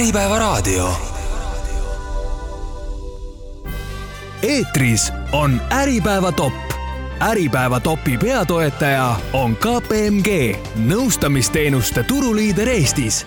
Äripäevaraadio. 0.00 0.92
eetris 4.42 5.12
on 5.32 5.60
Äripäeva 5.72 6.32
top. 6.32 6.52
Äripäeva 7.22 7.80
topi 7.80 8.18
peatoetaja 8.18 9.16
on 9.32 9.56
KPMG, 9.56 10.56
nõustamisteenuste 10.76 12.04
turuliider 12.04 12.68
Eestis 12.68 13.26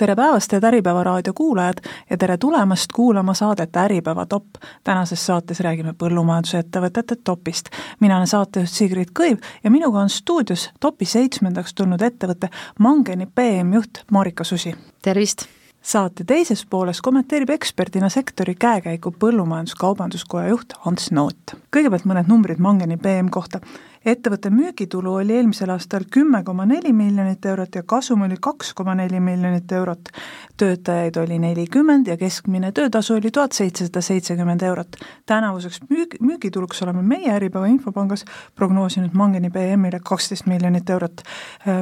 tere 0.00 0.16
päevast, 0.16 0.52
head 0.52 0.64
Äripäeva 0.64 1.04
raadio 1.04 1.32
kuulajad 1.36 1.82
ja 2.10 2.16
tere 2.16 2.36
tulemast 2.38 2.92
kuulama 2.94 3.34
saadet 3.34 3.76
Äripäeva 3.76 4.26
top. 4.26 4.44
tänases 4.84 5.26
saates 5.26 5.60
räägime 5.60 5.92
põllumajandusettevõtete 5.92 7.16
topist. 7.24 7.68
mina 8.00 8.16
olen 8.16 8.26
saatejuht 8.26 8.72
Sigrid 8.72 9.12
Kõiv 9.20 9.38
ja 9.64 9.70
minuga 9.70 10.00
on 10.00 10.08
stuudios 10.08 10.70
topi 10.80 11.04
seitsmendaks 11.04 11.74
tulnud 11.74 12.00
ettevõte 12.00 12.48
Mangeni 12.78 13.26
PM-juht 13.26 14.04
Marika 14.10 14.44
Susi. 14.44 14.74
tervist! 15.02 15.59
Saate 15.82 16.24
teises 16.24 16.66
pooles 16.70 17.00
kommenteerib 17.00 17.50
eksperdina 17.50 18.08
sektori 18.08 18.54
käekäiku 18.54 19.14
Põllumajandus-Kaubanduskoja 19.24 20.48
juht 20.48 20.74
Ants 20.86 21.10
Noot. 21.10 21.56
kõigepealt 21.76 22.04
mõned 22.04 22.28
numbrid 22.28 22.58
Mangeni 22.58 22.96
PM 22.96 23.30
kohta 23.30 23.60
ettevõtte 24.04 24.50
müügitulu 24.50 25.14
oli 25.20 25.34
eelmisel 25.36 25.70
aastal 25.70 26.06
kümme 26.12 26.42
koma 26.44 26.64
neli 26.66 26.92
miljonit 26.92 27.44
eurot 27.46 27.74
ja 27.74 27.82
kasum 27.82 28.22
oli 28.24 28.36
kaks 28.40 28.72
koma 28.74 28.94
neli 28.94 29.20
miljonit 29.20 29.72
eurot. 29.72 30.08
töötajaid 30.56 31.16
oli 31.16 31.38
nelikümmend 31.38 32.06
ja 32.06 32.16
keskmine 32.16 32.72
töötasu 32.72 33.14
oli 33.14 33.30
tuhat 33.30 33.52
seitsesada 33.52 34.00
seitsekümmend 34.00 34.62
eurot. 34.62 34.96
tänavuseks 35.26 35.80
müük-, 35.90 36.16
müügituluks 36.20 36.82
oleme 36.82 37.02
meie 37.02 37.32
Äripäeva 37.32 37.66
Infopangas 37.66 38.24
prognoosinud 38.54 39.10
Mangeni 39.12 39.50
BM-ile 39.50 40.00
kaksteist 40.04 40.46
miljonit 40.46 40.90
eurot. 40.90 41.22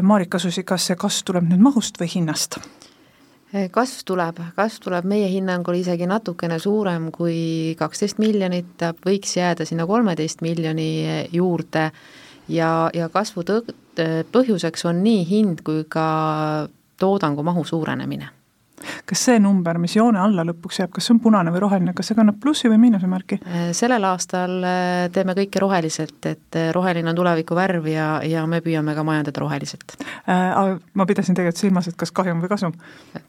Marika 0.03 0.39
Susi, 0.39 0.63
kas 0.63 0.87
see 0.87 0.97
kasv 0.97 1.25
tuleb 1.25 1.45
nüüd 1.45 1.63
mahust 1.63 2.01
või 2.01 2.15
hinnast? 2.15 2.59
Kasv 3.73 4.05
tuleb, 4.05 4.41
kasv 4.57 4.83
tuleb 4.85 5.09
meie 5.09 5.29
hinnangul 5.33 5.79
isegi 5.79 6.07
natukene 6.09 6.59
suurem 6.61 7.11
kui 7.15 7.75
kaksteist 7.79 8.21
miljonit, 8.21 8.75
ta 8.77 8.93
võiks 9.07 9.37
jääda 9.39 9.65
sinna 9.69 9.87
kolmeteist 9.89 10.45
miljoni 10.45 10.91
juurde. 11.33 11.91
Ja, 12.49 12.89
ja 12.97 13.11
kasvu 13.13 13.45
tõ-, 13.45 13.77
põhjuseks 14.33 14.87
on 14.89 15.03
nii 15.05 15.25
hind 15.29 15.61
kui 15.65 15.85
ka 15.89 16.09
toodangu 17.01 17.45
mahu 17.45 17.65
suurenemine 17.69 18.38
kas 19.09 19.25
see 19.29 19.39
number, 19.43 19.79
mis 19.83 19.97
joone 19.97 20.21
alla 20.23 20.45
lõpuks 20.47 20.81
jääb, 20.83 20.93
kas 20.95 21.09
see 21.09 21.15
on 21.17 21.23
punane 21.25 21.53
või 21.55 21.63
roheline, 21.65 21.95
kas 21.97 22.11
see 22.11 22.19
kannab 22.19 22.39
plussi 22.43 22.71
või 22.71 22.81
miinuse 22.83 23.11
märki? 23.11 23.41
Äh, 23.47 23.71
sellel 23.77 24.05
aastal 24.09 24.59
äh, 24.67 25.09
teeme 25.15 25.35
kõike 25.39 25.63
roheliselt, 25.65 26.19
et 26.31 26.59
äh, 26.59 26.71
roheline 26.77 27.13
on 27.13 27.19
tuleviku 27.19 27.59
värv 27.59 27.91
ja, 27.93 28.09
ja 28.27 28.47
me 28.51 28.63
püüame 28.65 28.95
ka 28.97 29.07
majandada 29.07 29.45
roheliselt 29.45 29.99
äh,. 29.99 30.79
Ma 30.99 31.07
pidasin 31.07 31.37
tegelikult 31.37 31.61
silmas, 31.61 31.89
et 31.89 31.99
kas 31.99 32.13
kahjum 32.15 32.43
või 32.43 32.51
kasum? 32.51 32.75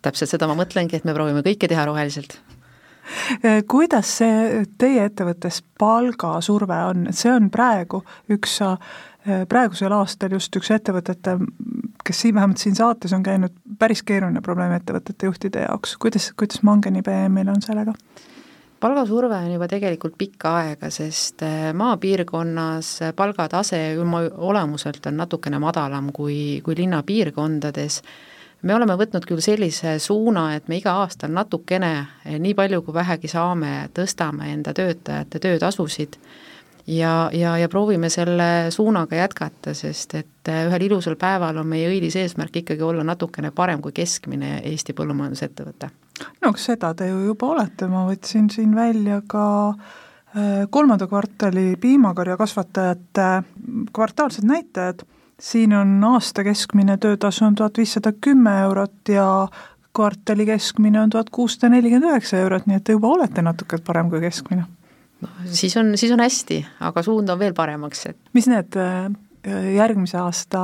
täpselt 0.04 0.32
seda 0.32 0.48
ma 0.50 0.58
mõtlengi, 0.60 0.98
et 1.00 1.06
me 1.08 1.16
proovime 1.16 1.44
kõike 1.46 1.70
teha 1.70 1.86
roheliselt 1.90 2.40
kuidas 3.70 4.10
see 4.20 4.64
teie 4.78 5.08
ettevõttes 5.08 5.64
palgasurve 5.82 6.76
on, 6.92 7.08
et 7.10 7.18
see 7.18 7.32
on 7.34 7.48
praegu 7.50 8.04
üks 8.30 8.60
praegusel 9.50 9.94
aastal 9.94 10.32
just 10.38 10.56
üks 10.56 10.72
ettevõtete 10.72 11.38
kes 12.10 12.22
siin, 12.22 12.36
vähemalt 12.36 12.58
siin 12.58 12.76
saates 12.76 13.14
on 13.14 13.24
käinud, 13.24 13.54
päris 13.80 14.02
keeruline 14.04 14.42
probleem 14.42 14.74
ettevõtete 14.74 15.30
juhtide 15.30 15.66
jaoks, 15.68 15.98
kuidas, 16.02 16.32
kuidas 16.38 16.64
Mangeni 16.66 17.04
BM-il 17.06 17.52
on 17.54 17.62
sellega? 17.62 17.94
palgasurve 18.80 19.36
on 19.36 19.52
juba 19.52 19.68
tegelikult 19.68 20.14
pikka 20.18 20.54
aega, 20.62 20.90
sest 20.90 21.44
äh, 21.44 21.70
maapiirkonnas 21.76 22.94
palgatase 23.16 23.82
oma 24.00 24.24
olemuselt 24.50 25.06
on 25.12 25.20
natukene 25.20 25.60
madalam 25.60 26.14
kui, 26.16 26.62
kui 26.64 26.78
linnapiirkondades. 26.80 28.02
me 28.62 28.76
oleme 28.76 28.96
võtnud 28.96 29.28
küll 29.28 29.44
sellise 29.44 30.00
suuna, 30.00 30.54
et 30.56 30.68
me 30.68 30.80
iga 30.80 30.96
aasta 31.04 31.28
natukene, 31.28 32.08
nii 32.40 32.56
palju 32.56 32.82
kui 32.82 32.94
vähegi 32.94 33.28
saame, 33.28 33.90
tõstame 33.94 34.54
enda 34.54 34.74
töötajate 34.74 35.40
töötasusid 35.40 36.18
ja, 36.90 37.30
ja, 37.34 37.58
ja 37.58 37.70
proovime 37.70 38.10
selle 38.10 38.72
suunaga 38.72 39.16
jätkata, 39.16 39.74
sest 39.74 40.16
et 40.16 40.50
äh, 40.50 40.66
ühel 40.68 40.88
ilusal 40.90 41.16
päeval 41.20 41.62
on 41.62 41.68
meie 41.70 41.90
õilis 41.92 42.18
eesmärk 42.20 42.62
ikkagi 42.64 42.84
olla 42.86 43.04
natukene 43.06 43.52
parem 43.56 43.82
kui 43.82 43.94
keskmine 43.96 44.60
Eesti 44.72 44.96
põllumajandusettevõte. 44.98 45.90
no 46.42 46.54
kas 46.56 46.70
seda 46.72 46.94
te 46.98 47.10
ju 47.12 47.22
juba 47.30 47.54
olete, 47.54 47.88
ma 47.88 48.06
võtsin 48.10 48.50
siin 48.54 48.76
välja 48.76 49.22
ka 49.28 49.46
äh, 49.70 50.66
kolmanda 50.70 51.08
kvartali 51.08 51.76
piimakarjakasvatajate 51.82 53.30
kvartaalsed 53.94 54.48
näitajad, 54.50 55.06
siin 55.40 55.76
on 55.78 56.00
aasta 56.16 56.44
keskmine 56.44 56.98
töötasu 56.98 57.46
on 57.46 57.56
tuhat 57.56 57.78
viissada 57.78 58.14
kümme 58.22 58.60
eurot 58.66 59.14
ja 59.14 59.48
kvartali 59.96 60.46
keskmine 60.46 61.02
on 61.02 61.10
tuhat 61.10 61.30
kuussada 61.30 61.70
nelikümmend 61.76 62.12
üheksa 62.12 62.42
eurot, 62.42 62.66
nii 62.66 62.82
et 62.82 62.84
te 62.84 62.98
juba 62.98 63.14
olete 63.14 63.46
natuke 63.46 63.78
parem 63.86 64.10
kui 64.10 64.22
keskmine 64.26 64.66
noh, 65.24 65.36
siis 65.46 65.76
on, 65.78 65.94
siis 66.00 66.12
on 66.16 66.24
hästi, 66.24 66.60
aga 66.88 67.04
suund 67.06 67.30
on 67.30 67.40
veel 67.40 67.56
paremaks, 67.58 68.06
et 68.12 68.20
mis 68.38 68.48
need 68.52 68.78
äh, 68.80 69.10
järgmise 69.76 70.20
aasta 70.22 70.64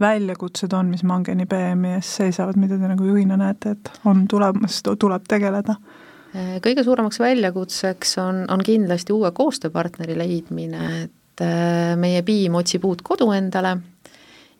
väljakutsed 0.00 0.74
on, 0.76 0.90
mis 0.92 1.04
Mangeni 1.08 1.46
BM-i 1.48 1.96
ees 1.96 2.10
seisavad, 2.18 2.58
mida 2.60 2.76
te 2.76 2.90
nagu 2.90 3.06
juhina 3.08 3.38
näete, 3.40 3.76
et 3.76 3.92
on 4.04 4.26
tulemas, 4.28 4.82
tuleb 4.86 5.24
tegeleda? 5.28 5.78
Äh, 6.34 6.56
kõige 6.64 6.84
suuremaks 6.84 7.20
väljakutseks 7.22 8.16
on, 8.24 8.44
on 8.52 8.64
kindlasti 8.66 9.14
uue 9.16 9.32
koostööpartneri 9.36 10.18
leidmine, 10.18 10.88
et 11.06 11.44
äh, 11.44 11.94
meie 12.00 12.22
piim 12.26 12.58
otsib 12.60 12.84
uut 12.88 13.04
kodu 13.06 13.30
endale 13.36 13.76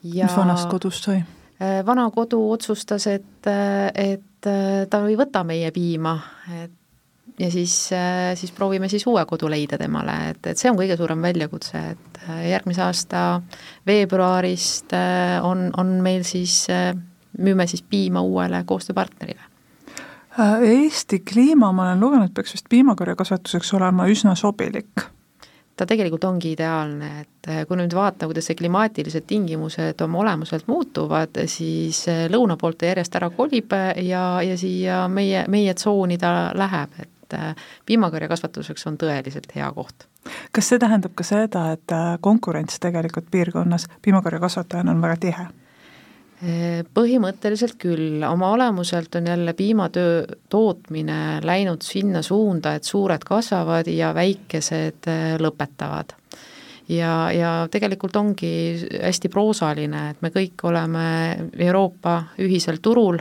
ja 0.03 0.27
mis 0.29 0.37
vanast 0.37 0.69
kodust 0.71 1.09
sai? 1.09 1.23
vana 1.57 2.03
kodu 2.13 2.37
otsustas, 2.53 3.07
et, 3.09 3.47
et 3.49 4.45
ta 4.45 4.99
ei 5.09 5.15
võta 5.17 5.41
meie 5.41 5.71
piima, 5.73 6.11
et 6.53 6.75
ja 7.39 7.51
siis, 7.51 7.89
äh, 7.93 8.35
siis 8.35 8.51
proovime 8.51 8.89
siis 8.89 9.07
uue 9.07 9.25
kodu 9.25 9.49
leida 9.49 9.77
temale, 9.77 10.15
et, 10.31 10.47
et 10.47 10.57
see 10.57 10.71
on 10.71 10.77
kõige 10.79 10.97
suurem 10.97 11.21
väljakutse, 11.21 11.81
et 11.93 12.21
äh, 12.25 12.47
järgmise 12.51 12.83
aasta 12.85 13.25
veebruarist 13.87 14.95
äh, 14.97 15.37
on, 15.45 15.69
on 15.77 15.97
meil 16.03 16.25
siis, 16.27 16.65
müüme 17.37 17.67
siis 17.67 17.83
piima 17.83 18.21
uuele 18.25 18.63
koostööpartnerile. 18.65 19.53
Eesti 20.37 21.23
kliima, 21.25 21.71
ma 21.73 21.87
olen 21.87 22.01
lugenud, 22.01 22.33
peaks 22.33 22.53
vist 22.53 22.67
piimakarjakasvatuseks 22.69 23.73
olema 23.73 24.05
üsna 24.09 24.35
sobilik 24.37 25.07
ta 25.77 25.85
tegelikult 25.85 26.23
ongi 26.25 26.55
ideaalne, 26.55 27.07
et 27.21 27.49
kui 27.69 27.77
nüüd 27.77 27.93
vaadata, 27.93 28.25
kuidas 28.25 28.47
see 28.49 28.57
klimaatilised 28.57 29.27
tingimused 29.29 30.01
oma 30.01 30.23
olemuselt 30.23 30.65
muutuvad, 30.65 31.37
siis 31.45 31.99
lõuna 32.33 32.55
poolt 32.57 32.79
ta 32.81 32.89
järjest 32.89 33.17
ära 33.19 33.29
kolib 33.29 33.75
ja, 34.01 34.23
ja 34.41 34.55
siia 34.57 35.03
meie, 35.05 35.43
meie 35.53 35.75
tsooni 35.77 36.17
ta 36.17 36.31
läheb, 36.57 36.97
et 36.97 37.11
et 37.27 37.39
äh, 37.39 37.55
piimakarjakasvatuseks 37.85 38.87
on 38.87 38.97
tõeliselt 38.97 39.51
hea 39.55 39.69
koht. 39.75 40.07
kas 40.51 40.69
see 40.69 40.79
tähendab 40.79 41.15
ka 41.15 41.23
seda, 41.23 41.71
et 41.75 41.91
äh, 41.91 42.17
konkurents 42.21 42.79
tegelikult 42.79 43.31
piirkonnas 43.31 43.87
piimakarjakasvatajana 44.01 44.91
on 44.91 45.01
väga 45.01 45.17
tihe? 45.17 45.47
Äh, 46.37 46.83
põhimõtteliselt 46.93 47.77
küll, 47.81 48.23
oma 48.23 48.51
olemuselt 48.51 49.15
on 49.15 49.27
jälle 49.27 49.53
piimatöö 49.53 50.25
tootmine 50.49 51.39
läinud 51.43 51.81
sinna 51.81 52.21
suunda, 52.21 52.75
et 52.75 52.83
suured 52.83 53.23
kasvavad 53.25 53.87
ja 53.87 54.13
väikesed 54.15 55.09
lõpetavad 55.41 56.13
ja, 56.89 57.31
ja 57.31 57.53
tegelikult 57.71 58.15
ongi 58.15 58.51
hästi 59.03 59.29
proosaline, 59.29 60.11
et 60.11 60.21
me 60.21 60.31
kõik 60.31 60.63
oleme 60.69 61.07
Euroopa 61.59 62.21
ühisel 62.39 62.79
turul 62.81 63.19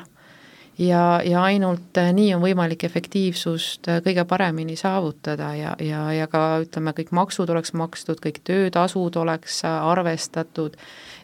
ja, 0.78 1.20
ja 1.24 1.42
ainult 1.42 1.96
äh, 1.98 2.12
nii 2.14 2.34
on 2.36 2.42
võimalik 2.44 2.84
efektiivsust 2.86 3.88
äh, 3.90 4.00
kõige 4.04 4.26
paremini 4.28 4.76
saavutada 4.76 5.52
ja, 5.56 5.74
ja, 5.80 6.04
ja 6.12 6.28
ka 6.30 6.60
ütleme, 6.64 6.94
kõik 6.96 7.12
maksud 7.16 7.50
oleks 7.52 7.72
makstud, 7.76 8.20
kõik 8.24 8.42
töötasud 8.46 9.16
oleks 9.20 9.62
äh, 9.64 9.76
arvestatud, 9.90 10.76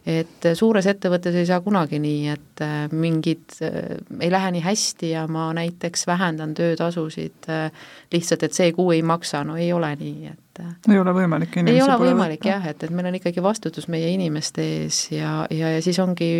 et 0.08 0.48
suures 0.58 0.88
ettevõttes 0.90 1.36
ei 1.38 1.46
saa 1.46 1.60
kunagi 1.62 2.00
nii, 2.02 2.32
et 2.32 2.62
mingid 2.90 3.54
ei 3.62 4.30
lähe 4.34 4.48
nii 4.56 4.64
hästi 4.64 5.12
ja 5.12 5.28
ma 5.30 5.52
näiteks 5.54 6.08
vähendan 6.10 6.56
töötasusid 6.58 7.46
lihtsalt, 8.10 8.42
et 8.42 8.58
see 8.58 8.72
kuu 8.74 8.90
ei 8.96 9.04
maksa, 9.06 9.44
no 9.46 9.54
ei 9.54 9.70
ole 9.72 9.92
nii, 10.00 10.32
et 10.32 10.62
ei 10.90 10.98
ole 10.98 11.14
võimalik 11.14 11.54
ei 11.62 11.78
ole 11.86 12.00
võimalik 12.02 12.42
võtta. 12.42 12.50
jah, 12.50 12.66
et, 12.74 12.82
et 12.82 12.90
meil 12.90 13.12
on 13.12 13.20
ikkagi 13.20 13.46
vastutus 13.46 13.86
meie 13.94 14.10
inimeste 14.10 14.66
ees 14.82 15.04
ja, 15.14 15.42
ja, 15.54 15.76
ja 15.76 15.86
siis 15.86 16.02
ongi 16.02 16.32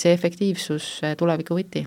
see 0.00 0.16
efektiivsus 0.16 0.94
tuleviku 1.20 1.60
võti 1.60 1.84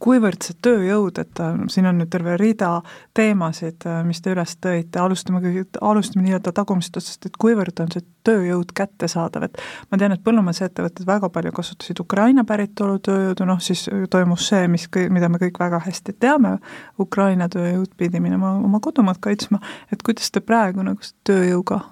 kuivõrd 0.00 0.44
see 0.44 0.56
tööjõud, 0.64 1.18
et 1.20 1.40
äh, 1.42 1.58
siin 1.72 1.88
on 1.90 1.98
nüüd 2.00 2.10
terve 2.12 2.36
rida 2.40 2.70
teemasid, 3.16 3.84
äh, 3.88 4.00
mis 4.06 4.22
te 4.24 4.32
üles 4.32 4.54
tõite, 4.62 5.00
alustame 5.02 5.42
kõige, 5.44 5.66
alustame 5.84 6.24
nii-öelda 6.24 6.52
tagumisest 6.56 6.96
otsast, 7.00 7.28
et 7.28 7.36
kuivõrd 7.40 7.82
on 7.84 7.92
see 7.92 8.04
tööjõud 8.26 8.72
kättesaadav, 8.76 9.46
et 9.48 9.60
ma 9.92 10.00
tean, 10.00 10.14
et 10.16 10.24
põllumajandusettevõtted 10.24 11.08
väga 11.08 11.30
palju 11.32 11.52
kasutasid 11.56 12.02
Ukraina 12.04 12.44
päritolu 12.48 12.98
tööjõudu, 13.04 13.46
noh 13.48 13.62
siis 13.64 13.86
toimus 14.12 14.48
see, 14.50 14.66
mis, 14.72 14.88
mida 15.12 15.30
me 15.32 15.40
kõik 15.42 15.60
väga 15.60 15.82
hästi 15.86 16.16
teame, 16.20 16.56
Ukraina 17.00 17.48
tööjõud 17.52 17.94
pidi 18.00 18.20
minema 18.20 18.56
oma 18.58 18.80
kodumaad 18.80 19.20
kaitsma, 19.24 19.60
et 19.92 20.04
kuidas 20.06 20.32
te 20.32 20.44
praegu 20.44 20.84
nagu 20.86 21.12
tööjõuga 21.28 21.82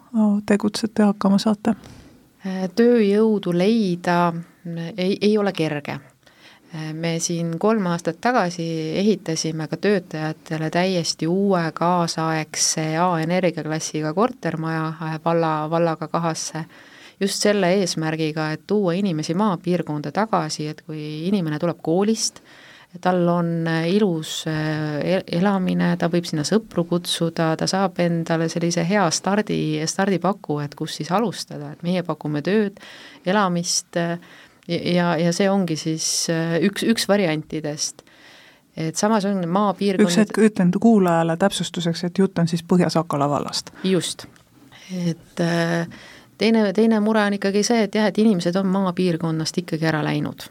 tegutsete 0.49 1.05
ja 1.05 1.13
hakkama 1.13 1.41
saate? 1.43 1.77
tööjõudu 2.79 3.51
leida 3.53 4.31
ei, 4.97 5.17
ei 5.21 5.33
ole 5.41 5.53
kerge 5.53 5.99
me 6.93 7.15
siin 7.19 7.55
kolm 7.59 7.87
aastat 7.89 8.19
tagasi 8.21 8.67
ehitasime 9.01 9.69
ka 9.69 9.77
töötajatele 9.81 10.71
täiesti 10.71 11.27
uue 11.27 11.63
kaasaegse 11.75 12.85
A-energiaklassiga 13.01 14.13
kortermaja 14.15 15.19
valla, 15.25 15.71
vallaga 15.71 16.09
kahasse, 16.09 16.65
just 17.21 17.43
selle 17.43 17.73
eesmärgiga, 17.81 18.51
et 18.53 18.67
tuua 18.67 18.93
inimesi 18.99 19.35
maapiirkonda 19.35 20.13
tagasi, 20.13 20.69
et 20.69 20.83
kui 20.87 21.29
inimene 21.29 21.59
tuleb 21.59 21.81
koolist, 21.83 22.43
tal 23.01 23.21
on 23.29 23.69
ilus 23.89 24.43
eh, 24.49 25.23
elamine, 25.41 25.93
ta 26.01 26.09
võib 26.13 26.27
sinna 26.29 26.45
sõpru 26.47 26.85
kutsuda, 26.89 27.53
ta 27.57 27.69
saab 27.69 28.01
endale 28.05 28.49
sellise 28.49 28.85
hea 28.89 29.07
stardi, 29.13 29.81
stardipaku, 29.87 30.61
et 30.65 30.77
kus 30.77 30.97
siis 31.01 31.13
alustada, 31.13 31.73
et 31.73 31.85
meie 31.87 32.05
pakume 32.05 32.43
tööd, 32.45 32.81
elamist 33.29 33.97
ja, 34.69 35.17
ja 35.17 35.33
see 35.33 35.49
ongi 35.51 35.77
siis 35.81 36.07
eh, 36.33 36.59
üks, 36.69 36.85
üks 36.89 37.09
variantidest. 37.09 38.05
Et 38.79 38.97
samas 38.97 39.25
on 39.27 39.41
maapiirkonnad 39.51 40.07
üks 40.07 40.21
hetk 40.21 40.39
ütlen 40.39 40.71
kuulajale 40.81 41.35
täpsustuseks, 41.41 42.05
et 42.07 42.19
jutt 42.19 42.39
on 42.39 42.47
siis 42.51 42.63
Põhja-Sakala 42.63 43.27
vallast. 43.31 43.73
just, 43.85 44.29
et 44.95 45.43
eh, 45.43 45.89
teine, 46.39 46.69
teine 46.73 47.01
mure 47.03 47.25
on 47.27 47.39
ikkagi 47.39 47.65
see, 47.67 47.89
et 47.89 47.99
jah, 47.99 48.07
et 48.07 48.23
inimesed 48.23 48.57
on 48.61 48.71
maapiirkonnast 48.77 49.65
ikkagi 49.65 49.91
ära 49.91 50.05
läinud. 50.07 50.47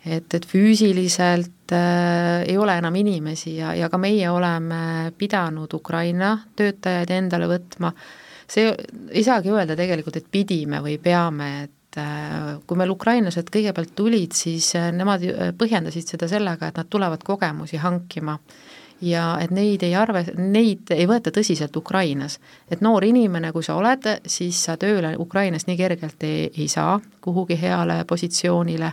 Et, 0.00 0.32
et 0.32 0.46
füüsiliselt 0.48 1.74
äh, 1.76 2.40
ei 2.48 2.56
ole 2.56 2.72
enam 2.80 2.94
inimesi 2.96 3.58
ja, 3.58 3.74
ja 3.76 3.90
ka 3.92 3.98
meie 4.00 4.30
oleme 4.32 5.12
pidanud 5.18 5.74
Ukraina 5.76 6.38
töötajaid 6.56 7.12
endale 7.12 7.50
võtma, 7.50 7.90
see, 8.48 8.70
ei 9.12 9.24
saagi 9.26 9.52
öelda 9.52 9.76
tegelikult, 9.76 10.16
et 10.16 10.30
pidime 10.32 10.80
või 10.80 10.96
peame, 11.04 11.50
et 11.66 11.74
äh, 11.98 12.58
kui 12.66 12.78
meil 12.78 12.92
ukrainlased 12.94 13.50
kõigepealt 13.52 13.94
tulid, 13.98 14.34
siis 14.36 14.74
äh, 14.78 14.90
nemad 14.94 15.24
äh, 15.26 15.54
põhjendasid 15.58 16.14
seda 16.14 16.28
sellega, 16.30 16.68
et 16.68 16.78
nad 16.80 16.90
tulevad 16.90 17.24
kogemusi 17.26 17.80
hankima 17.82 18.38
ja 19.00 19.38
et 19.40 19.50
neid 19.50 19.82
ei 19.82 19.94
arve, 19.96 20.26
neid 20.36 20.92
ei 20.92 21.06
võeta 21.08 21.32
tõsiselt 21.32 21.76
Ukrainas. 21.76 22.38
et 22.70 22.80
noor 22.80 23.04
inimene, 23.04 23.52
kui 23.52 23.62
sa 23.62 23.74
oled, 23.80 24.06
siis 24.26 24.64
sa 24.64 24.76
tööle 24.76 25.16
Ukrainas 25.18 25.66
nii 25.66 25.76
kergelt 25.76 26.22
ei, 26.22 26.50
ei 26.56 26.68
saa 26.68 27.00
kuhugi 27.20 27.60
heale 27.60 28.04
positsioonile 28.04 28.92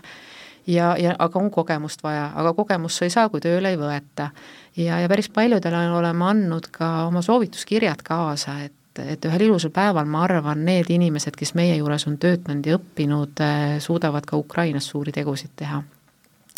ja, 0.67 0.95
ja 0.99 1.15
aga 1.19 1.39
on 1.39 1.51
kogemust 1.51 2.03
vaja, 2.03 2.31
aga 2.35 2.53
kogemust 2.53 2.99
sa 2.99 3.07
ei 3.07 3.13
saa, 3.13 3.29
kui 3.29 3.41
tööle 3.43 3.71
ei 3.73 3.79
võeta. 3.79 4.29
ja, 4.77 4.99
ja 5.01 5.09
päris 5.09 5.29
paljudele 5.29 5.89
oleme 5.91 6.25
andnud 6.25 6.71
ka 6.71 7.07
oma 7.07 7.21
soovituskirjad 7.21 8.03
kaasa, 8.03 8.59
et 8.63 8.76
et 8.99 9.25
ühel 9.25 9.47
ilusal 9.47 9.71
päeval, 9.75 10.05
ma 10.09 10.23
arvan, 10.25 10.63
need 10.65 10.89
inimesed, 10.93 11.35
kes 11.37 11.53
meie 11.57 11.75
juures 11.77 12.07
on 12.09 12.17
töötanud 12.21 12.65
ja 12.65 12.77
õppinud, 12.79 13.43
eh, 13.43 13.77
suudavad 13.83 14.25
ka 14.25 14.37
Ukrainas 14.37 14.89
suuri 14.93 15.11
tegusid 15.11 15.55
teha. 15.55 15.83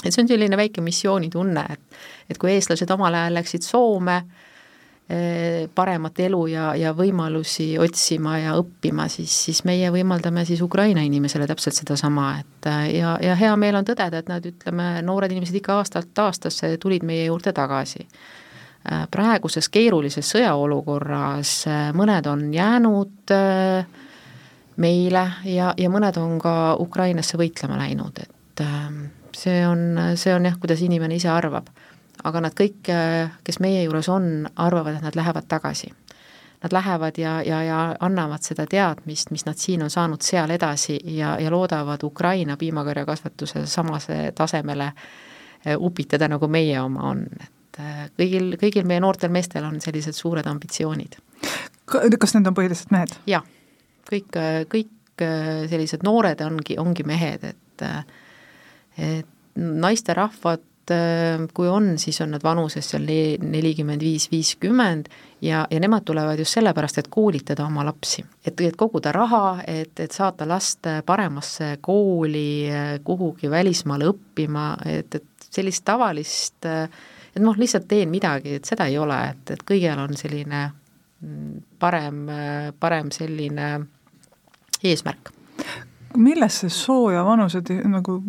et 0.04 0.14
see 0.14 0.22
on 0.24 0.28
selline 0.28 0.58
väike 0.58 0.82
missioonitunne, 0.82 1.66
et 1.70 2.00
et 2.30 2.38
kui 2.38 2.52
eestlased 2.52 2.92
omal 2.92 3.14
ajal 3.14 3.34
läksid 3.34 3.66
Soome, 3.66 4.22
Eh, 5.10 5.70
paremat 5.74 6.20
elu 6.22 6.40
ja, 6.52 6.68
ja 6.78 6.92
võimalusi 6.94 7.80
otsima 7.82 8.36
ja 8.38 8.52
õppima, 8.60 9.08
siis, 9.10 9.34
siis 9.48 9.64
meie 9.66 9.88
võimaldame 9.90 10.44
siis 10.46 10.60
Ukraina 10.62 11.02
inimesele 11.02 11.48
täpselt 11.50 11.80
sedasama, 11.80 12.28
et 12.44 12.68
eh, 12.70 12.84
ja, 13.00 13.16
ja 13.26 13.34
hea 13.40 13.56
meel 13.58 13.80
on 13.80 13.88
tõdeda, 13.90 14.22
et 14.22 14.30
nad, 14.30 14.46
ütleme, 14.46 14.86
noored 15.02 15.34
inimesed 15.34 15.58
ikka 15.58 15.80
aastalt 15.80 16.22
aastasse 16.22 16.70
tulid 16.78 17.08
meie 17.10 17.24
juurde 17.26 17.56
tagasi. 17.58 18.06
Eh, 18.90 19.06
praeguses 19.12 19.70
keerulises 19.70 20.32
sõjaolukorras 20.34 21.54
mõned 21.94 22.30
on 22.32 22.48
jäänud 22.54 23.34
meile 24.80 25.24
ja, 25.46 25.74
ja 25.78 25.90
mõned 25.92 26.18
on 26.18 26.40
ka 26.42 26.76
Ukrainasse 26.80 27.38
võitlema 27.38 27.78
läinud, 27.78 28.24
et 28.24 28.64
see 29.36 29.62
on, 29.68 30.16
see 30.18 30.34
on 30.34 30.48
jah, 30.48 30.56
kuidas 30.60 30.82
inimene 30.82 31.20
ise 31.20 31.30
arvab 31.30 31.68
aga 32.28 32.42
nad 32.44 32.56
kõik, 32.56 32.90
kes 33.46 33.60
meie 33.64 33.84
juures 33.86 34.10
on, 34.12 34.48
arvavad, 34.60 34.98
et 34.98 35.06
nad 35.06 35.16
lähevad 35.16 35.48
tagasi. 35.48 35.92
Nad 36.64 36.74
lähevad 36.76 37.18
ja, 37.18 37.38
ja, 37.46 37.62
ja 37.64 37.80
annavad 38.04 38.44
seda 38.44 38.66
teadmist, 38.68 39.32
mis 39.32 39.46
nad 39.48 39.58
siin 39.58 39.84
on 39.86 39.92
saanud, 39.94 40.22
seal 40.26 40.52
edasi 40.52 40.98
ja, 41.16 41.38
ja 41.40 41.52
loodavad 41.52 42.04
Ukraina 42.04 42.58
piimakarjakasvatuse 42.58 43.64
samase 43.66 44.34
tasemele 44.36 44.92
upitada, 45.80 46.28
nagu 46.28 46.48
meie 46.48 46.82
oma 46.82 47.08
on, 47.14 47.24
et 47.40 47.52
eh, 47.80 48.06
kõigil, 48.20 48.54
kõigil 48.62 48.88
meie 48.88 49.04
noortel 49.04 49.34
meestel 49.34 49.68
on 49.68 49.80
sellised 49.84 50.18
suured 50.18 50.48
ambitsioonid. 50.50 51.20
kas 51.90 52.36
need 52.36 52.48
on 52.48 52.58
põhiliselt 52.58 52.94
mehed? 52.96 53.16
jah, 53.30 53.46
kõik, 54.10 54.40
kõik 54.70 55.26
sellised 55.70 56.06
noored 56.08 56.42
ongi, 56.46 56.80
ongi 56.80 57.04
mehed, 57.08 57.44
et 57.44 57.86
et 59.00 59.28
naisterahvad 59.56 60.64
et 60.90 60.96
äh, 60.96 61.48
kui 61.54 61.68
on, 61.70 61.98
siis 62.02 62.20
on 62.22 62.34
nad 62.34 62.44
vanuses 62.44 62.88
seal 62.92 63.06
nelikümmend 63.06 64.02
viis, 64.04 64.28
viiskümmend 64.32 65.10
ja, 65.46 65.66
ja 65.70 65.80
nemad 65.80 66.06
tulevad 66.06 66.40
just 66.40 66.58
sellepärast, 66.58 67.02
et 67.02 67.10
koolitada 67.12 67.66
oma 67.66 67.86
lapsi. 67.86 68.24
et, 68.46 68.62
et 68.62 68.76
koguda 68.76 69.12
raha, 69.12 69.62
et, 69.68 69.94
et 70.00 70.12
saata 70.12 70.48
last 70.48 70.88
paremasse 71.06 71.78
kooli, 71.82 72.70
kuhugi 73.04 73.50
välismaale 73.50 74.10
õppima, 74.10 74.74
et, 74.86 75.16
et 75.16 75.50
sellist 75.50 75.86
tavalist, 75.86 76.66
et 77.40 77.46
noh, 77.46 77.58
lihtsalt 77.58 77.88
teen 77.88 78.12
midagi, 78.12 78.60
et 78.60 78.70
seda 78.70 78.90
ei 78.92 79.00
ole, 79.00 79.18
et, 79.32 79.56
et 79.56 79.66
kõigil 79.66 80.04
on 80.04 80.16
selline 80.20 80.64
mm, 80.70 81.60
parem, 81.80 82.24
parem 82.80 83.12
selline 83.16 83.74
eesmärk 84.84 85.34
milles 86.18 86.60
see 86.64 86.70
soo 86.74 87.12
ja 87.14 87.24
vanuse 87.26 87.62
nagu 87.86 88.20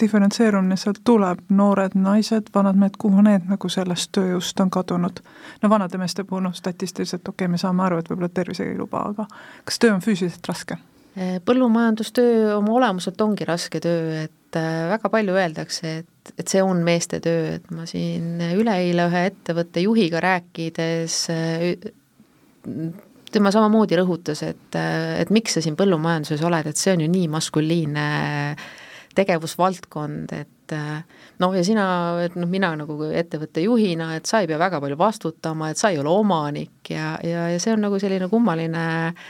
diferentseerumine 0.00 0.76
sealt 0.76 1.00
tuleb, 1.06 1.44
noored 1.54 1.94
naised, 1.94 2.48
vanad 2.54 2.78
mehed, 2.78 2.96
kuhu 2.98 3.22
need 3.22 3.46
nagu 3.50 3.68
sellest 3.70 4.10
tööjõust 4.16 4.60
on 4.60 4.72
kadunud? 4.74 5.20
no 5.62 5.70
vanade 5.70 5.98
meeste 5.98 6.24
puhul 6.24 6.42
noh, 6.48 6.54
statistiliselt 6.54 7.28
okei 7.28 7.44
okay,, 7.44 7.52
me 7.52 7.60
saame 7.60 7.84
aru, 7.86 8.00
et 8.00 8.10
võib-olla 8.10 8.30
tervisega 8.34 8.72
ei 8.72 8.78
luba, 8.78 9.04
aga 9.12 9.28
kas 9.64 9.78
töö 9.78 9.94
on 9.94 10.02
füüsiliselt 10.04 10.50
raske? 10.50 10.78
Põllumajandustöö 11.46 12.56
oma 12.56 12.72
olemuselt 12.74 13.20
ongi 13.22 13.46
raske 13.46 13.78
töö, 13.80 14.24
et 14.24 14.58
eh, 14.58 14.80
väga 14.90 15.10
palju 15.12 15.36
öeldakse, 15.38 15.92
et, 16.02 16.10
et 16.38 16.48
see 16.48 16.62
on 16.64 16.80
meeste 16.86 17.20
töö, 17.24 17.56
et 17.58 17.66
ma 17.74 17.86
siin 17.88 18.40
üleeile 18.54 19.08
ühe 19.10 19.26
ettevõtte 19.30 19.84
juhiga 19.84 20.22
rääkides 20.24 21.18
tema 23.34 23.50
samamoodi 23.52 23.98
rõhutas, 23.98 24.44
et, 24.46 24.78
et 25.20 25.30
miks 25.34 25.56
sa 25.56 25.62
siin 25.64 25.76
põllumajanduses 25.78 26.42
oled, 26.46 26.70
et 26.70 26.80
see 26.80 26.94
on 26.94 27.04
ju 27.04 27.10
nii 27.10 27.28
maskuliinne 27.32 28.08
tegevusvaldkond, 29.14 30.32
et 30.34 30.74
noh, 31.42 31.54
ja 31.54 31.62
sina, 31.66 31.86
et 32.24 32.38
noh, 32.38 32.48
mina 32.50 32.72
nagu 32.78 32.96
ettevõtte 33.10 33.62
juhina, 33.62 34.14
et 34.16 34.30
sa 34.30 34.40
ei 34.42 34.50
pea 34.50 34.58
väga 34.58 34.80
palju 34.82 34.98
vastutama, 34.98 35.70
et 35.70 35.80
sa 35.80 35.92
ei 35.92 36.00
ole 36.02 36.10
omanik 36.10 36.94
ja, 36.94 37.14
ja, 37.26 37.48
ja 37.52 37.62
see 37.62 37.74
on 37.74 37.84
nagu 37.84 38.00
selline 38.02 38.30
kummaline 38.32 38.86
äh, 39.10 39.24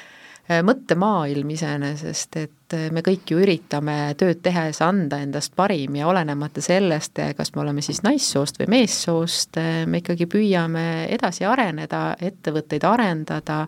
mõttemaailm 0.48 1.50
iseenesest, 1.54 2.36
et 2.36 2.76
äh, 2.76 2.86
me 2.92 3.00
kõik 3.04 3.32
ju 3.32 3.40
üritame 3.40 4.14
tööd 4.20 4.42
tehes 4.44 4.80
anda 4.84 5.18
endast 5.24 5.54
parim 5.56 5.96
ja 5.96 6.08
olenemata 6.10 6.60
sellest, 6.64 7.20
kas 7.36 7.54
me 7.54 7.62
oleme 7.64 7.84
siis 7.84 8.02
naissoost 8.04 8.60
või 8.60 8.68
meessoost, 8.76 9.60
me 9.86 10.02
ikkagi 10.02 10.28
püüame 10.30 10.86
edasi 11.14 11.46
areneda, 11.48 12.16
ettevõtteid 12.20 12.84
arendada 12.84 13.64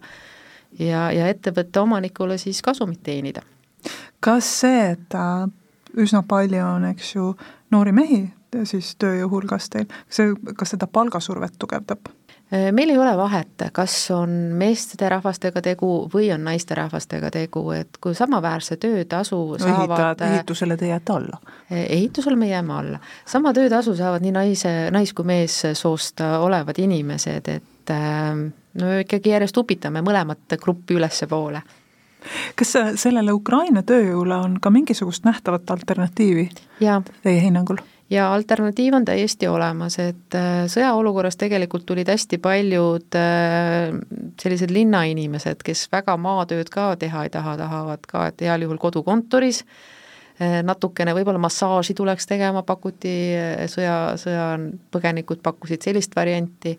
ja, 0.79 1.09
ja 1.13 1.29
ettevõtte 1.33 1.81
omanikule 1.81 2.39
siis 2.39 2.63
kasumit 2.63 3.03
teenida. 3.03 3.43
kas 4.21 4.49
see, 4.61 4.91
et 4.93 5.17
üsna 5.97 6.23
palju 6.29 6.65
on, 6.65 6.91
eks 6.93 7.15
ju, 7.15 7.33
noori 7.71 7.93
mehi 7.93 8.27
siis 8.65 8.95
tööjõu 9.01 9.31
hulgas 9.37 9.69
teil, 9.73 9.89
see, 10.09 10.33
kas 10.57 10.75
seda 10.75 10.87
palgasurvet 10.87 11.57
tugevdab? 11.59 12.09
Äh, 12.53 12.73
meil 12.73 12.91
ei 12.91 12.99
ole 12.99 13.17
vahet, 13.19 13.63
kas 13.75 13.95
on 14.15 14.31
meesterahvastega 14.55 15.59
tegu 15.67 15.89
või 16.13 16.29
on 16.31 16.45
naisterahvastega 16.47 17.31
tegu, 17.35 17.65
et 17.75 17.99
kui 18.01 18.15
samaväärse 18.15 18.77
töötasu 18.79 19.39
no, 19.51 19.59
saavad 19.59 20.23
äh, 20.23 20.37
ehitusele 20.37 20.77
te 20.79 20.87
jääte 20.93 21.13
alla? 21.13 21.41
Äh, 21.73 21.81
ehitusele 21.97 22.37
me 22.39 22.47
jääme 22.49 22.73
alla. 22.73 23.01
sama 23.27 23.51
töötasu 23.53 23.97
saavad 23.99 24.23
nii 24.23 24.33
naise, 24.37 24.75
nais- 24.95 25.15
kui 25.15 25.27
meessoost 25.27 26.23
olevad 26.39 26.79
inimesed, 26.79 27.51
et 27.51 27.95
no 28.79 28.93
ikkagi 29.01 29.35
järjest 29.35 29.59
upitame 29.59 30.03
mõlemat 30.07 30.55
gruppi 30.63 30.95
ülespoole 30.95 31.63
kas 32.59 32.73
sellele 32.99 33.33
Ukraina 33.33 33.83
tööjõule 33.87 34.35
on 34.35 34.57
ka 34.61 34.71
mingisugust 34.71 35.27
nähtavat 35.27 35.71
alternatiivi 35.71 36.49
ja. 36.81 37.03
teie 37.23 37.43
hinnangul? 37.43 37.83
Ja 38.11 38.35
alternatiiv 38.35 38.95
on 38.95 39.05
täiesti 39.05 39.49
olemas, 39.49 39.99
et 39.99 40.35
äh, 40.35 40.65
sõjaolukorras 40.71 41.39
tegelikult 41.41 41.87
tulid 41.87 42.09
hästi 42.11 42.39
paljud 42.43 43.19
äh, 43.19 43.97
sellised 44.43 44.71
linnainimesed, 44.75 45.63
kes 45.67 45.87
väga 45.93 46.17
maatööd 46.21 46.71
ka 46.73 46.93
teha 47.01 47.27
ei 47.27 47.35
taha, 47.35 47.57
tahavad 47.59 48.07
ka, 48.07 48.29
et 48.31 48.47
heal 48.47 48.67
juhul 48.67 48.79
kodukontoris, 48.83 49.65
äh, 50.39 50.61
natukene 50.67 51.17
võib-olla 51.19 51.43
massaaži 51.43 51.97
tuleks 51.99 52.31
tegema, 52.31 52.63
pakuti, 52.67 53.17
sõja, 53.73 53.99
sõjapõgenikud 54.23 55.43
pakkusid 55.43 55.91
sellist 55.91 56.17
varianti. 56.17 56.77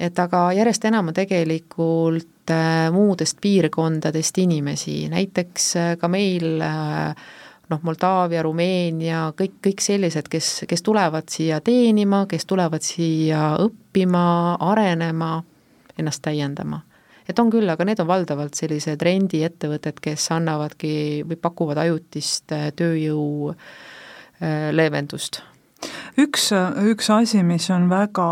Et 0.00 0.16
aga 0.16 0.46
järjest 0.56 0.86
enam 0.88 1.10
on 1.10 1.16
tegelikult 1.16 2.50
muudest 2.90 3.36
piirkondadest 3.42 4.38
inimesi, 4.40 4.94
näiteks 5.12 5.66
ka 6.00 6.08
meil 6.08 6.62
äh, 6.64 7.28
noh, 7.70 7.80
Moldaavia, 7.86 8.42
Rumeenia, 8.42 9.30
kõik, 9.38 9.58
kõik 9.64 9.82
sellised, 9.84 10.28
kes, 10.30 10.50
kes 10.70 10.84
tulevad 10.86 11.30
siia 11.32 11.60
teenima, 11.64 12.24
kes 12.30 12.46
tulevad 12.50 12.84
siia 12.84 13.54
õppima, 13.62 14.24
arenema, 14.70 15.36
ennast 15.98 16.22
täiendama. 16.26 16.82
et 17.28 17.38
on 17.38 17.50
küll, 17.50 17.68
aga 17.70 17.84
need 17.86 18.00
on 18.02 18.08
valdavalt 18.08 18.58
sellised 18.58 19.02
rendiettevõtted, 19.06 20.00
kes 20.02 20.24
annavadki 20.34 21.22
või 21.28 21.36
pakuvad 21.38 21.78
ajutist 21.78 22.50
äh, 22.52 22.72
tööjõu 22.74 23.52
äh, 23.52 24.72
leevendust 24.74 25.42
üks, 26.18 26.50
üks 26.90 27.10
asi, 27.10 27.42
mis 27.46 27.70
on 27.70 27.88
väga 27.90 28.26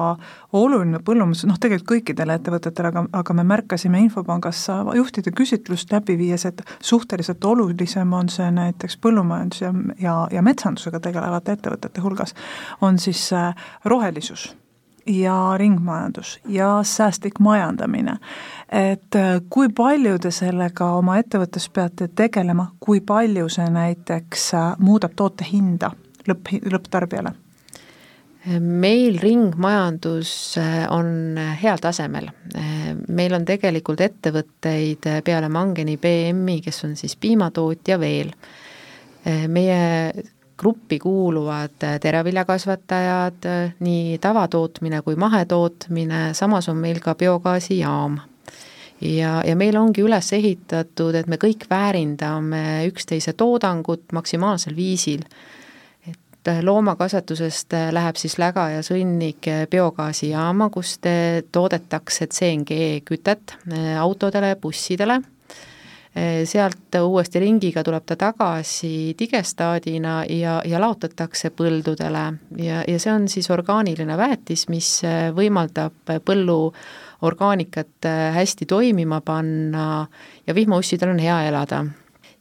oluline 0.56 1.00
põllumajandus, 1.04 1.46
noh 1.48 1.58
tegelikult 1.60 1.88
kõikidele 1.92 2.38
ettevõtetele, 2.38 2.92
aga, 2.92 3.04
aga 3.20 3.36
me 3.36 3.44
märkasime 3.48 4.00
Infopangas 4.04 4.66
juhtide 4.96 5.32
küsitlust 5.36 5.92
läbi 5.92 6.18
viies, 6.20 6.46
et 6.48 6.62
suhteliselt 6.80 7.44
olulisem 7.44 8.12
on 8.12 8.30
see 8.32 8.48
näiteks 8.54 8.98
põllumajandus 9.04 9.64
ja, 9.64 9.74
ja, 10.00 10.16
ja 10.32 10.44
metsandusega 10.44 11.00
tegelevate 11.04 11.58
ettevõtete 11.58 12.04
hulgas, 12.04 12.34
on 12.80 12.98
siis 12.98 13.28
äh, 13.36 13.52
rohelisus 13.84 14.50
ja 15.08 15.54
ringmajandus 15.56 16.40
ja 16.48 16.80
säästlik 16.82 17.38
majandamine. 17.40 18.18
et 18.72 19.14
äh, 19.16 19.40
kui 19.50 19.68
palju 19.68 20.18
te 20.18 20.30
sellega 20.30 20.92
oma 20.96 21.18
ettevõttes 21.18 21.68
peate 21.72 22.08
tegelema, 22.08 22.72
kui 22.80 23.00
palju 23.00 23.48
see 23.48 23.70
näiteks 23.70 24.52
äh, 24.54 24.74
muudab 24.78 25.16
toote 25.16 25.44
hinda 25.52 25.90
lõpp, 26.28 26.54
lõpptarbijale? 26.72 27.34
meil 28.60 29.18
ringmajandus 29.20 30.30
äh, 30.58 30.86
on 30.90 31.36
heal 31.62 31.80
tasemel. 31.82 32.30
Äh, 32.56 32.94
meil 33.08 33.34
on 33.36 33.44
tegelikult 33.48 34.00
ettevõtteid 34.00 35.08
peale 35.24 35.50
Mangeni 35.52 35.98
BM-i, 36.00 36.60
kes 36.64 36.84
on 36.86 36.96
siis 36.96 37.16
piimatootja 37.20 37.98
veel. 38.00 38.32
Äh, 39.26 39.46
meie 39.50 40.12
gruppi 40.58 40.98
kuuluvad 40.98 41.84
teraviljakasvatajad, 42.02 43.44
nii 43.84 44.16
tavatootmine 44.18 45.04
kui 45.06 45.14
mahetootmine, 45.14 46.32
samas 46.34 46.66
on 46.72 46.80
meil 46.82 46.98
ka 46.98 47.14
biogaasijaam 47.14 48.16
ja, 48.98 49.36
ja 49.46 49.54
meil 49.54 49.78
ongi 49.78 50.02
üles 50.02 50.32
ehitatud, 50.34 51.14
et 51.14 51.30
me 51.30 51.38
kõik 51.38 51.68
väärindame 51.70 52.88
üksteise 52.90 53.36
toodangut 53.38 54.10
maksimaalsel 54.12 54.74
viisil 54.74 55.22
et 56.48 56.64
loomakasvatusest 56.64 57.74
läheb 57.92 58.18
siis 58.18 58.38
läga 58.40 58.68
ja 58.72 58.84
sõnnik 58.84 59.48
biogaasijaama, 59.70 60.70
kus 60.72 60.96
toodetakse 61.52 62.28
CNG 62.32 63.02
kütet 63.06 63.56
eh, 63.72 63.96
autodele, 64.00 64.54
bussidele, 64.60 65.18
eh, 66.14 66.42
sealt 66.48 66.98
uuesti 67.02 67.42
ringiga 67.42 67.84
tuleb 67.84 68.06
ta 68.08 68.16
tagasi 68.16 69.14
digestaadina 69.18 70.22
ja, 70.30 70.58
ja 70.64 70.80
laotatakse 70.80 71.52
põldudele. 71.56 72.24
Ja, 72.56 72.82
ja 72.88 72.98
see 72.98 73.12
on 73.12 73.28
siis 73.28 73.50
orgaaniline 73.54 74.18
väetis, 74.18 74.68
mis 74.72 74.98
eh, 75.04 75.28
võimaldab 75.36 76.18
põllu 76.24 76.60
orgaanikat 77.28 78.06
hästi 78.34 78.66
toimima 78.70 79.20
panna 79.26 80.06
ja 80.46 80.54
vihmaussidel 80.54 81.16
on 81.16 81.18
hea 81.18 81.40
elada 81.48 81.82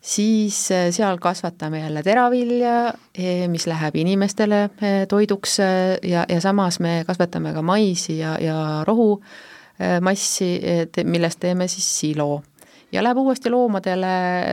siis 0.08 0.72
äh, 0.72 0.88
seal 0.92 1.18
kasvatame 1.18 1.80
jälle 1.80 2.04
teravilja, 2.04 2.94
eh, 3.16 3.48
mis 3.52 3.68
läheb 3.68 3.96
inimestele 3.96 4.64
eh, 4.64 5.08
toiduks 5.08 5.60
äh, 5.60 5.98
ja, 6.04 6.26
ja 6.30 6.42
samas 6.42 6.80
me 6.80 7.04
kasvatame 7.08 7.54
ka 7.54 7.62
maisi 7.62 8.18
ja, 8.20 8.38
ja 8.42 8.84
rohumassi, 8.88 10.52
äh, 10.64 11.04
millest 11.04 11.40
teeme 11.40 11.68
siis 11.68 11.90
silo. 12.00 12.44
ja 12.92 13.04
läheb 13.04 13.18
uuesti 13.18 13.50
loomadele 13.50 14.08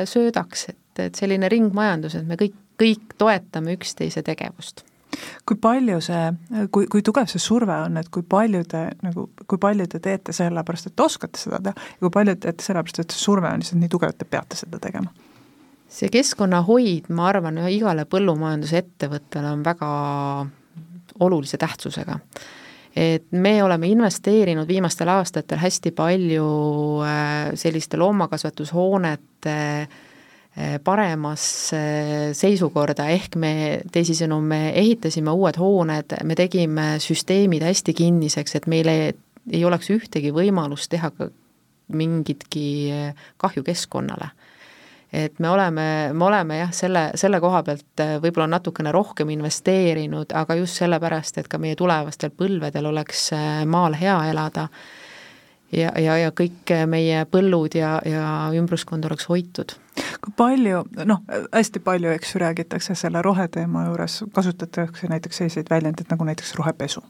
söödaks, 0.05 0.69
et, 0.69 0.99
et 0.99 1.15
selline 1.15 1.49
ringmajandus, 1.49 2.15
et 2.19 2.27
me 2.27 2.35
kõik, 2.35 2.57
kõik 2.83 3.15
toetame 3.19 3.79
üksteise 3.79 4.23
tegevust 4.27 4.83
kui 5.47 5.57
palju 5.57 6.01
see, 6.03 6.23
kui, 6.75 6.89
kui 6.91 7.03
tugev 7.07 7.29
see 7.31 7.39
surve 7.39 7.77
on, 7.87 8.01
et 8.01 8.09
kui 8.11 8.25
palju 8.27 8.65
te 8.67 8.81
nagu, 9.07 9.29
kui 9.47 9.61
palju 9.63 9.87
te 9.93 10.01
teete 10.03 10.35
sellepärast, 10.35 10.91
et 10.91 10.97
te 10.97 11.05
oskate 11.07 11.39
seda 11.39 11.61
teha 11.63 11.93
ja 11.93 12.01
kui 12.01 12.11
palju 12.17 12.35
te 12.35 12.49
teete 12.49 12.67
sellepärast, 12.67 13.05
et 13.05 13.15
see 13.15 13.23
surve 13.23 13.53
on 13.53 13.63
lihtsalt 13.63 13.81
nii 13.85 13.93
tugev, 13.95 14.11
et 14.11 14.19
te 14.19 14.27
peate 14.27 14.59
seda 14.59 14.83
tegema? 14.83 15.15
See 15.95 16.11
keskkonnahoid, 16.13 17.09
ma 17.15 17.29
arvan, 17.31 17.61
igale 17.71 18.07
põllumajandusettevõttele 18.11 19.51
on 19.53 19.65
väga 19.67 19.91
olulise 21.25 21.59
tähtsusega. 21.61 22.19
et 22.97 23.33
me 23.33 23.63
oleme 23.63 23.89
investeerinud 23.91 24.69
viimastel 24.69 25.09
aastatel 25.11 25.59
hästi 25.59 25.91
palju 25.91 26.45
äh, 27.03 27.51
selliste 27.59 27.99
loomakasvatushoonete 27.99 29.57
äh, 29.83 30.77
paremasse 30.85 31.81
seisukorda, 32.33 33.09
ehk 33.11 33.35
me, 33.37 33.81
teisisõnu, 33.93 34.39
me 34.41 34.71
ehitasime 34.79 35.31
uued 35.31 35.59
hooned, 35.59 36.15
me 36.23 36.39
tegime 36.39 36.87
süsteemid 37.03 37.67
hästi 37.67 37.95
kinniseks, 37.99 38.55
et 38.55 38.71
meil 38.71 38.91
ei, 38.91 39.11
ei 39.51 39.65
oleks 39.67 39.91
ühtegi 39.91 40.31
võimalust 40.35 40.91
teha 40.95 41.11
mingitki 41.95 42.67
äh, 42.95 43.27
kahju 43.43 43.67
keskkonnale 43.67 44.31
et 45.15 45.39
me 45.39 45.51
oleme, 45.51 45.87
me 46.13 46.25
oleme 46.25 46.59
jah, 46.59 46.73
selle, 46.75 47.05
selle 47.19 47.39
koha 47.43 47.63
pealt 47.67 48.03
äh, 48.03 48.17
võib-olla 48.23 48.49
natukene 48.57 48.93
rohkem 48.95 49.31
investeerinud, 49.31 50.35
aga 50.35 50.57
just 50.59 50.81
sellepärast, 50.81 51.39
et 51.39 51.49
ka 51.51 51.61
meie 51.63 51.77
tulevastel 51.79 52.33
põlvedel 52.35 52.91
oleks 52.91 53.29
äh, 53.37 53.63
maal 53.71 53.95
hea 53.99 54.17
elada 54.33 54.69
ja, 55.73 55.93
ja, 56.01 56.17
ja 56.19 56.33
kõik 56.35 56.73
meie 56.91 57.25
põllud 57.31 57.77
ja, 57.79 57.97
ja 58.09 58.27
ümbruskond 58.59 59.07
oleks 59.07 59.29
hoitud. 59.31 59.77
kui 60.25 60.35
palju, 60.37 60.83
noh, 61.07 61.23
hästi 61.53 61.83
palju, 61.85 62.11
eks 62.15 62.35
ju, 62.35 62.41
räägitakse 62.43 62.97
selle 62.99 63.23
roheteema 63.23 63.87
juures, 63.89 64.23
kasutatakse 64.35 65.11
näiteks 65.13 65.43
selliseid 65.43 65.71
väljendeid 65.71 66.11
nagu 66.11 66.27
näiteks 66.27 66.55
rohepesu, 66.59 67.05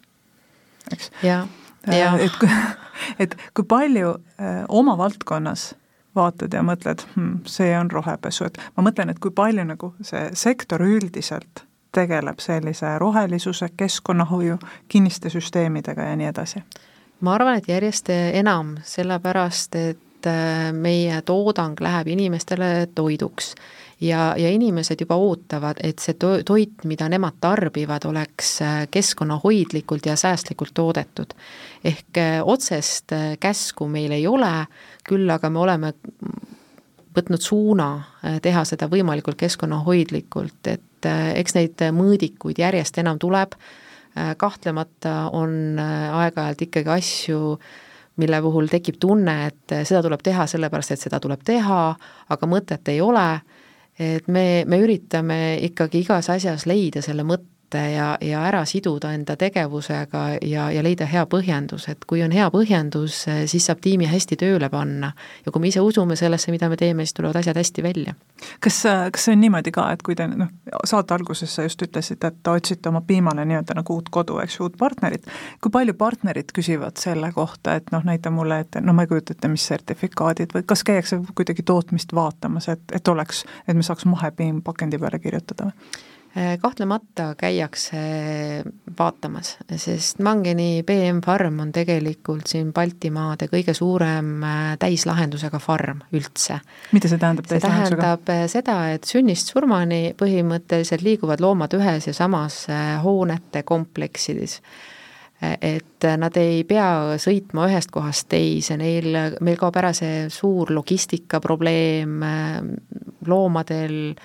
eks? 0.92 1.11
äh, 1.25 2.20
et, 2.26 2.44
et 3.26 3.38
kui 3.54 3.64
palju 3.64 4.12
öö, 4.18 4.61
oma 4.68 4.99
valdkonnas 5.00 5.73
vaatad 6.16 6.54
ja 6.54 6.62
mõtled 6.62 7.04
hm,, 7.14 7.37
see 7.47 7.73
on 7.78 7.90
rohepesu, 7.90 8.49
et 8.49 8.59
ma 8.76 8.87
mõtlen, 8.87 9.11
et 9.11 9.21
kui 9.23 9.35
palju 9.35 9.64
nagu 9.68 9.94
see 10.02 10.28
sektor 10.38 10.83
üldiselt 10.83 11.64
tegeleb 11.94 12.40
sellise 12.42 12.99
rohelisuse, 12.99 13.68
keskkonnahoiu, 13.76 14.59
kinniste 14.88 15.30
süsteemidega 15.30 16.11
ja 16.11 16.16
nii 16.16 16.30
edasi? 16.33 16.64
ma 17.21 17.35
arvan, 17.38 17.59
et 17.59 17.68
järjest 17.68 18.11
enam, 18.14 18.76
sellepärast 18.83 19.76
et 19.78 20.26
äh, 20.28 20.73
meie 20.73 21.23
toodang 21.23 21.80
läheb 21.80 22.11
inimestele 22.16 22.88
toiduks 22.94 23.54
ja, 24.00 24.34
ja 24.38 24.50
inimesed 24.50 25.00
juba 25.00 25.16
ootavad, 25.16 25.80
et 25.82 25.98
see 26.02 26.16
to-, 26.18 26.42
toit, 26.46 26.84
mida 26.84 27.08
nemad 27.08 27.38
tarbivad, 27.40 28.08
oleks 28.08 28.56
äh, 28.62 28.80
keskkonnahoidlikult 28.90 30.06
ja 30.06 30.16
säästlikult 30.16 30.74
toodetud. 30.74 31.34
ehk 31.84 32.18
äh, 32.18 32.40
otsest 32.42 33.12
käsku 33.40 33.88
meil 33.88 34.12
ei 34.12 34.26
ole, 34.26 34.66
küll 35.04 35.30
aga 35.30 35.50
me 35.50 35.58
oleme 35.58 35.94
võtnud 37.14 37.42
suuna 37.42 37.88
äh, 37.98 38.38
teha 38.42 38.64
seda 38.68 38.88
võimalikult 38.90 39.38
keskkonnahoidlikult, 39.40 40.60
et 40.70 41.08
äh, 41.08 41.32
eks 41.40 41.56
neid 41.56 41.86
mõõdikuid 41.94 42.60
järjest 42.62 42.98
enam 43.02 43.20
tuleb, 43.22 43.54
äh, 43.54 44.34
kahtlemata 44.40 45.30
on 45.32 45.78
aeg-ajalt 45.78 46.66
ikkagi 46.68 46.94
asju, 46.98 47.58
mille 48.22 48.38
puhul 48.42 48.70
tekib 48.70 49.00
tunne, 49.02 49.34
et 49.50 49.72
seda 49.88 50.04
tuleb 50.04 50.22
teha 50.22 50.46
sellepärast, 50.46 50.94
et 50.94 51.02
seda 51.02 51.18
tuleb 51.22 51.42
teha, 51.46 51.80
aga 52.30 52.46
mõtet 52.46 52.92
ei 52.92 53.00
ole, 53.02 53.26
et 53.98 54.28
me, 54.28 54.64
me 54.66 54.78
üritame 54.82 55.58
ikkagi 55.68 56.04
igas 56.04 56.30
asjas 56.32 56.66
leida 56.66 57.02
selle 57.04 57.26
mõtte, 57.26 57.53
mõtte 57.74 57.94
ja, 57.94 58.18
ja 58.20 58.42
ära 58.46 58.64
siduda 58.64 59.12
enda 59.14 59.36
tegevusega 59.36 60.38
ja, 60.42 60.70
ja 60.70 60.82
leida 60.82 61.06
hea 61.06 61.24
põhjendus, 61.26 61.88
et 61.88 62.04
kui 62.06 62.22
on 62.22 62.32
hea 62.32 62.48
põhjendus, 62.50 63.26
siis 63.46 63.66
saab 63.66 63.80
tiimi 63.80 64.06
hästi 64.06 64.36
tööle 64.36 64.68
panna. 64.70 65.12
ja 65.44 65.52
kui 65.52 65.60
me 65.60 65.68
ise 65.68 65.80
usume 65.80 66.16
sellesse, 66.16 66.50
mida 66.52 66.68
me 66.68 66.76
teeme, 66.76 67.04
siis 67.04 67.14
tulevad 67.14 67.36
asjad 67.36 67.56
hästi 67.56 67.82
välja. 67.82 68.14
kas, 68.60 68.82
kas 69.12 69.24
see 69.24 69.34
on 69.34 69.40
niimoodi 69.40 69.72
ka, 69.72 69.90
et 69.92 70.02
kui 70.02 70.14
te 70.14 70.26
noh, 70.26 70.48
saate 70.84 71.14
alguses 71.14 71.54
sa 71.54 71.62
just 71.62 71.82
ütlesid, 71.82 72.24
et 72.24 72.48
otsite 72.48 72.88
oma 72.88 73.00
piimale 73.00 73.44
nii-öelda 73.44 73.74
nagu 73.74 73.94
uut 73.94 74.08
kodu, 74.10 74.38
eks 74.38 74.58
ju, 74.58 74.68
uut 74.68 74.78
partnerit, 74.78 75.26
kui 75.60 75.70
palju 75.70 75.94
partnerid 75.94 76.52
küsivad 76.54 76.98
selle 77.00 77.32
kohta, 77.32 77.76
et 77.76 77.90
noh, 77.92 78.04
näita 78.04 78.30
mulle, 78.30 78.60
et 78.64 78.80
no 78.80 78.92
ma 78.92 79.04
ei 79.04 79.10
kujuta 79.10 79.34
ette, 79.34 79.48
mis 79.48 79.66
sertifikaadid 79.66 80.54
või 80.54 80.66
kas 80.66 80.84
käiakse 80.84 81.20
kuidagi 81.34 81.62
tootmist 81.62 82.14
vaatamas, 82.14 82.68
et, 82.68 82.84
et 82.92 83.08
oleks, 83.08 83.44
et 83.68 83.76
me 83.76 83.82
saaks 83.82 84.06
mahepiim 84.06 84.62
pakendi 84.62 84.98
peale 84.98 85.18
kirjutada 85.18 85.70
või? 85.70 86.12
Äh, 86.36 86.58
kahtlemata 86.58 87.34
käiakse 87.38 87.96
vaatamas, 88.98 89.52
sest 89.76 90.18
Mangeni 90.18 90.82
BM 90.82 91.20
farm 91.22 91.60
on 91.62 91.70
tegelikult 91.70 92.50
siin 92.50 92.72
Baltimaade 92.74 93.46
kõige 93.52 93.70
suurem 93.78 94.42
äh, 94.42 94.72
täislahendusega 94.82 95.60
farm 95.62 96.02
üldse. 96.10 96.58
mida 96.90 97.12
see 97.12 97.22
tähendab 97.22 97.46
täislahendusega? 97.46 97.86
see 97.86 98.02
tähendab 98.02 98.34
äh, 98.34 98.42
seda, 98.50 98.80
et 98.96 99.06
sünnist 99.06 99.54
surmani 99.54 100.02
põhimõtteliselt 100.18 101.06
liiguvad 101.06 101.38
loomad 101.38 101.78
ühes 101.78 102.10
ja 102.10 102.18
samas 102.18 102.64
hoonete 103.06 103.62
kompleksides 103.62 104.58
et 105.38 106.06
nad 106.18 106.34
ei 106.40 106.64
pea 106.66 107.14
sõitma 107.20 107.68
ühest 107.70 107.94
kohast 107.94 108.26
teise, 108.32 108.74
neil, 108.80 109.14
meil 109.38 109.60
kaob 109.60 109.76
ära 109.78 109.94
see 109.94 110.24
suur 110.34 110.74
logistikaprobleem 110.74 112.22
loomadel 113.28 114.16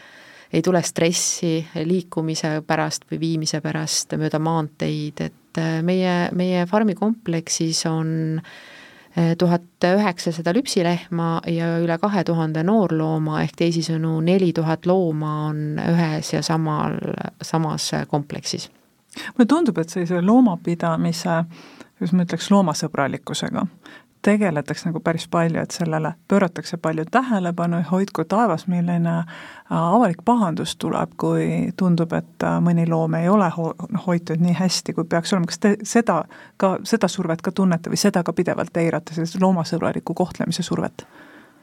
ei 0.53 0.61
tule 0.65 0.81
stressi 0.81 1.59
liikumise 1.85 2.61
pärast 2.67 3.05
või 3.11 3.19
viimise 3.21 3.61
pärast 3.61 4.15
mööda 4.17 4.39
maanteid, 4.41 5.21
et 5.21 5.61
meie, 5.85 6.29
meie 6.33 6.65
farmi 6.69 6.95
kompleksis 6.97 7.85
on 7.89 8.41
tuhat 9.37 9.83
üheksasada 9.83 10.53
lüpsilehma 10.53 11.29
ja 11.49 11.71
üle 11.81 11.97
kahe 12.01 12.23
tuhande 12.23 12.63
noorlooma, 12.63 13.41
ehk 13.43 13.57
teisisõnu 13.57 14.19
neli 14.23 14.51
tuhat 14.53 14.85
looma 14.85 15.33
on 15.49 15.79
ühes 15.81 16.33
ja 16.33 16.43
samal, 16.45 16.99
samas 17.41 17.91
kompleksis. 18.07 18.69
mulle 19.37 19.47
tundub, 19.49 19.77
et 19.77 19.89
sellise 19.89 20.21
loomapidamise, 20.21 21.43
kuidas 21.97 22.13
ma 22.13 22.23
ütleks, 22.23 22.51
loomasõbralikkusega 22.53 23.65
tegeletakse 24.21 24.89
nagu 24.89 24.99
päris 24.99 25.27
palju, 25.31 25.61
et 25.61 25.71
sellele 25.71 26.13
pööratakse 26.27 26.77
palju 26.77 27.05
tähelepanu 27.11 27.79
ja 27.79 27.87
hoidku 27.91 28.25
taevas, 28.29 28.67
milline 28.67 29.15
äh, 29.19 29.23
avalik 29.71 30.21
pahandus 30.25 30.75
tuleb, 30.75 31.15
kui 31.17 31.71
tundub, 31.79 32.13
et 32.17 32.43
äh, 32.43 32.59
mõni 32.63 32.87
loom 32.89 33.15
ei 33.19 33.29
ole 33.29 33.49
ho-, 33.55 33.73
hoitud 34.07 34.43
nii 34.43 34.57
hästi, 34.59 34.93
kui 34.97 35.07
peaks 35.09 35.33
olema, 35.33 35.49
kas 35.51 35.63
te 35.63 35.73
seda 35.87 36.21
ka, 36.57 36.75
seda 36.83 37.07
survet 37.07 37.41
ka 37.45 37.55
tunnete 37.55 37.91
või 37.91 38.01
seda 38.01 38.23
ka 38.23 38.35
pidevalt 38.35 38.77
eirate, 38.77 39.15
sellist 39.15 39.39
loomasõbraliku 39.41 40.17
kohtlemise 40.17 40.65
survet? 40.67 41.05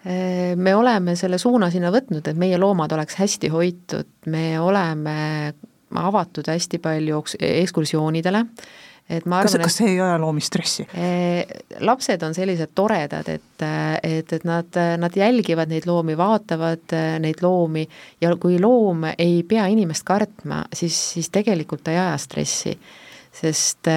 Äh, 0.07 0.57
me 0.57 0.75
oleme 0.75 1.17
selle 1.17 1.39
suuna 1.39 1.71
sinna 1.71 1.93
võtnud, 1.95 2.25
et 2.25 2.41
meie 2.41 2.59
loomad 2.59 2.93
oleks 2.97 3.21
hästi 3.21 3.53
hoitud, 3.53 4.13
me 4.33 4.49
oleme 4.61 5.17
avatud 5.97 6.49
hästi 6.51 6.81
palju 6.83 7.23
ekskursioonidele, 7.41 8.45
et 9.09 9.27
ma 9.29 9.41
arvan, 9.41 9.53
kas, 9.53 9.69
kas 9.69 9.79
see 9.81 9.93
ei 9.95 10.01
aja 10.03 10.17
loomi 10.19 10.43
stressi? 10.43 10.87
lapsed 11.87 12.23
on 12.27 12.35
sellised 12.35 12.73
toredad, 12.75 13.29
et, 13.31 13.67
et, 14.03 14.33
et 14.39 14.47
nad, 14.49 14.81
nad 14.99 15.17
jälgivad 15.17 15.71
neid 15.71 15.87
loomi, 15.87 16.17
vaatavad 16.19 16.97
äh, 16.97 17.13
neid 17.23 17.43
loomi 17.45 17.87
ja 18.23 18.35
kui 18.41 18.59
loom 18.63 19.07
ei 19.15 19.43
pea 19.49 19.69
inimest 19.73 20.07
kartma, 20.07 20.65
siis, 20.75 20.99
siis 21.17 21.31
tegelikult 21.35 21.87
ta 21.87 21.95
ei 21.95 22.03
aja 22.03 22.19
stressi. 22.21 22.77
sest 23.37 23.89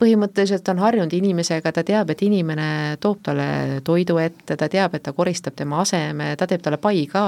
põhimõtteliselt 0.00 0.68
on 0.72 0.80
harjunud 0.80 1.12
inimesega, 1.12 1.72
ta 1.74 1.84
teab, 1.86 2.12
et 2.12 2.22
inimene 2.24 2.96
toob 3.02 3.20
talle 3.26 3.80
toidu 3.84 4.16
ette, 4.22 4.56
ta 4.56 4.68
teab, 4.70 4.96
et 4.96 5.04
ta 5.04 5.12
koristab 5.16 5.56
tema 5.58 5.82
aseme, 5.84 6.32
ta 6.40 6.48
teeb 6.48 6.62
talle 6.64 6.80
pai 6.80 7.04
ka 7.10 7.24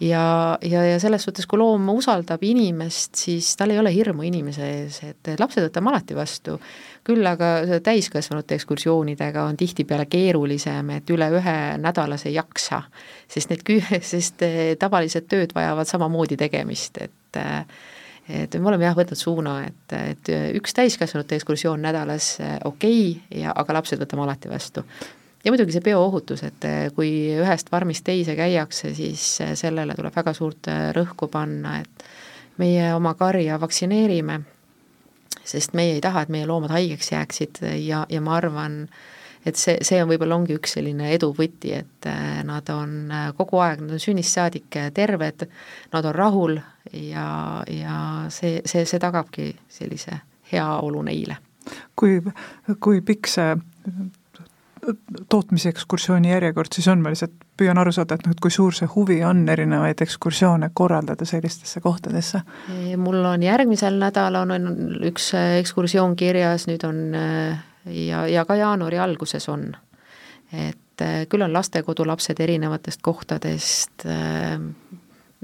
ja, 0.00 0.58
ja, 0.62 0.84
ja 0.84 1.00
selles 1.00 1.24
suhtes, 1.24 1.46
kui 1.46 1.58
loom 1.60 1.88
usaldab 1.92 2.42
inimest, 2.46 3.14
siis 3.20 3.52
tal 3.56 3.74
ei 3.74 3.80
ole 3.80 3.92
hirmu 3.94 4.24
inimese 4.26 4.66
ees, 4.66 5.00
et 5.06 5.32
lapsed 5.38 5.66
võtame 5.68 5.92
alati 5.92 6.16
vastu. 6.16 6.58
küll 7.04 7.26
aga 7.26 7.80
täiskasvanute 7.82 8.54
ekskursioonidega 8.58 9.44
on 9.48 9.56
tihtipeale 9.56 10.04
keerulisem, 10.06 10.90
et 10.98 11.10
üle 11.10 11.30
ühe 11.32 11.56
nädalas 11.80 12.26
ei 12.28 12.34
jaksa, 12.34 12.82
sest 13.28 13.50
need 13.50 13.64
kü-, 13.66 14.00
sest 14.12 14.42
eh, 14.46 14.76
tavalised 14.78 15.28
tööd 15.28 15.54
vajavad 15.56 15.88
samamoodi 15.88 16.36
tegemist, 16.40 17.00
et 17.00 17.40
et 18.30 18.54
me 18.62 18.68
oleme 18.68 18.84
jah 18.84 18.94
võtnud 18.94 19.18
suuna, 19.18 19.52
et, 19.66 19.92
et 19.96 20.28
üks 20.54 20.74
täiskasvanute 20.76 21.34
ekskursioon 21.38 21.80
nädalas 21.82 22.36
eh, 22.40 22.58
okei 22.64 23.00
okay, 23.10 23.40
ja 23.42 23.54
aga 23.56 23.80
lapsed 23.80 23.98
võtame 24.02 24.22
alati 24.26 24.50
vastu 24.50 24.84
ja 25.44 25.52
muidugi 25.52 25.74
see 25.74 25.84
bioohutus, 25.84 26.42
et 26.46 26.64
eh, 26.68 26.80
kui 26.94 27.10
ühest 27.40 27.70
farmist 27.72 28.04
teise 28.06 28.36
käiakse, 28.38 28.94
siis 28.96 29.24
eh, 29.44 29.54
sellele 29.58 29.96
tuleb 29.96 30.16
väga 30.16 30.34
suurt 30.36 30.68
eh, 30.70 30.90
rõhku 30.96 31.30
panna, 31.32 31.78
et 31.80 32.04
meie 32.60 32.90
oma 32.94 33.14
karja 33.18 33.60
vaktsineerime, 33.60 34.40
sest 35.44 35.74
meie 35.78 35.96
ei 35.96 36.04
taha, 36.04 36.26
et 36.26 36.34
meie 36.34 36.48
loomad 36.48 36.74
haigeks 36.74 37.12
jääksid 37.14 37.62
ja, 37.86 38.04
ja 38.08 38.20
ma 38.20 38.36
arvan, 38.36 38.82
et 39.48 39.56
see, 39.56 39.78
see 39.86 40.02
on 40.02 40.10
võib-olla 40.10 40.36
ongi 40.36 40.58
üks 40.58 40.76
selline 40.76 41.08
edu 41.14 41.30
võti, 41.36 41.72
et 41.72 42.08
nad 42.44 42.68
on 42.74 43.08
kogu 43.38 43.62
aeg, 43.64 43.80
nad 43.80 43.96
on 43.96 44.02
sünnist 44.02 44.36
saadik 44.36 44.76
terved, 44.94 45.46
nad 45.94 46.08
on 46.10 46.14
rahul 46.14 46.58
ja, 46.92 47.24
ja 47.72 47.96
see, 48.28 48.60
see, 48.68 48.84
see 48.84 49.00
tagabki 49.00 49.54
sellise 49.72 50.20
heaolu 50.52 51.00
neile. 51.08 51.40
kui, 51.96 52.20
kui 52.84 53.00
pikk 53.00 53.32
see 53.32 53.54
tootmisekskursiooni 55.28 56.30
järjekord 56.30 56.72
siis 56.74 56.88
on, 56.88 57.02
ma 57.02 57.12
lihtsalt 57.12 57.34
püüan 57.60 57.78
aru 57.80 57.92
saada, 57.92 58.16
et 58.16 58.26
noh, 58.26 58.34
et 58.34 58.40
kui 58.42 58.52
suur 58.52 58.74
see 58.76 58.88
huvi 58.94 59.20
on 59.26 59.42
erinevaid 59.52 60.00
ekskursioone 60.04 60.70
korraldada 60.74 61.26
sellistesse 61.28 61.82
kohtadesse? 61.84 62.42
mul 63.00 63.24
on 63.32 63.44
järgmisel 63.44 63.98
nädalal 64.00 64.54
on 64.56 64.70
üks 65.10 65.32
äh, 65.36 65.58
ekskursioon 65.60 66.16
kirjas, 66.16 66.66
nüüd 66.70 66.84
on 66.88 67.02
äh, 67.16 67.60
ja, 68.06 68.24
ja 68.30 68.44
ka 68.48 68.56
jaanuari 68.60 69.00
alguses 69.02 69.48
on. 69.52 69.70
et 70.52 71.04
äh, 71.04 71.24
küll 71.28 71.44
on 71.44 71.52
lastekodulapsed 71.52 72.40
erinevatest 72.40 73.02
kohtadest, 73.02 74.06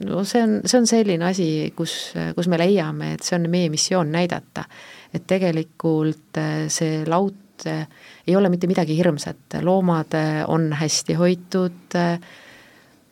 no 0.06 0.24
see 0.24 0.42
on, 0.42 0.60
see 0.64 0.80
on 0.80 0.86
selline 0.88 1.28
asi, 1.28 1.48
kus, 1.76 2.14
kus 2.36 2.48
me 2.48 2.60
leiame, 2.60 3.14
et 3.16 3.26
see 3.26 3.36
on 3.38 3.50
meie 3.52 3.68
missioon 3.72 4.12
näidata, 4.12 4.64
et 5.14 5.26
tegelikult 5.28 6.40
see 6.72 7.02
laut 7.08 7.45
ei 8.26 8.36
ole 8.36 8.50
mitte 8.52 8.66
midagi 8.66 8.96
hirmsat, 8.98 9.60
loomad 9.62 10.14
eh, 10.18 10.42
on 10.48 10.72
hästi 10.76 11.16
hoitud, 11.16 11.94
eh, 11.94 12.18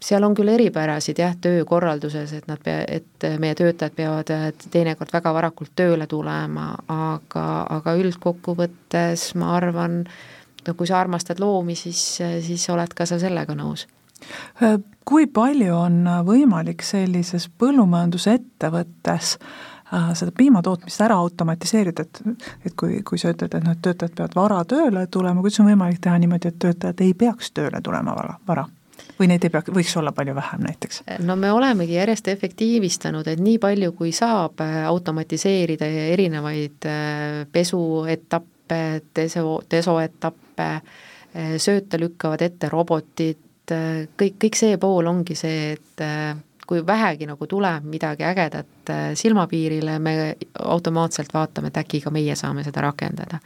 seal 0.05 0.27
on 0.27 0.35
küll 0.37 0.53
eripärasid 0.53 1.19
jah, 1.19 1.35
töökorralduses, 1.41 2.33
et 2.37 2.49
nad 2.51 2.61
pea, 2.65 2.85
et 2.89 3.29
meie 3.41 3.57
töötajad 3.57 3.97
peavad 3.97 4.33
teinekord 4.71 5.13
väga 5.15 5.33
varakult 5.33 5.73
tööle 5.77 6.07
tulema, 6.07 6.75
aga, 6.93 7.47
aga 7.79 7.97
üldkokkuvõttes 8.03 9.31
ma 9.41 9.55
arvan, 9.57 10.03
no 10.67 10.75
kui 10.77 10.91
sa 10.91 11.01
armastad 11.01 11.41
loomi, 11.41 11.77
siis, 11.79 12.03
siis 12.45 12.69
oled 12.75 12.93
ka 12.97 13.09
sa 13.09 13.19
sellega 13.23 13.57
nõus. 13.57 13.87
Kui 15.05 15.27
palju 15.29 15.73
on 15.77 16.05
võimalik 16.25 16.85
sellises 16.85 17.49
põllumajandusettevõttes 17.61 19.35
äh, 19.37 19.49
Äh, 19.49 19.74
seda 20.15 20.33
piimatootmist 20.37 21.03
ära 21.05 21.17
automatiseerida, 21.23 22.03
et 22.03 22.23
et 22.67 22.77
kui, 22.77 23.01
kui 23.07 23.21
sa 23.21 23.33
ütled, 23.35 23.55
et 23.55 23.65
noh, 23.65 23.75
et 23.77 23.83
töötajad 23.85 24.15
peavad 24.17 24.37
vara 24.39 24.63
tööle 24.69 25.07
tulema, 25.07 25.43
kuidas 25.45 25.61
on 25.63 25.69
võimalik 25.71 26.01
teha 26.03 26.17
niimoodi, 26.19 26.51
et 26.51 26.59
töötajad 26.63 27.03
ei 27.05 27.15
peaks 27.19 27.53
tööle 27.57 27.81
tulema 27.85 28.17
vara, 28.17 28.39
vara? 28.49 28.67
või 29.19 29.29
neid 29.31 29.45
ei 29.47 29.51
pea, 29.51 29.63
võiks 29.75 29.95
olla 29.99 30.13
palju 30.15 30.35
vähem 30.35 30.65
näiteks? 30.67 31.03
no 31.27 31.37
me 31.37 31.53
olemegi 31.53 31.99
järjest 31.99 32.29
efektiivistanud, 32.33 33.29
et 33.31 33.43
nii 33.43 33.59
palju, 33.63 33.93
kui 33.99 34.13
saab 34.15 34.63
äh, 34.65 34.83
automatiseerida 34.89 35.89
erinevaid 36.15 36.89
äh, 36.91 37.45
pesuetappe, 37.53 38.81
deso, 39.17 39.61
desoetappe, 39.71 40.69
sööta 41.59 41.99
lükkavad 41.99 42.43
ette 42.47 42.69
robotid, 42.71 43.41
kõik, 43.67 44.37
kõik 44.39 44.57
see 44.57 44.77
pool 44.79 45.09
ongi 45.11 45.35
see, 45.35 45.73
et 45.75 46.03
kui 46.67 46.83
vähegi 46.87 47.29
nagu 47.29 47.47
tuleb 47.51 47.87
midagi 47.89 48.27
ägedat 48.27 48.91
äh, 48.91 49.07
silmapiirile, 49.19 49.99
me 49.99 50.15
automaatselt 50.63 51.33
vaatame, 51.35 51.73
et 51.73 51.81
äkki 51.83 52.01
ka 52.05 52.13
meie 52.15 52.37
saame 52.37 52.65
seda 52.67 52.85
rakendada. 52.85 53.41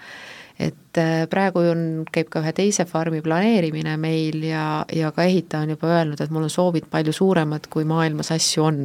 et 0.58 0.98
äh, 0.98 1.26
praegu 1.30 1.62
on, 1.70 1.82
käib 2.12 2.30
ka 2.32 2.42
ühe 2.42 2.52
teise 2.52 2.84
farmi 2.84 3.20
planeerimine 3.22 3.96
meil 3.96 4.42
ja, 4.42 4.84
ja 4.92 5.12
ka 5.14 5.22
ehitaja 5.22 5.62
on 5.62 5.76
juba 5.76 5.92
öelnud, 5.98 6.20
et 6.20 6.34
mul 6.34 6.48
on 6.48 6.50
soovid 6.50 6.88
palju 6.90 7.14
suuremad, 7.14 7.68
kui 7.70 7.86
maailmas 7.86 8.32
asju 8.34 8.64
on. 8.64 8.82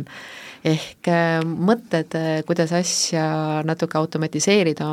ehk 0.63 1.09
äh, 1.09 1.41
mõtted, 1.43 2.13
kuidas 2.47 2.71
asja 2.77 3.25
natuke 3.65 3.97
automatiseerida, 3.97 4.87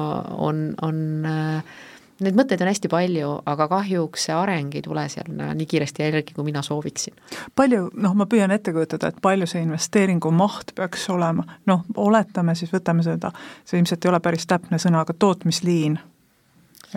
on, 0.48 0.70
on 0.82 1.04
äh, 1.28 1.78
Neid 2.20 2.36
mõtteid 2.36 2.60
on 2.60 2.68
hästi 2.68 2.88
palju, 2.92 3.28
aga 3.48 3.66
kahjuks 3.70 4.26
see 4.28 4.34
areng 4.36 4.74
ei 4.76 4.82
tule 4.84 5.06
seal 5.08 5.30
nii 5.30 5.66
kiiresti 5.68 6.02
järgi, 6.04 6.34
kui 6.36 6.44
mina 6.44 6.62
sooviksin. 6.62 7.14
palju, 7.56 7.90
noh, 7.96 8.14
ma 8.14 8.26
püüan 8.28 8.52
ette 8.52 8.74
kujutada, 8.76 9.08
et 9.08 9.22
palju 9.22 9.48
see 9.48 9.62
investeeringu 9.64 10.30
maht 10.30 10.74
peaks 10.76 11.08
olema, 11.10 11.46
noh, 11.66 11.86
oletame 11.96 12.54
siis, 12.54 12.72
võtame 12.72 13.04
seda, 13.06 13.32
see 13.64 13.80
ilmselt 13.80 14.04
ei 14.04 14.10
ole 14.12 14.20
päris 14.20 14.46
täpne 14.46 14.78
sõna, 14.78 15.04
aga 15.06 15.16
tootmisliin, 15.16 15.96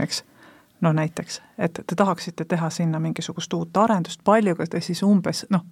eks, 0.03 0.23
no 0.83 0.91
näiteks, 0.91 1.39
et 1.57 1.79
te 1.87 1.95
tahaksite 1.95 2.45
teha 2.45 2.69
sinna 2.69 2.99
mingisugust 2.99 3.53
uut 3.53 3.77
arendust, 3.77 4.19
paljuga 4.23 4.67
te 4.67 4.81
siis 4.81 5.03
umbes 5.07 5.45
noh, 5.49 5.63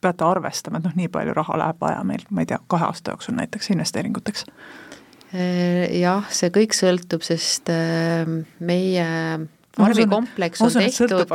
peate 0.00 0.24
arvestama, 0.24 0.78
et 0.78 0.84
noh, 0.84 0.98
nii 1.00 1.08
palju 1.08 1.32
raha 1.34 1.56
läheb 1.58 1.80
vaja 1.80 2.04
meil, 2.04 2.28
ma 2.30 2.44
ei 2.44 2.52
tea, 2.52 2.60
kahe 2.68 2.84
aasta 2.90 3.16
jooksul 3.16 3.40
näiteks 3.40 3.72
investeeringuteks 3.72 4.44
jah, 5.32 6.28
see 6.32 6.52
kõik 6.54 6.76
sõltub, 6.76 7.24
sest 7.26 7.68
äh, 7.72 8.28
meie 8.64 9.08
farmikompleks 9.78 10.62
on 10.64 10.76
tehtud, 10.78 11.34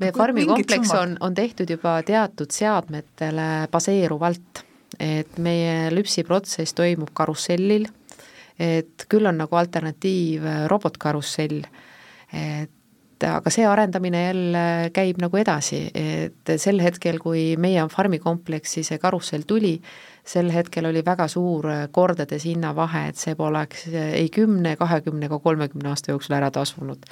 meie 0.00 0.14
farmikompleks 0.16 0.94
on, 0.98 1.14
on 1.24 1.36
tehtud 1.36 1.70
juba 1.70 1.98
teatud 2.06 2.52
seadmetele 2.52 3.68
baseeruvalt, 3.72 4.64
et 4.98 5.38
meie 5.42 5.92
lüpsiprotsess 5.94 6.74
toimub 6.76 7.12
karussellil, 7.16 7.86
et 8.58 9.06
küll 9.10 9.30
on 9.30 9.38
nagu 9.44 9.60
alternatiiv 9.60 10.44
äh, 10.48 10.64
robotkarussell, 10.72 11.62
et 12.34 12.74
aga 13.26 13.50
see 13.52 13.66
arendamine 13.66 14.22
jälle 14.26 14.64
käib 14.94 15.20
nagu 15.22 15.40
edasi, 15.40 15.86
et 15.94 16.54
sel 16.60 16.80
hetkel, 16.84 17.18
kui 17.22 17.56
meie 17.60 17.84
farmikompleksi 17.92 18.84
see 18.86 19.00
karussell 19.02 19.46
tuli, 19.48 19.76
sel 20.28 20.50
hetkel 20.52 20.90
oli 20.90 21.02
väga 21.04 21.28
suur 21.28 21.66
kordades 21.92 22.44
hinnavahe, 22.44 23.06
et 23.10 23.20
see 23.20 23.36
poleks 23.38 23.86
ei 23.92 24.28
kümne, 24.34 24.76
kahekümne 24.76 25.30
ega 25.30 25.38
kolmekümne 25.42 25.92
aasta 25.92 26.12
jooksul 26.12 26.36
ära 26.38 26.50
tasunud. 26.54 27.08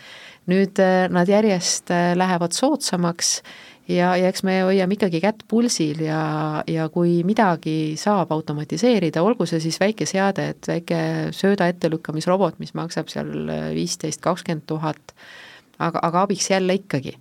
nüüd 0.47 0.79
äh, 0.79 1.09
nad 1.11 1.29
järjest 1.29 1.91
lähevad 2.15 2.53
soodsamaks 2.55 3.41
ja, 3.89 4.13
ja 4.19 4.31
eks 4.31 4.45
me 4.47 4.59
hoiame 4.67 4.97
ikkagi 4.97 5.21
kätt 5.23 5.45
pulsil 5.49 6.03
ja, 6.07 6.63
ja 6.71 6.89
kui 6.93 7.21
midagi 7.27 7.97
saab 8.01 8.33
automatiseerida, 8.35 9.23
olgu 9.23 9.47
see 9.49 9.63
siis 9.63 9.79
väike 9.83 10.09
seade, 10.09 10.51
et 10.55 10.71
väike 10.71 11.01
sööda 11.37 11.71
ettelükkamisrobot, 11.73 12.61
mis 12.63 12.75
maksab 12.79 13.11
seal 13.13 13.51
viisteist, 13.77 14.23
kakskümmend 14.25 14.67
tuhat, 14.71 15.17
aga, 15.79 16.03
aga 16.03 16.23
abiks 16.27 16.51
jälle 16.51 16.79
ikkagi. 16.81 17.17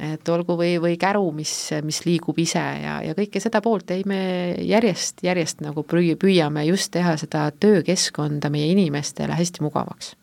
Et 0.00 0.28
olgu 0.32 0.54
või, 0.56 0.78
või 0.80 0.94
käru, 0.96 1.26
mis, 1.36 1.52
mis 1.84 1.98
liigub 2.06 2.38
ise 2.40 2.62
ja, 2.80 2.94
ja 3.04 3.12
kõike 3.16 3.42
seda 3.44 3.60
poolt, 3.60 3.90
ei 3.92 4.06
me 4.08 4.22
järjest, 4.64 5.20
järjest 5.22 5.60
nagu 5.60 5.84
püü-, 5.84 6.16
püüame 6.16 6.64
just 6.64 6.94
teha 6.94 7.12
seda 7.20 7.50
töökeskkonda 7.60 8.48
meie 8.50 8.70
inimestele 8.72 9.36
hästi 9.36 9.66
mugavaks. 9.66 10.14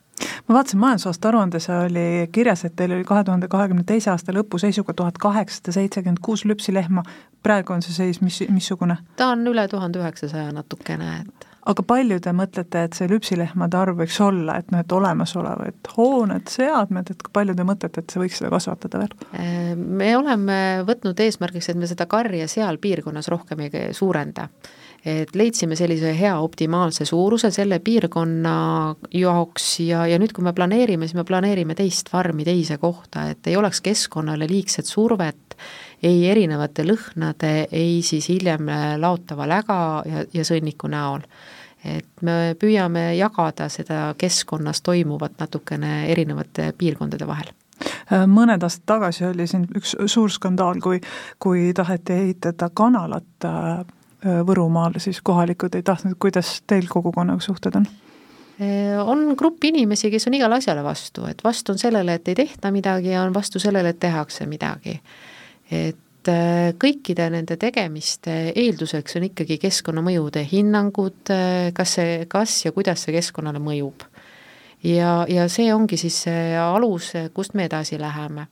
Ma 0.47 0.55
vaatasin 0.55 0.79
majandusaasta 0.79 1.29
aruandes 1.29 1.69
oli 1.69 2.27
kirjas, 2.31 2.65
et 2.65 2.75
teil 2.75 2.91
oli 2.95 3.05
kahe 3.07 3.23
tuhande 3.23 3.47
kahekümne 3.47 3.85
teise 3.87 4.11
aasta 4.11 4.33
lõpu 4.35 4.59
seisuga 4.59 4.93
tuhat 4.93 5.21
kaheksasada 5.21 5.75
seitsekümmend 5.77 6.19
kuus 6.25 6.45
lüpsilehma, 6.49 7.03
praegu 7.45 7.73
on 7.77 7.85
see 7.85 7.93
seis 7.95 8.21
mis, 8.25 8.41
missugune? 8.49 8.97
ta 9.15 9.29
on 9.35 9.45
üle 9.47 9.67
tuhande 9.71 10.01
üheksasaja 10.01 10.51
natukene, 10.55 11.13
et 11.21 11.48
aga 11.67 11.85
palju 11.85 12.19
te 12.23 12.33
mõtlete, 12.35 12.83
et 12.87 12.97
see 12.97 13.09
lüpsilehmade 13.11 13.77
arv 13.77 13.99
võiks 13.99 14.19
olla, 14.23 14.57
et 14.61 14.71
noh, 14.73 14.83
et 14.83 14.95
olemasolevad 14.95 15.91
hooned, 15.95 16.47
seadmed, 16.51 17.11
et 17.11 17.31
palju 17.35 17.55
te 17.57 17.67
mõtlete, 17.67 18.03
et 18.03 18.13
see 18.13 18.23
võiks 18.23 18.39
seda 18.41 18.51
kasvatada 18.53 19.03
veel? 19.03 19.15
Me 19.75 20.13
oleme 20.17 20.59
võtnud 20.87 21.19
eesmärgiks, 21.25 21.71
et 21.71 21.79
me 21.79 21.89
seda 21.89 22.07
karja 22.09 22.47
seal 22.51 22.79
piirkonnas 22.81 23.31
rohkem 23.31 23.67
ei 23.67 23.89
suurenda 23.95 24.49
et 25.07 25.35
leidsime 25.37 25.77
sellise 25.79 26.11
hea 26.17 26.33
optimaalse 26.43 27.05
suuruse 27.07 27.51
selle 27.55 27.79
piirkonna 27.83 28.55
jaoks 29.15 29.67
ja, 29.85 30.03
ja 30.09 30.19
nüüd, 30.19 30.33
kui 30.35 30.43
me 30.43 30.53
planeerime, 30.55 31.07
siis 31.07 31.15
me 31.15 31.25
planeerime 31.27 31.75
teist 31.77 32.11
farmi 32.11 32.43
teise 32.47 32.79
kohta, 32.81 33.29
et 33.31 33.47
ei 33.47 33.55
oleks 33.59 33.79
keskkonnale 33.85 34.47
liigset 34.49 34.89
survet, 34.89 35.55
ei 36.03 36.25
erinevate 36.31 36.85
lõhnade, 36.87 37.67
ei 37.71 38.01
siis 38.05 38.29
hiljem 38.29 38.69
laotava 38.97 39.47
läga 39.47 39.79
ja, 40.05 40.25
ja 40.33 40.45
sõnniku 40.47 40.91
näol 40.91 41.25
et 41.85 42.23
me 42.27 42.55
püüame 42.59 43.13
jagada 43.15 43.69
seda 43.71 44.13
keskkonnas 44.19 44.81
toimuvat 44.83 45.37
natukene 45.39 46.09
erinevate 46.11 46.73
piirkondade 46.77 47.27
vahel 47.27 47.53
mõned 48.27 48.63
aastad 48.63 48.85
tagasi 48.89 49.25
oli 49.29 49.45
siin 49.47 49.65
üks 49.77 49.95
suur 50.11 50.31
skandaal, 50.33 50.81
kui, 50.83 50.99
kui 51.39 51.69
taheti 51.75 52.13
ehitada 52.13 52.69
kanalat 52.73 53.47
äh, 53.47 53.79
Võrumaal, 54.19 54.97
siis 54.99 55.21
kohalikud 55.23 55.77
ei 55.77 55.83
tahtnud, 55.87 56.17
kuidas 56.19 56.57
teil 56.67 56.89
kogukonnaga 56.91 57.39
suhted 57.39 57.77
on? 57.79 57.85
Äh, 58.59 58.97
on 58.99 59.35
grupp 59.39 59.63
inimesi, 59.63 60.11
kes 60.11 60.27
on 60.27 60.35
igale 60.35 60.57
asjale 60.59 60.83
vastu, 60.83 61.23
et 61.29 61.43
vastu 61.43 61.71
on 61.71 61.79
sellele, 61.79 62.17
et 62.19 62.27
ei 62.27 62.35
tehta 62.35 62.71
midagi 62.75 63.13
ja 63.13 63.23
on 63.23 63.33
vastu 63.33 63.63
sellele, 63.63 63.93
et 63.95 63.99
tehakse 63.99 64.45
midagi. 64.49 64.99
Et 65.71 65.97
Äh, 66.27 66.73
kõikide 66.75 67.29
nende 67.31 67.55
tegemiste 67.55 68.33
eelduseks 68.51 69.15
on 69.15 69.25
ikkagi 69.29 69.55
keskkonnamõjude 69.61 70.41
hinnangud, 70.51 71.29
äh, 71.31 71.69
kas 71.73 71.93
see, 71.95 72.25
kas 72.27 72.57
ja 72.65 72.73
kuidas 72.75 73.05
see 73.05 73.13
keskkonnale 73.15 73.61
mõjub. 73.63 74.03
ja, 74.83 75.25
ja 75.29 75.47
see 75.47 75.71
ongi 75.73 75.97
siis 75.97 76.17
see 76.25 76.57
alus, 76.59 77.13
kust 77.33 77.53
me 77.53 77.65
edasi 77.69 77.99
läheme. 77.99 78.47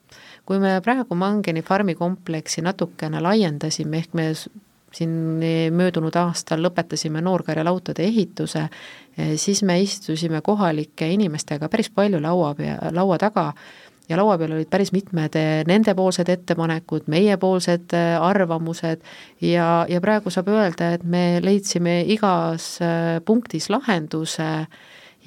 kui 0.45 0.59
me 0.59 0.79
praegu 0.81 1.15
Mangeni 1.15 1.61
farmi 1.61 1.95
kompleksi 1.95 2.61
natukene 2.61 3.19
laiendasime, 3.19 3.97
ehk 3.97 4.13
me 4.13 4.33
siin 4.93 5.11
möödunud 5.75 6.15
aastal 6.15 6.63
lõpetasime 6.63 7.21
noorkarjalautade 7.21 8.03
ehituse, 8.03 8.69
äh, 9.19 9.35
siis 9.35 9.63
me 9.63 9.81
istusime 9.81 10.41
kohalike 10.41 11.11
inimestega 11.11 11.67
päris 11.69 11.89
palju 11.89 12.21
laua 12.21 12.55
pea, 12.55 12.79
laua 12.91 13.17
taga 13.17 13.53
ja 14.09 14.17
laua 14.17 14.37
peal 14.39 14.55
olid 14.55 14.69
päris 14.71 14.91
mitmed 14.95 15.35
eh, 15.39 15.63
nendepoolsed 15.67 16.29
ettepanekud, 16.31 17.07
meiepoolsed 17.11 17.95
eh, 17.95 18.13
arvamused. 18.21 19.03
Ja, 19.41 19.85
ja 19.89 20.01
praegu 20.03 20.31
saab 20.33 20.51
öelda, 20.53 20.93
et 20.95 21.03
me 21.03 21.41
leidsime 21.43 21.99
igas 22.13 22.77
eh, 22.81 23.17
punktis 23.25 23.69
lahenduse. 23.73 24.51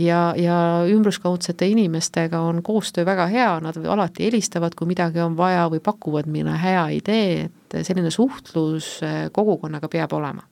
Ja, 0.00 0.30
ja 0.38 0.56
ümbruskaudsete 0.88 1.66
inimestega 1.68 2.38
on 2.40 2.62
koostöö 2.64 3.04
väga 3.04 3.26
hea, 3.28 3.50
nad 3.60 3.76
alati 3.84 4.24
helistavad, 4.24 4.72
kui 4.78 4.88
midagi 4.88 5.20
on 5.20 5.34
vaja 5.36 5.66
või 5.68 5.82
pakuvad 5.84 6.30
mõne 6.30 6.54
hea 6.56 6.86
idee, 6.96 7.34
et 7.50 7.76
selline 7.84 8.08
suhtlus 8.08 8.94
kogukonnaga 9.36 9.90
peab 9.92 10.14
olema. 10.16 10.46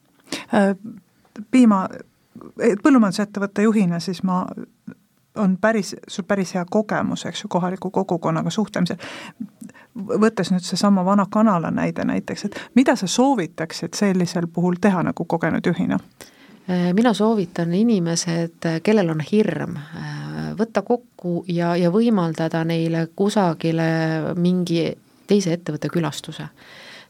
piima, 1.51 1.79
põllumajandusettevõtte 2.59 3.65
juhina 3.65 4.03
siis 4.05 4.21
ma 4.21 4.43
on 5.39 5.57
päris, 5.61 5.97
sul 6.09 6.25
päris 6.29 6.55
hea 6.55 6.65
kogemus, 6.71 7.27
eks 7.27 7.45
ju, 7.45 7.49
kohaliku 7.49 7.91
kogukonnaga 7.91 8.51
suhtlemisel. 8.51 8.97
võttes 9.99 10.53
nüüd 10.53 10.63
seesama 10.63 11.05
vana 11.05 11.27
kanala 11.31 11.71
näide 11.75 12.05
näiteks, 12.05 12.45
et 12.45 12.59
mida 12.75 12.97
sa 12.97 13.07
soovitaksid 13.07 13.95
sellisel 13.99 14.47
puhul 14.47 14.77
teha 14.81 15.03
nagu 15.03 15.25
kogenud 15.25 15.67
juhina? 15.67 15.99
Äh, 16.71 16.93
mina 16.95 17.15
soovitan 17.15 17.75
inimesed, 17.75 18.69
kellel 18.83 19.11
on 19.11 19.21
hirm, 19.33 19.77
äh, 19.77 20.53
võtta 20.59 20.83
kokku 20.83 21.45
ja, 21.49 21.77
ja 21.77 21.91
võimaldada 21.91 22.65
neile 22.65 23.09
kusagile 23.17 23.89
mingi 24.37 24.93
teise 25.27 25.53
ettevõtte 25.53 25.89
külastuse 25.89 26.49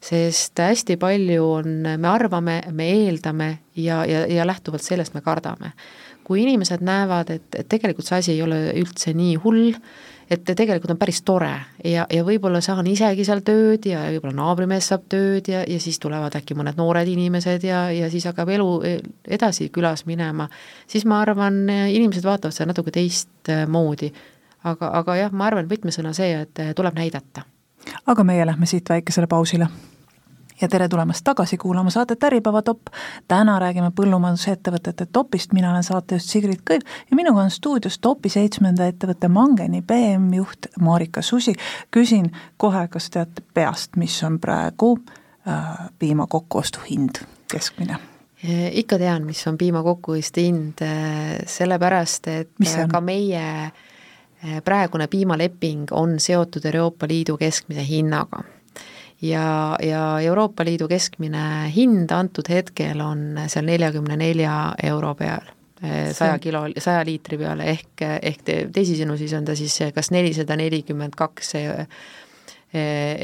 sest 0.00 0.58
hästi 0.62 0.96
palju 0.96 1.46
on, 1.50 1.70
me 1.98 2.08
arvame, 2.08 2.60
me 2.70 2.86
eeldame 2.92 3.48
ja, 3.76 4.04
ja, 4.06 4.26
ja 4.30 4.46
lähtuvalt 4.46 4.82
sellest 4.82 5.14
me 5.14 5.20
kardame 5.20 5.72
kui 6.28 6.44
inimesed 6.44 6.84
näevad, 6.84 7.32
et, 7.32 7.48
et 7.56 7.68
tegelikult 7.68 8.06
see 8.08 8.20
asi 8.20 8.32
ei 8.36 8.44
ole 8.44 8.60
üldse 8.76 9.14
nii 9.16 9.38
hull, 9.40 9.72
et 10.28 10.44
tegelikult 10.44 10.92
on 10.92 11.00
päris 11.00 11.22
tore 11.24 11.54
ja, 11.88 12.04
ja 12.12 12.24
võib-olla 12.26 12.60
saan 12.64 12.86
isegi 12.90 13.24
seal 13.24 13.40
tööd 13.46 13.88
ja 13.88 14.04
võib-olla 14.12 14.36
naabrimees 14.42 14.90
saab 14.92 15.06
tööd 15.08 15.48
ja, 15.48 15.62
ja 15.64 15.80
siis 15.80 15.96
tulevad 16.02 16.36
äkki 16.36 16.56
mõned 16.58 16.76
noored 16.76 17.08
inimesed 17.08 17.64
ja, 17.64 17.86
ja 17.96 18.10
siis 18.12 18.28
hakkab 18.28 18.52
elu 18.52 18.68
edasi 19.38 19.70
külas 19.72 20.04
minema, 20.08 20.50
siis 20.86 21.08
ma 21.08 21.22
arvan, 21.24 21.64
inimesed 21.68 22.28
vaatavad 22.28 22.56
seda 22.56 22.74
natuke 22.74 22.92
teistmoodi. 22.92 24.12
aga, 24.68 24.92
aga 25.00 25.16
jah, 25.16 25.32
ma 25.32 25.48
arvan, 25.48 25.70
võtmesõna 25.70 26.12
see, 26.12 26.34
et 26.44 26.66
tuleb 26.76 26.98
näidata. 26.98 27.48
aga 28.06 28.24
meie 28.24 28.46
lähme 28.46 28.68
siit 28.68 28.88
väikesele 28.88 29.26
pausile 29.26 29.72
ja 30.60 30.68
tere 30.68 30.88
tulemast 30.88 31.24
tagasi 31.24 31.56
kuulama 31.56 31.90
saadet 31.90 32.24
Äripäeva 32.24 32.62
top. 32.62 32.80
täna 33.28 33.58
räägime 33.58 33.90
põllumajandusettevõtete 34.00 35.06
topist, 35.12 35.52
mina 35.52 35.70
olen 35.70 35.82
saatejuht 35.82 36.24
Sigrid 36.24 36.62
Kõiv 36.70 36.82
ja 37.10 37.16
minuga 37.16 37.42
on 37.42 37.50
stuudios 37.50 37.98
topi 37.98 38.28
seitsmenda 38.28 38.86
ettevõtte 38.86 39.28
Mangeni 39.28 39.82
BM-juht 39.82 40.70
Marika 40.80 41.22
Susi. 41.22 41.54
küsin 41.90 42.32
kohe, 42.56 42.88
kas 42.88 43.10
teate 43.10 43.42
peast, 43.54 43.96
mis 43.96 44.22
on 44.24 44.38
praegu 44.38 44.98
äh, 45.48 45.88
piima 45.98 46.26
kokkuostu 46.26 46.78
hind, 46.90 47.22
keskmine? 47.52 47.98
ikka 48.70 48.98
tean, 48.98 49.24
mis 49.26 49.46
on 49.46 49.58
piima 49.58 49.82
kokkuostu 49.82 50.40
hind, 50.40 50.82
äh, 50.82 51.38
sellepärast 51.46 52.28
et 52.28 52.50
ka 52.90 53.00
meie 53.00 53.46
äh, 53.64 54.62
praegune 54.64 55.06
piimaleping 55.06 55.90
on 55.90 56.20
seotud 56.20 56.64
Euroopa 56.64 57.06
Liidu 57.08 57.36
keskmise 57.36 57.86
hinnaga 57.88 58.42
ja, 59.22 59.76
ja 59.82 60.20
Euroopa 60.20 60.64
Liidu 60.64 60.88
keskmine 60.88 61.72
hind 61.74 62.12
antud 62.14 62.48
hetkel 62.50 63.00
on 63.02 63.40
seal 63.46 63.66
neljakümne 63.66 64.16
nelja 64.20 64.54
euro 64.90 65.14
peal 65.18 65.50
eh, 65.82 66.12
saja 66.14 66.38
kilo, 66.42 66.64
saja 66.78 67.04
liitri 67.06 67.38
peale, 67.40 67.68
ehk, 67.74 68.06
ehk 68.22 68.44
teisisõnu 68.74 69.18
siis 69.18 69.34
on 69.38 69.48
ta 69.48 69.56
siis 69.58 69.78
kas 69.94 70.12
nelisada 70.14 70.56
nelikümmend 70.58 71.18
kaks 71.18 71.54
eh, 71.58 71.86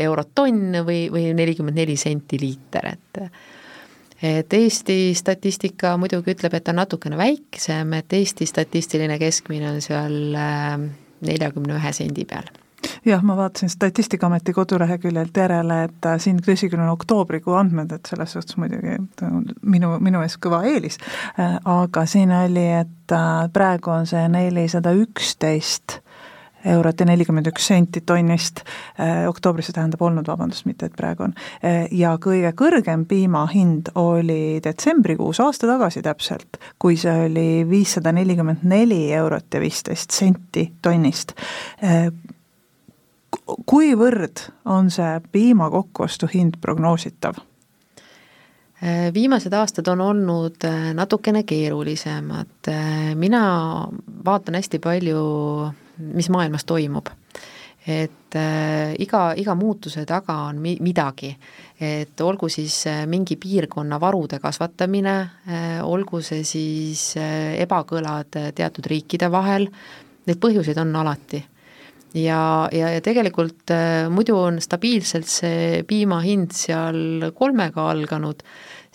eurot 0.05 0.33
tonn 0.35 0.81
või, 0.87 1.07
või 1.13 1.29
nelikümmend 1.37 1.77
neli 1.79 1.99
senti 2.01 2.41
liiter, 2.41 2.95
et 2.95 3.27
et 4.25 4.55
Eesti 4.57 5.13
statistika 5.19 5.99
muidugi 6.01 6.33
ütleb, 6.33 6.55
et 6.57 6.65
ta 6.65 6.73
on 6.73 6.79
natukene 6.81 7.19
väiksem, 7.21 7.93
et 7.99 8.13
Eesti 8.17 8.47
statistiline 8.49 9.19
keskmine 9.21 9.75
on 9.75 9.81
seal 9.85 10.21
eh, 10.33 10.91
neljakümne 11.29 11.79
ühe 11.79 11.93
sendi 11.93 12.25
peal 12.29 12.49
jah, 13.05 13.23
ma 13.23 13.37
vaatasin 13.37 13.71
Statistikaameti 13.73 14.53
koduleheküljelt 14.53 15.37
järele, 15.37 15.83
et 15.89 16.07
äh, 16.07 16.19
siin 16.19 16.41
tõsi 16.45 16.71
küll 16.73 16.83
on 16.83 16.93
oktoobrikuu 16.95 17.57
andmed, 17.59 17.93
et 17.93 18.11
selles 18.11 18.37
suhtes 18.37 18.57
muidugi 18.61 18.99
minu, 19.63 19.97
minu 20.01 20.23
ees 20.25 20.39
kõva 20.41 20.65
eelis, 20.69 20.99
äh, 21.39 21.59
aga 21.65 22.07
siin 22.11 22.33
oli, 22.35 22.67
et 22.81 23.13
äh, 23.15 23.35
praegu 23.53 23.95
on 23.95 24.09
see 24.11 24.27
nelisada 24.33 24.95
üksteist 24.97 26.01
eurot 26.65 27.01
ja 27.01 27.07
nelikümmend 27.07 27.49
üks 27.51 27.69
senti 27.69 28.03
tonnist. 28.07 28.63
Eh,, 28.99 29.25
oktoobris 29.29 29.69
see 29.69 29.77
tähendab 29.77 30.03
olnud, 30.05 30.29
vabandust, 30.29 30.67
mitte 30.69 30.89
et 30.89 30.97
praegu 30.97 31.29
on. 31.29 31.35
Eh,, 31.63 31.87
ja 31.93 32.15
kõige 32.21 32.55
kõrgem 32.57 33.07
piima 33.09 33.45
hind 33.53 33.91
oli 34.01 34.61
detsembrikuus, 34.65 35.43
aasta 35.45 35.69
tagasi 35.71 36.03
täpselt, 36.05 36.61
kui 36.79 36.97
see 37.01 37.29
oli 37.29 37.49
viissada 37.69 38.13
nelikümmend 38.17 38.65
neli 38.69 39.07
eurot 39.15 39.55
ja 39.55 39.63
viisteist 39.65 40.15
senti 40.17 40.71
tonnist. 40.83 41.37
Eh, 41.83 42.09
kuivõrd 43.45 44.47
on 44.65 44.91
see 44.91 45.19
piima 45.33 45.71
kokkuostu 45.71 46.29
hind 46.35 46.61
prognoositav? 46.61 47.41
viimased 49.15 49.53
aastad 49.57 49.87
on 49.89 50.01
olnud 50.05 50.65
äh, 50.69 50.91
natukene 50.93 51.43
keerulisemad, 51.49 52.69
äh, 52.69 53.15
mina 53.17 53.45
vaatan 54.25 54.59
hästi 54.59 54.79
palju, 54.79 55.21
mis 56.13 56.29
maailmas 56.29 56.65
toimub. 56.69 57.09
et 57.87 58.37
äh, 58.37 58.93
iga, 58.99 59.33
iga 59.37 59.55
muutuse 59.55 60.05
taga 60.05 60.35
on 60.49 60.61
mi-, 60.61 60.77
midagi. 60.81 61.37
et 61.81 62.21
olgu 62.21 62.49
siis 62.49 62.87
äh, 62.87 63.07
mingi 63.07 63.37
piirkonna 63.37 64.01
varude 64.01 64.39
kasvatamine 64.39 65.17
äh,, 65.21 65.81
olgu 65.83 66.21
see 66.21 66.45
siis 66.45 67.17
äh, 67.17 67.57
ebakõlad 67.63 68.37
äh, 68.37 68.53
teatud 68.53 68.87
riikide 68.87 69.31
vahel, 69.31 69.69
neid 70.27 70.41
põhjuseid 70.41 70.81
on 70.81 70.97
alati 70.97 71.45
ja, 72.15 72.69
ja, 72.73 72.93
ja 72.95 73.01
tegelikult 73.05 73.71
äh, 73.75 74.07
muidu 74.11 74.39
on 74.39 74.61
stabiilselt 74.63 75.29
see 75.31 75.83
piima 75.89 76.21
hind 76.25 76.55
seal 76.57 77.31
kolmega 77.35 77.91
alganud 77.91 78.43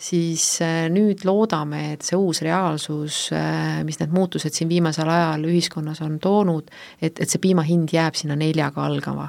siis 0.00 0.44
äh, 0.64 0.86
nüüd 0.92 1.24
loodame, 1.28 1.82
et 1.94 2.04
see 2.06 2.18
uus 2.18 2.40
reaalsus, 2.44 3.26
äh, 3.36 3.80
mis 3.86 4.00
need 4.00 4.14
muutused 4.14 4.54
siin 4.56 4.70
viimasel 4.70 5.08
ajal 5.12 5.44
ühiskonnas 5.50 6.00
on 6.04 6.16
toonud, 6.22 6.70
et, 7.00 7.20
et 7.20 7.28
see 7.28 7.42
piima 7.42 7.64
hind 7.66 7.92
jääb 7.92 8.16
sinna 8.18 8.38
neljaga 8.40 8.86
algama. 8.86 9.28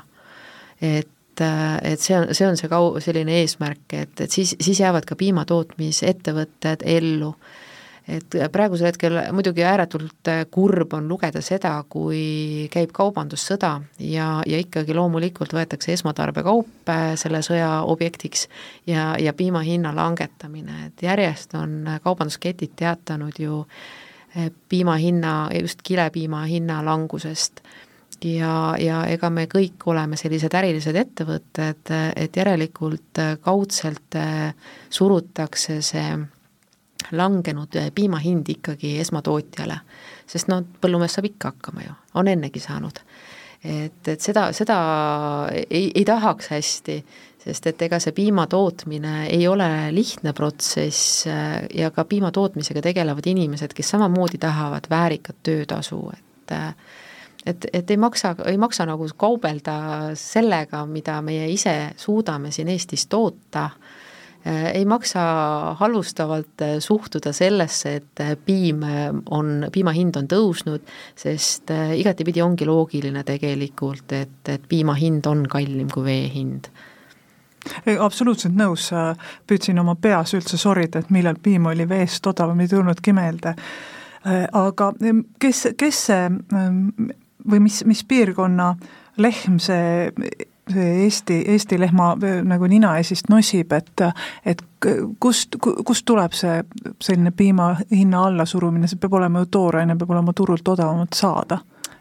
et 0.82 1.42
äh, 1.42 1.78
et 1.92 2.00
see 2.00 2.16
on, 2.18 2.32
see 2.34 2.48
on 2.48 2.58
see 2.58 2.72
kau-, 2.72 2.96
selline 3.04 3.42
eesmärk, 3.42 3.84
et, 3.94 4.16
et 4.24 4.32
siis, 4.32 4.56
siis 4.60 4.80
jäävad 4.80 5.06
ka 5.10 5.18
piimatootmisettevõtted 5.20 6.88
ellu 6.88 7.34
et 8.10 8.36
praegusel 8.52 8.90
hetkel 8.90 9.18
muidugi 9.36 9.64
ääretult 9.66 10.30
kurb 10.52 10.94
on 10.98 11.08
lugeda 11.10 11.42
seda, 11.46 11.74
kui 11.90 12.68
käib 12.74 12.94
kaubandussõda 12.96 13.76
ja, 14.00 14.28
ja 14.48 14.62
ikkagi 14.62 14.96
loomulikult 14.98 15.54
võetakse 15.54 15.94
esmatarbekaup 15.94 16.92
selle 17.22 17.44
sõja 17.46 17.70
objektiks 17.86 18.48
ja, 18.90 19.12
ja 19.22 19.34
piima 19.38 19.62
hinna 19.66 19.94
langetamine, 19.96 20.88
et 20.90 21.06
järjest 21.06 21.56
on 21.60 21.86
kaubandusketid 22.04 22.74
teatanud 22.82 23.38
ju 23.40 23.62
piima 24.70 24.98
hinna, 24.98 25.36
just 25.62 25.82
kilepiima 25.84 26.46
hinna 26.50 26.82
langusest. 26.86 27.62
Ja, 28.22 28.76
ja 28.78 29.00
ega 29.10 29.32
me 29.34 29.48
kõik 29.50 29.82
oleme 29.90 30.18
sellised 30.20 30.54
ärilised 30.54 30.96
ettevõtted, 30.96 31.90
et 32.16 32.38
järelikult 32.38 33.18
kaudselt 33.42 34.18
surutakse 34.94 35.80
see 35.82 36.06
langenud 37.12 37.76
eh, 37.76 37.92
piima 37.96 38.20
hind 38.20 38.50
ikkagi 38.50 38.98
esmatootjale. 39.02 39.80
sest 40.28 40.48
noh, 40.52 40.64
põllumees 40.82 41.18
saab 41.18 41.28
ikka 41.28 41.54
hakkama 41.54 41.86
ju, 41.86 41.98
on 42.22 42.28
ennegi 42.28 42.60
saanud. 42.60 43.02
et, 43.64 44.08
et 44.08 44.22
seda, 44.22 44.50
seda 44.58 44.78
ei, 45.52 45.92
ei 45.96 46.06
tahaks 46.06 46.50
hästi, 46.50 46.98
sest 47.44 47.68
et 47.68 47.82
ega 47.82 48.00
see 48.02 48.14
piima 48.18 48.48
tootmine 48.48 49.28
ei 49.28 49.48
ole 49.48 49.70
lihtne 49.92 50.34
protsess 50.34 51.28
eh, 51.28 51.68
ja 51.76 51.92
ka 51.92 52.06
piima 52.06 52.32
tootmisega 52.32 52.82
tegelevad 52.82 53.28
inimesed, 53.28 53.74
kes 53.74 53.96
samamoodi 53.96 54.42
tahavad 54.42 54.90
väärikat 54.90 55.44
töötasu, 55.44 56.04
et 56.18 56.58
eh, 56.58 56.76
et, 57.46 57.66
et 57.74 57.92
ei 57.92 57.98
maksa, 57.98 58.36
ei 58.46 58.58
maksa 58.58 58.86
nagu 58.86 59.08
kaubelda 59.18 59.76
sellega, 60.18 60.86
mida 60.86 61.22
meie 61.26 61.48
ise 61.52 61.74
suudame 61.98 62.52
siin 62.52 62.70
Eestis 62.70 63.08
toota 63.10 63.70
ei 64.46 64.86
maksa 64.86 65.22
halvustavalt 65.80 66.62
äh, 66.62 66.76
suhtuda 66.80 67.34
sellesse, 67.34 67.96
et 67.96 68.22
äh, 68.24 68.32
piim 68.46 68.82
on, 69.30 69.68
piima 69.72 69.94
hind 69.94 70.18
on 70.18 70.30
tõusnud, 70.32 70.88
sest 71.16 71.74
igatepidi 71.96 72.42
ongi 72.42 72.66
loogiline 72.66 73.24
tegelikult, 73.28 74.12
et, 74.18 74.40
et 74.50 74.66
piima 74.70 74.96
hind 74.98 75.30
on 75.30 75.46
kallim 75.50 75.92
kui 75.94 76.08
vee 76.08 76.26
hind 76.34 76.72
absoluutselt 78.02 78.56
nõus, 78.58 78.88
püüdsin 79.46 79.78
oma 79.78 79.94
peas 80.02 80.32
üldse 80.34 80.58
sorida, 80.58 80.98
et 80.98 81.12
millal 81.14 81.38
piim 81.38 81.68
oli 81.70 81.86
veest 81.86 82.26
odavam, 82.26 82.58
ei 82.58 82.72
tulnudki 82.72 83.14
meelde. 83.14 83.54
aga 84.58 84.88
kes, 85.38 85.68
kes 85.78 86.00
see 86.08 86.24
või 87.50 87.60
mis, 87.62 87.84
mis 87.86 88.02
piirkonna 88.04 88.72
lehm 89.22 89.60
see 89.62 90.10
see 90.74 91.04
Eesti, 91.06 91.42
Eesti 91.54 91.80
lehma 91.80 92.14
nagu 92.48 92.70
ninaesist 92.70 93.30
nosib, 93.32 93.74
et 93.78 94.06
et 94.46 94.64
kust, 95.22 95.58
kust 95.62 96.06
tuleb 96.06 96.34
see 96.38 96.62
selline 97.04 97.34
piima 97.38 97.74
hinna 97.92 98.26
allasurumine, 98.32 98.90
see 98.90 99.02
peab 99.02 99.20
olema 99.20 99.44
ju 99.44 99.52
tooraine, 99.58 99.98
peab 100.00 100.16
olema 100.16 100.34
turult 100.38 100.74
odavamalt 100.74 101.18
saada, 101.18 101.60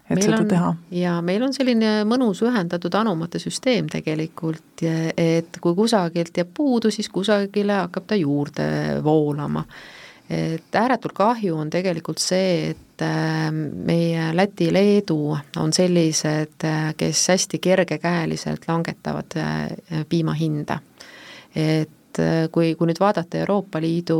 et 0.08 0.16
meil 0.16 0.26
seda 0.26 0.40
on, 0.40 0.48
teha. 0.54 0.72
jaa, 1.02 1.20
meil 1.22 1.44
on 1.46 1.54
selline 1.56 1.92
mõnus 2.08 2.42
ühendatud 2.46 2.96
anumate 2.98 3.42
süsteem 3.42 3.90
tegelikult, 3.92 4.84
et 4.84 5.60
kui 5.60 5.76
kusagilt 5.78 6.42
jääb 6.42 6.52
puudu, 6.56 6.92
siis 6.94 7.08
kusagile 7.12 7.82
hakkab 7.84 8.08
ta 8.10 8.18
juurde 8.18 8.68
voolama 9.04 9.66
et 10.30 10.76
ääretult 10.78 11.14
kahju 11.16 11.56
on 11.58 11.70
tegelikult 11.70 12.22
see, 12.22 12.70
et 12.70 12.89
äh, 13.02 13.48
meie 13.52 14.30
Läti, 14.36 14.70
Leedu 14.72 15.36
on 15.60 15.72
sellised, 15.72 16.64
äh, 16.64 16.90
kes 16.96 17.22
hästi 17.32 17.60
kergekäeliselt 17.62 18.66
langetavad 18.68 19.36
äh, 19.36 20.04
piima 20.08 20.34
hinda. 20.34 20.80
et 21.56 22.18
kui, 22.52 22.74
kui 22.78 22.86
nüüd 22.86 22.98
vaadata 23.02 23.40
Euroopa 23.40 23.80
Liidu 23.82 24.18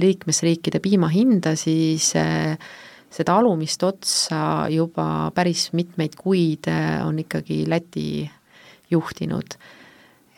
liikmesriikide 0.00 0.80
piima 0.80 1.10
hinda, 1.12 1.52
siis 1.60 2.06
seda 2.12 3.36
alumist 3.36 3.84
otsa 3.84 4.38
juba 4.72 5.30
päris 5.36 5.66
mitmeid 5.76 6.16
kuid 6.16 6.70
on 7.04 7.18
ikkagi 7.20 7.66
Läti 7.68 8.06
juhtinud 8.90 9.58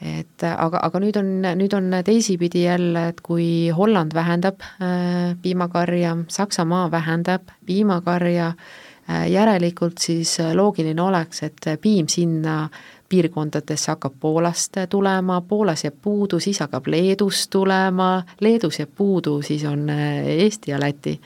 et 0.02 0.42
aga, 0.44 0.80
aga 0.82 1.00
nüüd 1.00 1.16
on, 1.16 1.30
nüüd 1.56 1.72
on 1.76 1.94
teisipidi 2.04 2.66
jälle, 2.66 3.08
et 3.12 3.20
kui 3.24 3.70
Holland 3.76 4.14
vähendab 4.14 4.60
äh, 4.60 5.36
piimakarja, 5.42 6.16
Saksamaa 6.28 6.90
vähendab 6.90 7.48
piimakarja 7.66 8.52
äh,, 8.52 9.30
järelikult 9.30 9.98
siis 9.98 10.36
loogiline 10.54 11.02
oleks, 11.02 11.42
et 11.42 11.70
piim 11.80 12.08
sinna 12.08 12.68
piirkondadesse 13.08 13.90
hakkab 13.90 14.14
Poolast 14.20 14.76
tulema, 14.90 15.40
Poolas 15.40 15.84
jääb 15.84 15.98
puudu, 16.02 16.40
siis 16.40 16.60
hakkab 16.60 16.86
Leedust 16.86 17.50
tulema, 17.50 18.22
Leedus 18.40 18.80
jääb 18.80 18.90
puudu, 18.96 19.40
siis 19.42 19.64
on 19.64 19.90
äh, 19.90 20.26
Eesti 20.26 20.70
ja 20.70 20.80
Läti. 20.80 21.20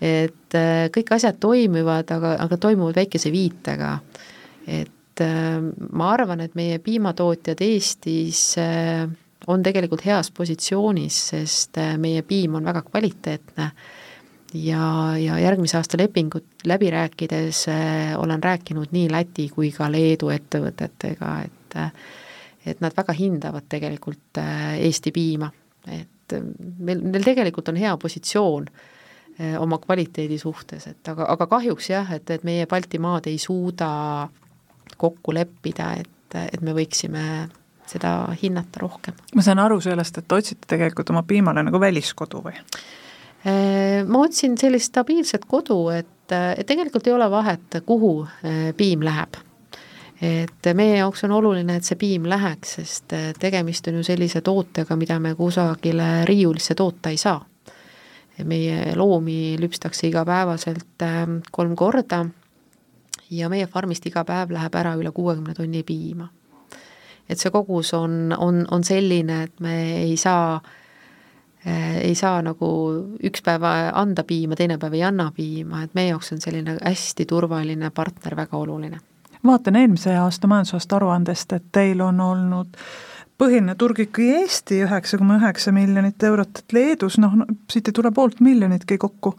et 0.00 0.54
äh, 0.54 0.90
kõik 0.96 1.14
asjad 1.14 1.38
toimivad, 1.40 2.10
aga, 2.10 2.36
aga 2.38 2.56
toimuvad 2.56 2.96
väikese 2.96 3.32
viitega. 3.32 3.98
et 4.66 4.90
et 5.14 5.22
äh, 5.22 5.60
ma 5.92 6.12
arvan, 6.12 6.42
et 6.42 6.54
meie 6.58 6.80
piimatootjad 6.82 7.60
Eestis 7.62 8.56
äh, 8.58 9.06
on 9.46 9.62
tegelikult 9.62 10.02
heas 10.06 10.32
positsioonis, 10.34 11.18
sest 11.30 11.78
äh, 11.78 11.94
meie 12.00 12.24
piim 12.26 12.56
on 12.58 12.64
väga 12.66 12.82
kvaliteetne. 12.88 13.70
Ja, 14.54 15.16
ja 15.18 15.38
järgmise 15.42 15.80
aasta 15.80 15.98
lepingut 15.98 16.62
läbi 16.66 16.86
rääkides 16.94 17.64
olen 18.16 18.42
rääkinud 18.42 18.92
nii 18.94 19.08
Läti 19.10 19.48
kui 19.50 19.72
ka 19.74 19.88
Leedu 19.90 20.28
ettevõtetega, 20.30 21.30
et 21.42 21.74
et 22.64 22.78
nad 22.80 22.94
väga 22.96 23.12
hindavad 23.18 23.66
tegelikult 23.68 24.38
Eesti 24.38 25.10
piima, 25.12 25.48
et 25.90 26.36
meil, 26.78 27.02
meil 27.02 27.26
tegelikult 27.26 27.72
on 27.72 27.80
hea 27.82 27.96
positsioon 27.98 28.68
oma 29.58 29.80
kvaliteedi 29.82 30.38
suhtes, 30.38 30.86
et 30.86 31.10
aga, 31.10 31.26
aga 31.34 31.50
kahjuks 31.50 31.90
jah, 31.90 32.14
et, 32.14 32.30
et 32.30 32.46
meie 32.46 32.70
Baltimaad 32.70 33.26
ei 33.26 33.42
suuda 33.42 33.90
kokku 34.96 35.34
leppida, 35.34 35.92
et, 36.00 36.38
et 36.40 36.60
me 36.62 36.74
võiksime 36.76 37.24
seda 37.86 38.34
hinnata 38.42 38.80
rohkem. 38.80 39.14
ma 39.34 39.42
saan 39.44 39.60
aru 39.62 39.80
sellest, 39.84 40.18
et 40.18 40.32
otsite 40.32 40.68
tegelikult 40.68 41.10
oma 41.12 41.22
piimale 41.26 41.64
nagu 41.66 41.80
väliskodu 41.80 42.42
või? 42.44 42.56
Äh, 43.44 44.04
ma 44.08 44.24
otsin 44.24 44.56
sellist 44.58 44.92
stabiilset 44.92 45.44
kodu, 45.48 45.78
et, 45.92 46.32
et 46.32 46.64
tegelikult 46.66 47.06
ei 47.06 47.12
ole 47.12 47.28
vahet, 47.30 47.80
kuhu 47.86 48.14
äh, 48.24 48.70
piim 48.76 49.04
läheb. 49.04 49.40
et 50.24 50.68
meie 50.78 50.94
jaoks 50.96 51.24
on 51.26 51.34
oluline, 51.36 51.74
et 51.76 51.84
see 51.84 51.98
piim 52.00 52.24
läheks, 52.30 52.76
sest 52.78 53.12
äh, 53.12 53.32
tegemist 53.36 53.88
on 53.90 53.98
ju 53.98 54.04
sellise 54.06 54.40
tootega, 54.40 54.96
mida 54.96 55.18
me 55.20 55.34
kusagile 55.36 56.24
riiulisse 56.24 56.74
toota 56.74 57.10
ei 57.12 57.20
saa. 57.20 57.44
meie 58.44 58.96
loomi 58.96 59.56
lüpstakse 59.60 60.08
igapäevaselt 60.08 61.04
kolm 61.52 61.76
korda 61.76 62.24
ja 63.30 63.48
meie 63.48 63.66
farmist 63.66 64.06
iga 64.06 64.24
päev 64.24 64.52
läheb 64.54 64.74
ära 64.74 64.94
üle 65.00 65.12
kuuekümne 65.12 65.54
tonni 65.54 65.82
piima. 65.82 66.28
et 67.28 67.38
see 67.40 67.50
kogus 67.50 67.94
on, 67.94 68.34
on, 68.38 68.64
on 68.70 68.84
selline, 68.84 69.42
et 69.42 69.60
me 69.60 69.76
ei 70.02 70.16
saa 70.16 70.56
äh, 70.56 70.72
ei 72.00 72.14
saa 72.14 72.42
nagu 72.44 72.68
üks 73.24 73.42
päev 73.44 73.64
anda 73.94 74.24
piima, 74.28 74.56
teine 74.56 74.78
päev 74.78 74.98
ei 74.98 75.02
anna 75.08 75.30
piima, 75.36 75.84
et 75.84 75.94
meie 75.96 76.12
jaoks 76.12 76.34
on 76.36 76.42
selline 76.44 76.76
hästi 76.82 77.26
turvaline 77.26 77.90
partner 77.90 78.36
väga 78.36 78.56
oluline. 78.56 79.00
vaatan 79.44 79.76
eelmise 79.76 80.16
aasta 80.16 80.46
majandusaasta 80.46 80.96
aruandest, 80.96 81.52
et 81.52 81.66
teil 81.72 82.00
on 82.00 82.20
olnud 82.20 82.78
põhiline 83.38 83.74
turg 83.78 83.98
ikkagi 84.04 84.30
Eesti, 84.40 84.82
üheksa 84.86 85.18
koma 85.18 85.38
üheksa 85.40 85.72
miljonit 85.72 86.22
eurot, 86.22 86.58
et 86.58 86.72
Leedus 86.72 87.18
noh 87.18 87.34
no,, 87.40 87.46
siit 87.70 87.88
ei 87.88 87.96
tule 87.96 88.12
poolt 88.14 88.40
miljonitki 88.40 88.98
kokku 88.98 89.34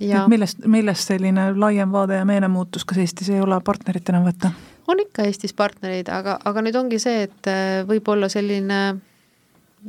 et 0.00 0.32
millest, 0.32 0.64
millest 0.66 1.12
selline 1.12 1.50
laiem 1.56 1.92
vaade 1.92 2.20
ja 2.20 2.26
meelemuutus, 2.28 2.86
kas 2.88 3.02
Eestis 3.02 3.30
ei 3.32 3.40
ole 3.40 3.60
partnerit 3.64 4.08
enam 4.12 4.26
võtta? 4.28 4.52
on 4.90 5.00
ikka 5.00 5.22
Eestis 5.28 5.52
partnereid, 5.54 6.08
aga, 6.10 6.38
aga 6.44 6.62
nüüd 6.64 6.74
ongi 6.80 6.98
see, 6.98 7.26
et 7.28 7.50
äh, 7.50 7.82
võib-olla 7.86 8.26
selline 8.32 8.80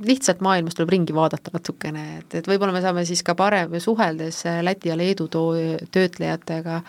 lihtsalt 0.05 0.43
maailmas 0.45 0.77
tuleb 0.77 0.91
ringi 0.93 1.15
vaadata 1.15 1.51
natukene, 1.55 2.03
et, 2.19 2.35
et 2.37 2.47
võib-olla 2.47 2.75
me 2.75 2.83
saame 2.83 3.05
siis 3.07 3.23
ka 3.25 3.33
parem 3.39 3.73
suheldes 3.81 4.43
äh, 4.51 4.59
Läti 4.63 4.91
ja 4.91 4.99
Leedu 4.99 5.27
too-, 5.31 5.79
töötlejatega. 5.91 6.83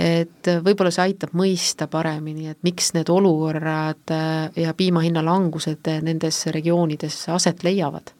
Et 0.00 0.48
võib-olla 0.64 0.88
see 0.94 1.10
aitab 1.10 1.34
mõista 1.36 1.84
paremini, 1.90 2.46
et 2.48 2.62
miks 2.64 2.94
need 2.96 3.10
olukorrad 3.12 4.12
ja 4.56 4.72
piima 4.72 5.02
hinna 5.04 5.20
langused 5.26 5.90
nendes 6.06 6.38
regioonides 6.54 7.18
aset 7.34 7.60
leiavad 7.66 8.14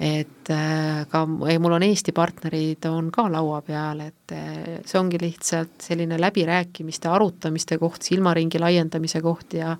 et 0.00 0.48
äh, 0.48 1.04
ka 1.12 1.26
mul 1.28 1.74
on 1.76 1.84
Eesti 1.84 2.14
partnerid 2.16 2.86
on 2.88 3.10
ka 3.12 3.26
laua 3.28 3.60
peal, 3.60 4.00
et 4.00 4.32
äh, 4.32 4.78
see 4.88 4.96
ongi 4.98 5.20
lihtsalt 5.20 5.84
selline 5.84 6.16
läbirääkimiste, 6.20 7.10
arutamiste 7.12 7.76
koht, 7.78 8.00
silmaringi 8.08 8.62
laiendamise 8.62 9.20
koht 9.20 9.58
ja 9.60 9.76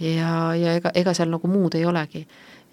ja, 0.00 0.30
ja 0.56 0.74
ega, 0.80 0.94
ega 0.96 1.14
seal 1.14 1.28
nagu 1.30 1.48
muud 1.50 1.76
ei 1.76 1.84
olegi. 1.86 2.24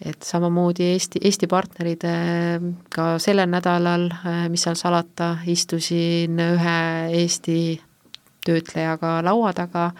et 0.01 0.23
samamoodi 0.23 0.87
Eesti, 0.93 1.19
Eesti 1.27 1.47
partnerid 1.47 2.07
äh, 2.07 2.63
ka 2.89 3.13
sellel 3.19 3.51
nädalal, 3.51 4.07
mis 4.49 4.63
seal 4.63 4.79
salata, 4.79 5.35
istusin 5.45 6.39
ühe 6.39 6.81
Eesti 7.19 7.59
töötlejaga 8.47 9.19
laua 9.27 9.51
taga 9.53 9.91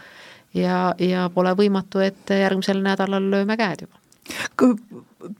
ja, 0.55 0.95
ja 0.97 1.29
pole 1.35 1.51
võimatu, 1.51 1.99
et 1.99 2.31
järgmisel 2.31 2.79
nädalal 2.81 3.27
lööme 3.27 3.59
käed 3.59 3.83
juba 3.85 4.00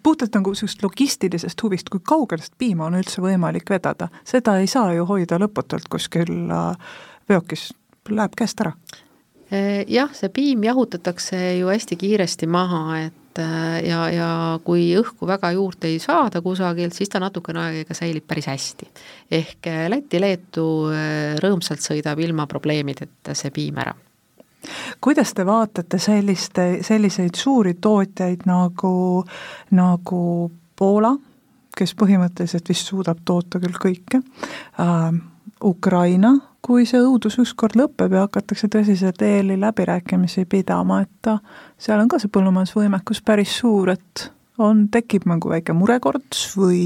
puhtalt 0.03 0.35
nagu 0.35 0.53
sellisest 0.55 0.83
logistilisest 0.83 1.63
huvist, 1.63 1.89
kui 1.89 2.01
kaugel 2.07 2.41
seda 2.43 2.59
piima 2.61 2.87
on 2.89 2.99
üldse 2.99 3.23
võimalik 3.23 3.69
vedada, 3.69 4.09
seda 4.27 4.57
ei 4.61 4.69
saa 4.71 4.93
ju 4.95 5.05
hoida 5.09 5.39
lõputult 5.41 5.89
kuskil 5.91 6.33
äh, 6.51 6.91
veokis, 7.29 7.71
läheb 8.09 8.35
käest 8.37 8.61
ära. 8.63 8.75
Äh, 9.51 9.81
jah, 9.89 10.11
see 10.17 10.29
piim 10.33 10.63
jahutatakse 10.67 11.39
ju 11.59 11.71
hästi 11.71 11.97
kiiresti 12.03 12.49
maha, 12.51 12.83
et 13.07 13.41
äh, 13.41 13.79
ja, 13.87 14.03
ja 14.13 14.29
kui 14.65 14.91
õhku 14.99 15.29
väga 15.29 15.53
juurde 15.57 15.91
ei 15.91 15.99
saada 16.03 16.43
kusagilt, 16.45 16.95
siis 16.97 17.09
ta 17.09 17.23
natukene 17.23 17.65
aega 17.65 17.97
säilib 17.97 18.27
päris 18.27 18.51
hästi. 18.51 18.91
ehk 19.41 19.73
Läti-Leetu 19.95 20.69
rõõmsalt 21.43 21.83
sõidab 21.83 22.21
ilma 22.21 22.47
probleemideta 22.47 23.35
see 23.37 23.53
piim 23.55 23.81
ära 23.81 23.95
kuidas 25.01 25.33
te 25.33 25.45
vaatate 25.45 25.99
selliste, 25.99 26.67
selliseid 26.85 27.37
suuri 27.37 27.75
tootjaid 27.81 28.47
nagu, 28.49 28.93
nagu 29.71 30.21
Poola, 30.81 31.11
kes 31.77 31.93
põhimõtteliselt 31.93 32.69
vist 32.71 32.89
suudab 32.89 33.19
toota 33.25 33.59
küll 33.61 33.77
kõike 33.77 34.21
äh,, 34.81 35.11
Ukraina, 35.63 36.33
kui 36.65 36.87
see 36.89 37.01
õudus 37.01 37.37
ükskord 37.41 37.77
lõpeb 37.77 38.13
ja 38.15 38.25
hakatakse 38.25 38.69
tõsiselt 38.71 39.21
EL-i 39.21 39.59
läbirääkimisi 39.61 40.47
pidama, 40.49 41.03
et 41.05 41.29
seal 41.77 42.01
on 42.01 42.09
ka 42.09 42.17
see 42.21 42.31
põllumajandusvõimekus 42.33 43.21
päris 43.25 43.53
suur, 43.61 43.93
et 43.93 44.31
on, 44.61 44.87
tekib 44.93 45.27
nagu 45.29 45.51
väike 45.53 45.75
murekorts 45.77 46.47
või 46.57 46.81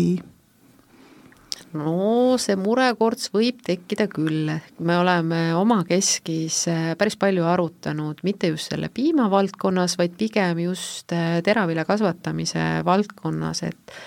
no 1.76 2.36
see 2.42 2.56
murekorts 2.60 3.30
võib 3.34 3.62
tekkida 3.66 4.08
küll, 4.12 4.50
me 4.80 4.98
oleme 5.00 5.40
omakeskis 5.58 6.60
äh, 6.72 6.92
päris 7.00 7.18
palju 7.22 7.46
arutanud, 7.50 8.22
mitte 8.28 8.52
just 8.52 8.72
selle 8.72 8.90
piima 8.94 9.28
valdkonnas, 9.32 9.98
vaid 10.00 10.16
pigem 10.20 10.64
just 10.66 11.14
äh, 11.16 11.40
teravilja 11.46 11.86
kasvatamise 11.88 12.68
valdkonnas, 12.88 13.66
et 13.70 13.98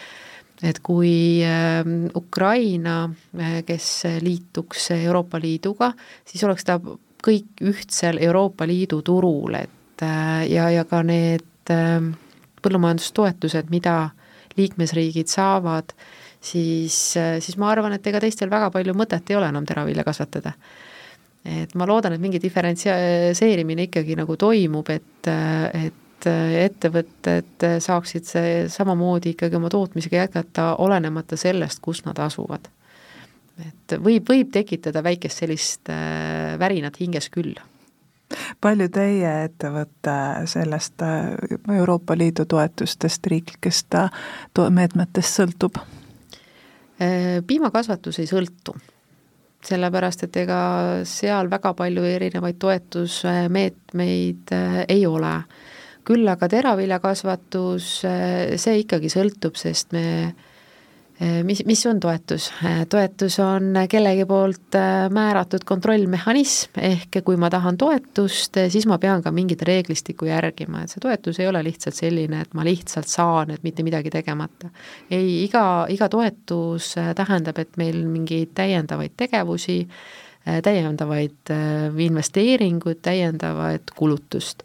et 0.59 0.81
kui 0.83 1.39
ähm, 1.47 2.09
Ukraina, 2.19 3.05
äh, 3.39 3.61
kes 3.67 3.91
liituks 4.25 4.91
Euroopa 4.97 5.39
Liiduga, 5.39 5.93
siis 6.27 6.43
oleks 6.43 6.67
ta 6.67 6.81
kõik 7.23 7.63
ühtsel 7.63 8.19
Euroopa 8.27 8.67
Liidu 8.67 8.99
turul, 9.07 9.55
et 9.55 10.03
ja, 10.51 10.69
ja 10.71 10.85
ka 10.87 11.03
need 11.07 11.71
ähm, 11.75 12.13
põllumajandustoetused, 12.63 13.71
mida 13.71 14.11
liikmesriigid 14.59 15.31
saavad, 15.31 15.95
siis, 16.41 16.97
siis 17.17 17.57
ma 17.59 17.73
arvan, 17.73 17.95
et 17.97 18.07
ega 18.07 18.21
teistel 18.23 18.51
väga 18.51 18.71
palju 18.75 18.95
mõtet 18.97 19.31
ei 19.31 19.39
ole 19.39 19.49
enam 19.51 19.67
teravilja 19.67 20.05
kasvatada. 20.07 20.53
et 21.45 21.75
ma 21.75 21.87
loodan, 21.87 22.13
et 22.13 22.21
mingi 22.21 22.41
diferentseerimine 22.43 23.89
ikkagi 23.89 24.17
nagu 24.19 24.37
toimub, 24.37 24.91
et, 24.91 25.29
et 25.29 26.27
ettevõtted 26.27 27.67
saaksid 27.81 28.27
see 28.27 28.53
samamoodi 28.69 29.37
ikkagi 29.37 29.57
oma 29.57 29.71
tootmisega 29.71 30.25
jätkata, 30.25 30.75
olenemata 30.83 31.37
sellest, 31.37 31.81
kus 31.83 32.05
nad 32.05 32.19
asuvad. 32.19 32.69
et 33.59 33.97
võib, 33.99 34.29
võib 34.29 34.53
tekitada 34.53 35.03
väikest 35.03 35.43
sellist 35.43 35.91
äh, 35.91 36.59
värinat 36.59 37.01
hinges 37.01 37.31
küll 37.31 37.55
palju 38.61 38.89
teie 38.93 39.31
ettevõte 39.47 40.17
sellest 40.51 41.03
äh, 41.03 41.33
Euroopa 41.79 42.17
Liidu 42.19 42.45
toetustest, 42.45 43.27
riiklikest 43.27 43.95
äh, 43.99 44.11
meetmetest 44.71 45.41
sõltub? 45.41 45.81
Äh, 46.99 47.39
piimakasvatus 47.47 48.19
ei 48.19 48.27
sõltu, 48.27 48.75
sellepärast 49.65 50.27
et 50.27 50.37
ega 50.43 50.61
seal 51.07 51.51
väga 51.51 51.75
palju 51.79 52.03
erinevaid 52.07 52.59
toetusmeetmeid 52.59 54.55
äh, 54.55 54.85
ei 54.89 55.07
ole. 55.07 55.41
küll 56.09 56.25
aga 56.29 56.49
teraviljakasvatus, 56.49 57.89
äh, 58.09 58.57
see 58.57 58.79
ikkagi 58.81 59.11
sõltub, 59.13 59.59
sest 59.61 59.93
me 59.93 60.05
Eh, 60.29 60.45
mis, 61.45 61.63
mis 61.67 61.87
on 61.87 62.01
toetus? 62.01 62.53
Eh, 62.65 62.85
toetus 62.91 63.39
on 63.43 63.75
kellegi 63.91 64.25
poolt 64.29 64.77
eh, 64.79 65.09
määratud 65.11 65.65
kontrollmehhanism, 65.67 66.79
ehk 66.85 67.21
kui 67.27 67.37
ma 67.41 67.51
tahan 67.51 67.79
toetust, 67.79 68.61
siis 68.71 68.87
ma 68.91 68.99
pean 69.03 69.23
ka 69.25 69.33
mingit 69.35 69.63
reeglistikku 69.67 70.29
järgima, 70.29 70.85
et 70.85 70.95
see 70.95 71.03
toetus 71.03 71.41
ei 71.43 71.49
ole 71.51 71.63
lihtsalt 71.67 71.99
selline, 71.99 72.45
et 72.45 72.55
ma 72.55 72.67
lihtsalt 72.67 73.11
saan, 73.11 73.51
et 73.55 73.67
mitte 73.67 73.83
midagi 73.87 74.13
tegemata. 74.15 74.71
ei, 75.11 75.43
iga, 75.45 75.87
iga 75.91 76.09
toetus 76.13 76.95
tähendab, 77.19 77.59
et 77.59 77.77
meil 77.81 78.05
mingeid 78.07 78.55
täiendavaid 78.59 79.17
tegevusi, 79.19 79.81
täiendavaid 80.45 81.53
investeeringuid, 82.07 83.03
täiendavaid 83.03 83.91
kulutust, 83.97 84.63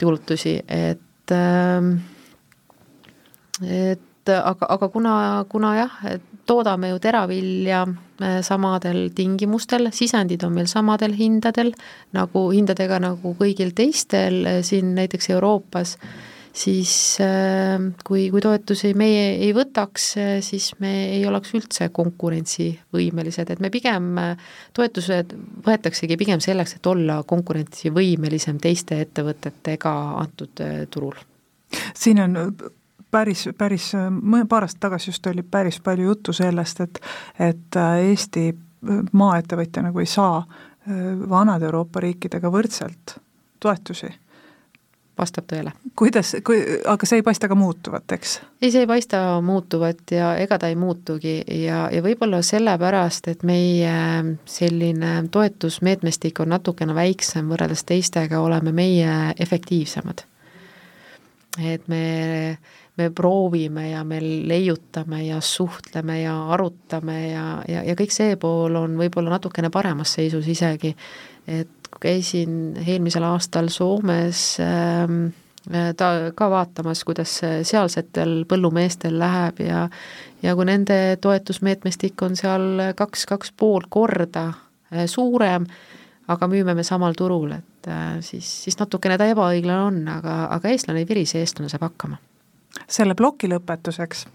kulutusi, 0.00 0.60
et 0.68 1.00
et 3.62 4.00
et 4.22 4.32
aga, 4.36 4.66
aga 4.70 4.88
kuna, 4.88 5.14
kuna 5.50 5.74
jah, 5.76 5.94
toodame 6.46 6.92
ju 6.92 6.98
teravilja 7.02 7.84
äh, 7.86 8.40
samadel 8.42 9.10
tingimustel, 9.14 9.90
sisendid 9.94 10.44
on 10.46 10.54
meil 10.56 10.68
samadel 10.70 11.14
hindadel, 11.18 11.72
nagu 12.14 12.50
hindadega 12.54 13.00
nagu 13.02 13.34
kõigil 13.38 13.72
teistel 13.74 14.44
äh, 14.46 14.60
siin 14.66 14.94
näiteks 14.94 15.30
Euroopas, 15.34 15.96
siis 16.54 16.92
äh, 17.24 17.78
kui, 18.06 18.28
kui 18.30 18.42
toetusi 18.44 18.92
meie 18.98 19.24
ei 19.42 19.50
võtaks, 19.56 20.12
siis 20.44 20.68
me 20.82 20.92
ei 21.16 21.24
oleks 21.26 21.54
üldse 21.58 21.88
konkurentsivõimelised, 21.94 23.50
et 23.50 23.62
me 23.62 23.72
pigem, 23.74 24.12
toetused 24.76 25.34
võetaksegi 25.66 26.18
pigem 26.20 26.42
selleks, 26.44 26.76
et 26.78 26.86
olla 26.86 27.22
konkurentsivõimelisem 27.26 28.62
teiste 28.62 29.00
ettevõtetega 29.06 29.96
antud 30.22 30.62
turul. 30.90 31.18
siin 31.96 32.20
on 32.20 32.38
päris, 33.12 33.48
päris, 33.58 33.92
paar 34.48 34.66
aastat 34.66 34.80
tagasi 34.88 35.10
just 35.10 35.26
oli 35.30 35.42
päris 35.42 35.80
palju 35.80 36.10
juttu 36.10 36.32
sellest, 36.32 36.80
et 36.80 37.00
et 37.38 37.76
äh, 37.76 37.98
Eesti 38.08 38.48
äh, 38.48 39.04
maaettevõtja 39.12 39.84
nagu 39.86 40.00
ei 40.02 40.10
saa 40.10 40.40
äh, 40.40 40.48
vanade 41.28 41.68
Euroopa 41.68 42.00
riikidega 42.00 42.50
võrdselt 42.50 43.18
toetusi 43.60 44.10
vastab 45.18 45.46
tõele. 45.50 45.72
kuidas, 45.96 46.34
kui, 46.44 46.62
aga 46.88 47.06
see 47.06 47.20
ei 47.20 47.26
paista 47.26 47.48
ka 47.50 47.56
muutuvat, 47.58 48.16
eks? 48.16 48.38
ei, 48.62 48.70
see 48.70 48.84
ei 48.84 48.88
paista 48.90 49.20
muutuvat 49.44 50.14
ja 50.16 50.32
ega 50.40 50.58
ta 50.58 50.70
ei 50.72 50.76
muutugi 50.78 51.36
ja, 51.62 51.84
ja 51.92 52.02
võib-olla 52.04 52.42
sellepärast, 52.46 53.28
et 53.32 53.44
meie 53.46 53.94
selline 54.48 55.14
toetusmeetmestik 55.30 56.40
on 56.42 56.52
natukene 56.56 56.96
väiksem 56.96 57.52
võrreldes 57.52 57.84
teistega, 57.88 58.40
oleme 58.40 58.72
meie 58.72 59.16
efektiivsemad. 59.40 60.24
Et 61.60 61.88
me 61.88 62.58
me 62.96 63.10
proovime 63.10 63.90
ja 63.90 64.04
me 64.04 64.18
leiutame 64.20 65.24
ja 65.24 65.40
suhtleme 65.40 66.20
ja 66.22 66.34
arutame 66.52 67.28
ja, 67.30 67.44
ja, 67.68 67.82
ja 67.82 67.94
kõik 67.96 68.12
see 68.12 68.36
pool 68.36 68.76
on 68.76 68.98
võib-olla 69.00 69.32
natukene 69.32 69.70
paremas 69.72 70.12
seisus 70.18 70.48
isegi, 70.48 70.92
et 71.48 71.92
käisin 72.02 72.76
eelmisel 72.84 73.24
aastal 73.24 73.70
Soomes 73.72 74.42
ähm, 74.60 75.30
ta 75.96 76.10
ka 76.36 76.50
vaatamas, 76.50 77.04
kuidas 77.06 77.38
sealsetel 77.40 78.42
põllumeestel 78.50 79.16
läheb 79.18 79.64
ja 79.64 79.86
ja 80.42 80.56
kui 80.58 80.66
nende 80.68 81.16
toetusmeetmestik 81.22 82.22
on 82.26 82.36
seal 82.36 82.92
kaks, 82.98 83.24
kaks 83.30 83.54
pool 83.56 83.86
korda 83.88 84.48
äh, 84.92 85.06
suurem, 85.06 85.64
aga 86.28 86.48
müüme 86.50 86.74
me 86.76 86.84
samal 86.84 87.16
turul, 87.16 87.54
et 87.56 87.71
äh, 87.88 88.18
siis, 88.20 88.48
siis 88.64 88.78
natukene 88.80 89.18
ta 89.18 89.26
ebaõiglane 89.30 89.86
on, 89.86 90.02
aga, 90.08 90.44
aga 90.58 90.68
eestlane 90.68 91.02
ei 91.02 91.08
virise, 91.08 91.40
eestlane 91.40 91.70
saab 91.72 91.88
hakkama 91.90 92.20
selle 92.88 93.14
ploki 93.14 93.48
lõpetuseks, 93.50 94.26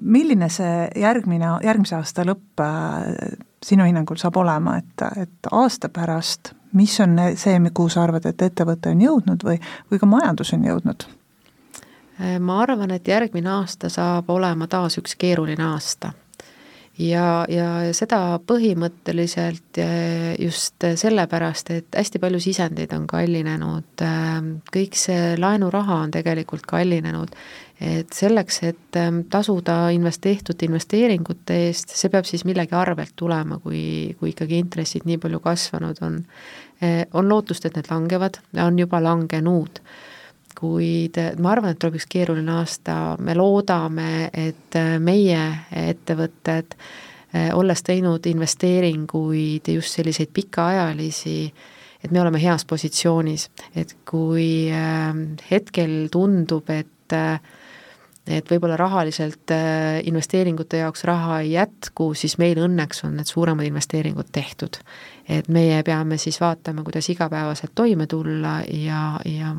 milline 0.00 0.48
see 0.50 0.74
järgmine, 1.02 1.56
järgmise 1.66 1.96
aasta 1.98 2.24
lõpp 2.26 2.62
äh, 2.62 3.38
sinu 3.62 3.86
hinnangul 3.88 4.18
saab 4.20 4.38
olema, 4.42 4.76
et, 4.78 5.06
et 5.22 5.50
aasta 5.50 5.90
pärast, 5.90 6.52
mis 6.78 6.94
on 7.02 7.18
see, 7.38 7.56
kuhu 7.74 7.90
sa 7.90 8.04
arvad, 8.06 8.26
et 8.30 8.42
ettevõte 8.42 8.92
on 8.94 9.02
jõudnud 9.02 9.42
või, 9.46 9.58
või 9.90 10.02
ka 10.02 10.06
majandus 10.06 10.54
on 10.56 10.70
jõudnud? 10.70 11.08
ma 12.38 12.60
arvan, 12.62 12.92
et 12.94 13.08
järgmine 13.08 13.50
aasta 13.50 13.88
saab 13.90 14.28
olema 14.30 14.68
taas 14.70 14.94
üks 15.00 15.16
keeruline 15.18 15.64
aasta. 15.64 16.12
Ja, 16.98 17.26
ja 17.48 17.68
seda 17.96 18.20
põhimõtteliselt 18.46 19.80
eh, 19.80 20.34
just 20.42 20.84
sellepärast, 20.98 21.72
et 21.74 21.98
hästi 21.98 22.20
palju 22.22 22.40
sisendeid 22.42 22.92
on 22.96 23.06
kallinenud, 23.10 24.04
ehm, 24.04 24.54
kõik 24.72 24.98
see 24.98 25.34
laenuraha 25.40 26.02
on 26.06 26.14
tegelikult 26.14 26.66
kallinenud, 26.68 27.32
et 27.82 28.12
selleks, 28.14 28.62
et 28.68 29.00
ehm, 29.00 29.24
tasuda 29.32 29.86
invest-, 29.96 30.24
tehtud 30.24 30.62
investeeringute 30.68 31.58
eest, 31.68 31.96
see 31.96 32.12
peab 32.12 32.28
siis 32.28 32.44
millegi 32.48 32.76
arvelt 32.78 33.16
tulema, 33.16 33.58
kui, 33.62 34.14
kui 34.20 34.34
ikkagi 34.34 34.60
intressid 34.60 35.08
nii 35.08 35.20
palju 35.22 35.42
kasvanud 35.42 36.04
on. 36.04 36.22
Eh, 36.82 37.04
on 37.14 37.28
lootust, 37.30 37.66
et 37.66 37.76
need 37.78 37.88
langevad, 37.92 38.40
on 38.58 38.78
juba 38.78 39.00
langenud 39.02 39.80
kuid 40.62 41.18
ma 41.42 41.56
arvan, 41.56 41.74
et 41.74 41.80
tuleb 41.82 41.98
üks 41.98 42.06
keeruline 42.10 42.52
aasta, 42.54 43.16
me 43.18 43.34
loodame, 43.34 44.28
et 44.30 44.78
meie 45.02 45.40
ettevõtted, 45.82 46.76
olles 47.56 47.82
teinud 47.82 48.26
investeeringuid, 48.28 49.72
just 49.74 49.98
selliseid 49.98 50.30
pikaajalisi, 50.36 51.36
et 52.04 52.12
me 52.14 52.20
oleme 52.22 52.38
heas 52.42 52.66
positsioonis, 52.68 53.48
et 53.74 53.96
kui 54.08 54.68
hetkel 55.50 55.98
tundub, 56.12 56.70
et 56.70 57.18
et 58.22 58.46
võib-olla 58.46 58.76
rahaliselt 58.78 59.50
investeeringute 60.06 60.78
jaoks 60.78 61.02
raha 61.08 61.40
ei 61.42 61.56
jätku, 61.56 62.12
siis 62.14 62.36
meil 62.38 62.60
õnneks 62.62 63.02
on 63.08 63.16
need 63.18 63.26
suuremad 63.26 63.66
investeeringud 63.66 64.30
tehtud. 64.30 64.78
Et 65.28 65.48
meie 65.48 65.82
peame 65.82 66.18
siis 66.18 66.40
vaatama, 66.40 66.82
kuidas 66.82 67.08
igapäevaselt 67.12 67.72
toime 67.74 68.06
tulla 68.06 68.60
ja, 68.68 69.20
ja 69.24 69.54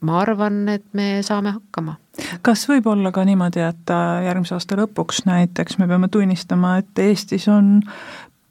ma 0.00 0.18
arvan, 0.20 0.68
et 0.68 0.84
me 0.92 1.18
saame 1.22 1.52
hakkama. 1.58 1.96
kas 2.42 2.64
võib 2.68 2.86
olla 2.92 3.12
ka 3.12 3.24
niimoodi, 3.24 3.64
et 3.66 3.92
äh, 3.92 4.24
järgmise 4.26 4.56
aasta 4.56 4.78
lõpuks 4.80 5.24
näiteks 5.28 5.78
me 5.78 5.88
peame 5.88 6.08
tunnistama, 6.08 6.76
et 6.82 6.98
Eestis 6.98 7.48
on 7.48 7.80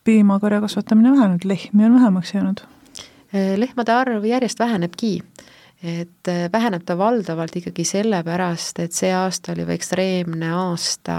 piimakarja 0.03 0.61
kasvatamine 0.61 1.11
vähenenud, 1.11 1.45
lehmi 1.45 1.85
on 1.85 1.97
vähemaks 1.99 2.33
jäänud? 2.33 2.65
Äh, 3.35 3.55
lehmade 3.57 3.93
arv 3.93 4.25
järjest 4.25 4.59
vähenebki 4.59 5.19
et 5.83 6.27
äh, 6.29 6.45
väheneb 6.53 6.83
ta 6.85 6.97
valdavalt 6.97 7.55
ikkagi 7.57 7.83
sellepärast, 7.87 8.79
et 8.83 8.93
see 8.93 9.09
aasta 9.15 9.55
oli 9.55 9.65
ekstreemne 9.73 10.51
aasta 10.53 11.15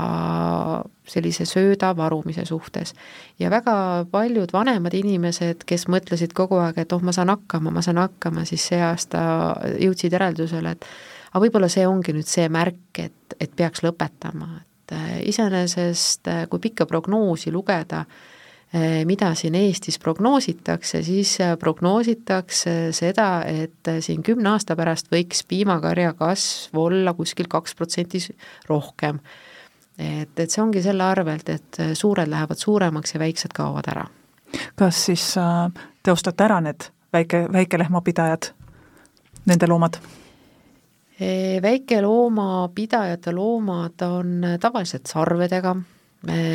sellise 1.08 1.46
sööda 1.48 1.90
varumise 1.98 2.44
suhtes. 2.46 2.94
ja 3.38 3.50
väga 3.50 4.06
paljud 4.10 4.52
vanemad 4.52 4.94
inimesed, 4.94 5.64
kes 5.66 5.88
mõtlesid 5.90 6.34
kogu 6.34 6.60
aeg, 6.62 6.78
et 6.78 6.92
oh, 6.92 7.02
ma 7.02 7.12
saan 7.12 7.32
hakkama, 7.34 7.74
ma 7.74 7.82
saan 7.82 7.98
hakkama, 7.98 8.44
siis 8.46 8.68
see 8.70 8.78
aasta 8.82 9.22
jõudsid 9.82 10.14
järeldusele, 10.14 10.76
et 10.76 10.86
aga 11.32 11.42
võib-olla 11.42 11.68
see 11.72 11.86
ongi 11.88 12.14
nüüd 12.14 12.28
see 12.30 12.46
märk, 12.52 13.02
et, 13.02 13.38
et 13.40 13.50
peaks 13.56 13.82
lõpetama, 13.82 14.62
et 14.62 14.94
äh, 14.94 15.16
iseenesest 15.32 16.30
äh, 16.30 16.44
kui 16.48 16.62
pikka 16.62 16.86
prognoosi 16.86 17.50
lugeda, 17.50 18.04
mida 19.04 19.34
siin 19.34 19.54
Eestis 19.54 19.98
prognoositakse, 19.98 21.02
siis 21.04 21.34
eh, 21.40 21.56
prognoositakse 21.60 22.92
seda, 22.96 23.42
et 23.44 23.88
eh, 23.88 24.00
siin 24.00 24.22
kümne 24.24 24.54
aasta 24.54 24.76
pärast 24.76 25.10
võiks 25.12 25.44
piimakarja 25.48 26.14
kasv 26.16 26.78
olla 26.80 27.12
kuskil 27.14 27.50
kaks 27.52 27.76
protsenti 27.76 28.22
rohkem. 28.68 29.20
et, 29.98 30.32
et 30.38 30.50
see 30.50 30.62
ongi 30.62 30.82
selle 30.82 31.04
arvelt, 31.04 31.48
et 31.52 31.82
suured 31.94 32.28
lähevad 32.28 32.58
suuremaks 32.58 33.14
ja 33.14 33.20
väiksed 33.20 33.52
kaovad 33.52 33.92
ära. 33.92 34.06
kas 34.74 35.04
siis 35.04 35.36
äh, 35.36 35.68
te 36.02 36.12
ostate 36.12 36.44
ära 36.44 36.60
need 36.60 36.88
väike, 37.12 37.46
väikelehmapidajad, 37.52 38.52
nende 39.46 39.68
loomad? 39.68 40.00
väikeloomapidajate 41.62 43.32
loomad 43.36 44.02
on 44.02 44.46
tavaliselt 44.60 45.06
sarvedega 45.06 45.76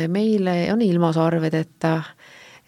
meil 0.08 0.48
on 0.72 0.82
ilma 0.82 1.12
sarvedeta, 1.12 1.94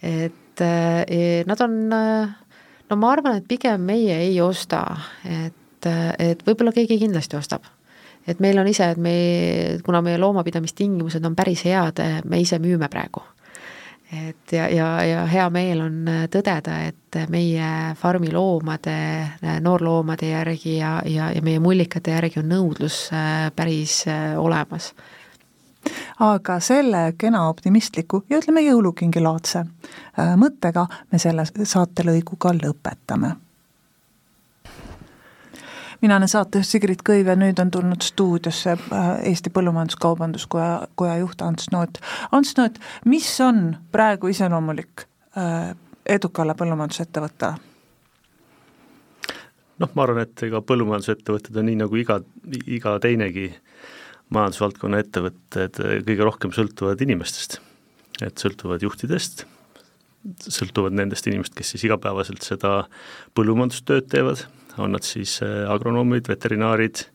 et 0.01 0.61
e, 0.61 1.43
nad 1.47 1.61
on, 1.65 1.75
no 1.89 2.97
ma 3.01 3.11
arvan, 3.11 3.39
et 3.39 3.47
pigem 3.49 3.81
meie 3.87 4.19
ei 4.27 4.39
osta, 4.41 4.83
et, 5.25 5.89
et 6.19 6.45
võib-olla 6.45 6.73
keegi 6.75 6.99
kindlasti 7.01 7.39
ostab. 7.39 7.65
et 8.27 8.39
meil 8.39 8.59
on 8.61 8.67
ise, 8.69 8.91
et 8.93 8.97
me, 9.01 9.13
kuna 9.83 10.01
meie 10.05 10.17
loomapidamistingimused 10.21 11.25
on 11.25 11.35
päris 11.35 11.63
head, 11.65 12.01
me 12.25 12.41
ise 12.41 12.59
müüme 12.61 12.89
praegu 12.89 13.23
et 14.11 14.51
ja, 14.51 14.67
ja, 14.69 14.87
ja 15.07 15.21
hea 15.25 15.45
meel 15.49 15.81
on 15.85 15.99
tõdeda, 16.31 16.81
et 16.89 17.17
meie 17.31 17.95
farmi 17.99 18.31
loomade, 18.31 18.95
noorloomade 19.63 20.33
järgi 20.33 20.77
ja, 20.77 20.97
ja, 21.07 21.29
ja 21.31 21.41
meie 21.43 21.61
mullikate 21.63 22.11
järgi 22.17 22.41
on 22.41 22.51
nõudlus 22.51 23.05
päris 23.55 24.03
olemas 24.37 24.91
aga 26.19 26.59
selle 26.59 27.13
kena 27.17 27.47
optimistliku 27.49 28.23
ja 28.29 28.39
ütleme, 28.41 28.61
jõulukingilaadse 28.65 29.59
äh, 29.59 30.33
mõttega 30.37 30.85
me 31.11 31.19
selle 31.19 31.45
saatelõiguga 31.45 32.53
lõpetame. 32.57 33.35
mina 36.01 36.15
olen 36.17 36.27
saatejuht 36.27 36.67
Sigrid 36.67 37.01
Kõiv 37.09 37.27
ja 37.29 37.35
nüüd 37.37 37.59
on 37.61 37.71
tulnud 37.71 38.01
stuudiosse 38.01 38.71
äh, 38.71 39.09
Eesti 39.29 39.49
Põllumajandus-Kaubanduskoja, 39.49 40.87
koja 40.95 41.17
juht 41.17 41.41
Ants 41.41 41.69
Noot. 41.71 42.01
Ants 42.31 42.55
Noot, 42.57 42.79
mis 43.05 43.41
on 43.41 43.75
praegu 43.91 44.27
iseloomulik 44.27 45.05
äh, 45.37 45.75
edukale 46.05 46.55
põllumajandusettevõttele? 46.57 47.67
noh, 49.81 49.89
ma 49.97 50.03
arvan, 50.03 50.21
et 50.27 50.43
ega 50.45 50.61
põllumajandusettevõtted 50.61 51.55
on 51.57 51.65
nii 51.65 51.79
nagu 51.79 51.95
iga, 51.97 52.19
iga 52.69 52.99
teinegi 53.01 53.47
äh, 53.49 53.61
majandusvaldkonna 54.31 55.01
ettevõtted 55.03 55.79
kõige 56.07 56.25
rohkem 56.25 56.53
sõltuvad 56.55 57.01
inimestest, 57.03 57.59
et 58.23 58.39
sõltuvad 58.39 58.83
juhtidest, 58.85 59.45
sõltuvad 60.47 60.95
nendest 60.95 61.27
inimest, 61.27 61.55
kes 61.57 61.73
siis 61.73 61.87
igapäevaselt 61.87 62.45
seda 62.45 62.83
põllumajandustööd 63.37 64.09
teevad, 64.11 64.45
on 64.79 64.93
nad 64.95 65.05
siis 65.05 65.39
äh, 65.43 65.65
agronoomid, 65.71 66.29
veterinaarid, 66.31 67.05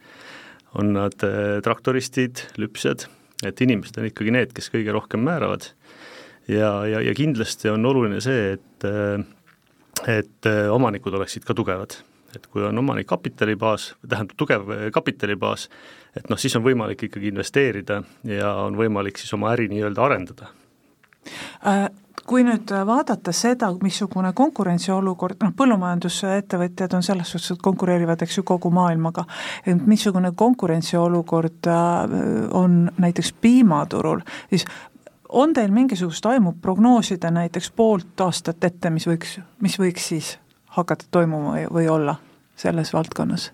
on 0.76 0.92
nad 0.96 1.16
äh, 1.24 1.58
traktoristid, 1.64 2.42
lüpsjad, 2.60 3.06
et 3.46 3.62
inimesed 3.64 4.00
on 4.00 4.10
ikkagi 4.10 4.34
need, 4.34 4.52
kes 4.56 4.68
kõige 4.74 4.94
rohkem 4.96 5.24
määravad. 5.24 5.70
ja, 6.48 6.86
ja, 6.86 7.00
ja 7.02 7.14
kindlasti 7.16 7.70
on 7.72 7.86
oluline 7.86 8.20
see, 8.22 8.56
et, 8.56 8.86
et 10.08 10.48
omanikud 10.72 11.14
oleksid 11.18 11.44
ka 11.46 11.56
tugevad 11.56 11.98
et 12.34 12.46
kui 12.46 12.64
on 12.64 12.78
omanik 12.78 13.06
kapitalibaas, 13.06 13.94
tähendab 14.08 14.36
tugev 14.36 14.72
kapitalibaas, 14.92 15.68
et 16.16 16.30
noh, 16.30 16.40
siis 16.40 16.56
on 16.56 16.64
võimalik 16.64 17.06
ikkagi 17.08 17.30
investeerida 17.32 18.02
ja 18.28 18.54
on 18.64 18.76
võimalik 18.78 19.20
siis 19.20 19.32
oma 19.36 19.52
äri 19.54 19.68
nii-öelda 19.72 20.04
arendada. 20.04 20.50
Äh, 21.66 21.86
kui 22.26 22.42
nüüd 22.46 22.70
vaadata 22.86 23.32
seda, 23.34 23.68
missugune 23.82 24.32
konkurentsiolukord, 24.36 25.38
noh 25.42 25.54
põllumajandusettevõtjad 25.58 26.96
on 26.98 27.06
selles 27.06 27.30
suhtes, 27.34 27.54
et 27.54 27.62
konkureerivad, 27.62 28.22
eks 28.22 28.40
ju, 28.40 28.46
kogu 28.46 28.70
maailmaga, 28.74 29.26
et 29.66 29.86
missugune 29.86 30.32
konkurentsiolukord 30.36 31.70
äh, 31.70 32.16
on 32.56 32.86
näiteks 32.98 33.32
piimaturul, 33.40 34.24
siis 34.50 34.66
on 35.28 35.52
teil 35.54 35.72
mingisugust 35.74 36.26
aimu 36.26 36.54
prognoosida 36.62 37.30
näiteks 37.30 37.70
poolt 37.76 38.20
aastat 38.20 38.64
ette, 38.64 38.90
mis 38.90 39.06
võiks, 39.08 39.38
mis 39.62 39.78
võiks 39.80 40.10
siis 40.14 40.36
hakata 40.76 41.08
toimuma 41.10 41.56
või, 41.72 41.88
olla 41.88 42.16
selles 42.56 42.92
valdkonnas? 42.94 43.50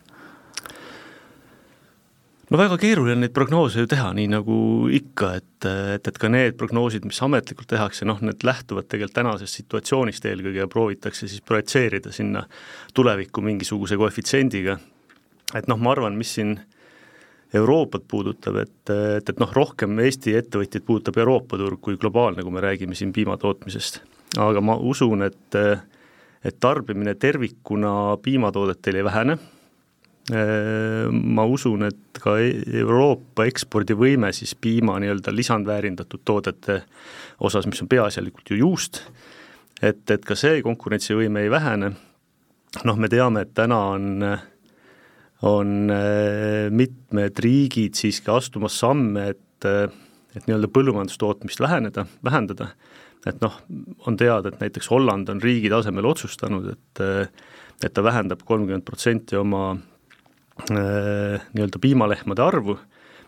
no 2.50 2.58
väga 2.60 2.76
keeruline 2.76 3.22
neid 3.22 3.32
prognoose 3.32 3.80
ju 3.80 3.88
teha, 3.88 4.10
nii 4.16 4.28
nagu 4.28 4.56
ikka, 4.92 5.30
et, 5.40 5.66
et, 5.94 6.08
et 6.08 6.18
ka 6.20 6.28
need 6.28 6.58
prognoosid, 6.60 7.06
mis 7.08 7.20
ametlikult 7.24 7.70
tehakse, 7.70 8.04
noh, 8.08 8.20
need 8.20 8.44
lähtuvad 8.44 8.90
tegelikult 8.90 9.16
tänasest 9.16 9.60
situatsioonist 9.62 10.26
eelkõige 10.28 10.60
ja 10.60 10.68
proovitakse 10.68 11.30
siis 11.30 11.40
projitseerida 11.48 12.12
sinna 12.12 12.44
tulevikku 12.94 13.44
mingisuguse 13.44 13.96
koefitsiendiga. 13.96 14.76
et 15.54 15.68
noh, 15.68 15.80
ma 15.80 15.94
arvan, 15.96 16.18
mis 16.18 16.34
siin 16.34 16.58
Euroopat 17.54 18.04
puudutab, 18.08 18.56
et, 18.62 18.90
et, 18.90 19.28
et 19.28 19.40
noh, 19.40 19.50
rohkem 19.52 19.98
Eesti 20.00 20.32
ettevõtjaid 20.38 20.84
puudutab 20.88 21.18
Euroopa 21.20 21.58
turg 21.60 21.80
kui 21.84 21.98
globaalne, 22.00 22.44
kui 22.44 22.52
me 22.52 22.62
räägime 22.64 22.96
siin 22.96 23.12
piimatootmisest. 23.12 24.00
aga 24.40 24.60
ma 24.64 24.76
usun, 24.76 25.22
et, 25.28 25.58
et 26.45 26.59
tarbimine 26.61 27.14
tervikuna 27.14 28.16
piimatoodetel 28.22 28.99
ei 28.99 29.05
vähene. 29.07 29.36
Äh, 30.30 31.09
ma 31.11 31.45
usun, 31.51 31.82
et 31.88 32.20
ka 32.22 32.36
e-, 32.38 32.62
Euroopa 32.82 33.47
ekspordivõime 33.51 34.30
siis 34.34 34.55
piima 34.55 34.95
nii-öelda 35.03 35.34
lisandväärindatud 35.34 36.22
toodete 36.24 36.82
osas, 37.43 37.66
mis 37.66 37.82
on 37.82 37.90
peaasjalikult 37.90 38.53
ju 38.53 38.61
juust, 38.61 39.03
et, 39.82 40.05
et 40.14 40.22
ka 40.22 40.38
see 40.38 40.62
konkurentsivõime 40.62 41.43
ei 41.43 41.51
vähene, 41.51 41.90
noh, 42.86 43.01
me 43.03 43.11
teame, 43.11 43.43
et 43.43 43.51
täna 43.59 43.80
on, 43.97 44.07
on 45.51 45.74
mitmed 46.70 47.43
riigid 47.43 47.99
siiski 47.99 48.30
astumas 48.30 48.78
samme, 48.78 49.26
et, 49.34 49.66
et 49.66 50.47
nii-öelda 50.47 50.70
põllumajandustootmist 50.70 51.66
väheneda, 51.66 52.07
vähendada, 52.22 52.70
et 53.26 53.40
noh, 53.44 53.54
on 54.06 54.16
teada, 54.18 54.50
et 54.50 54.60
näiteks 54.60 54.90
Holland 54.90 55.28
on 55.30 55.42
riigi 55.42 55.70
tasemel 55.72 56.10
otsustanud, 56.10 56.72
et 56.74 57.06
et 57.82 57.90
ta 57.90 58.02
vähendab 58.04 58.44
kolmkümmend 58.46 58.84
protsenti 58.86 59.34
oma 59.34 59.72
Äh, 60.70 61.40
nii-öelda 61.52 61.78
piimalehmade 61.80 62.42
arvu, 62.44 62.76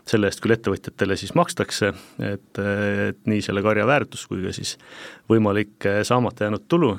selle 0.07 0.29
eest 0.29 0.39
küll 0.43 0.53
ettevõtjatele 0.53 1.17
siis 1.17 1.33
makstakse, 1.35 1.89
et, 2.21 2.59
et 2.61 3.17
nii 3.25 3.41
selle 3.43 3.63
karja 3.65 3.87
väärtus 3.89 4.27
kui 4.29 4.43
ka 4.43 4.53
siis 4.53 4.75
võimalik 5.31 5.87
saamata 6.05 6.45
jäänud 6.45 6.67
tulu, 6.69 6.91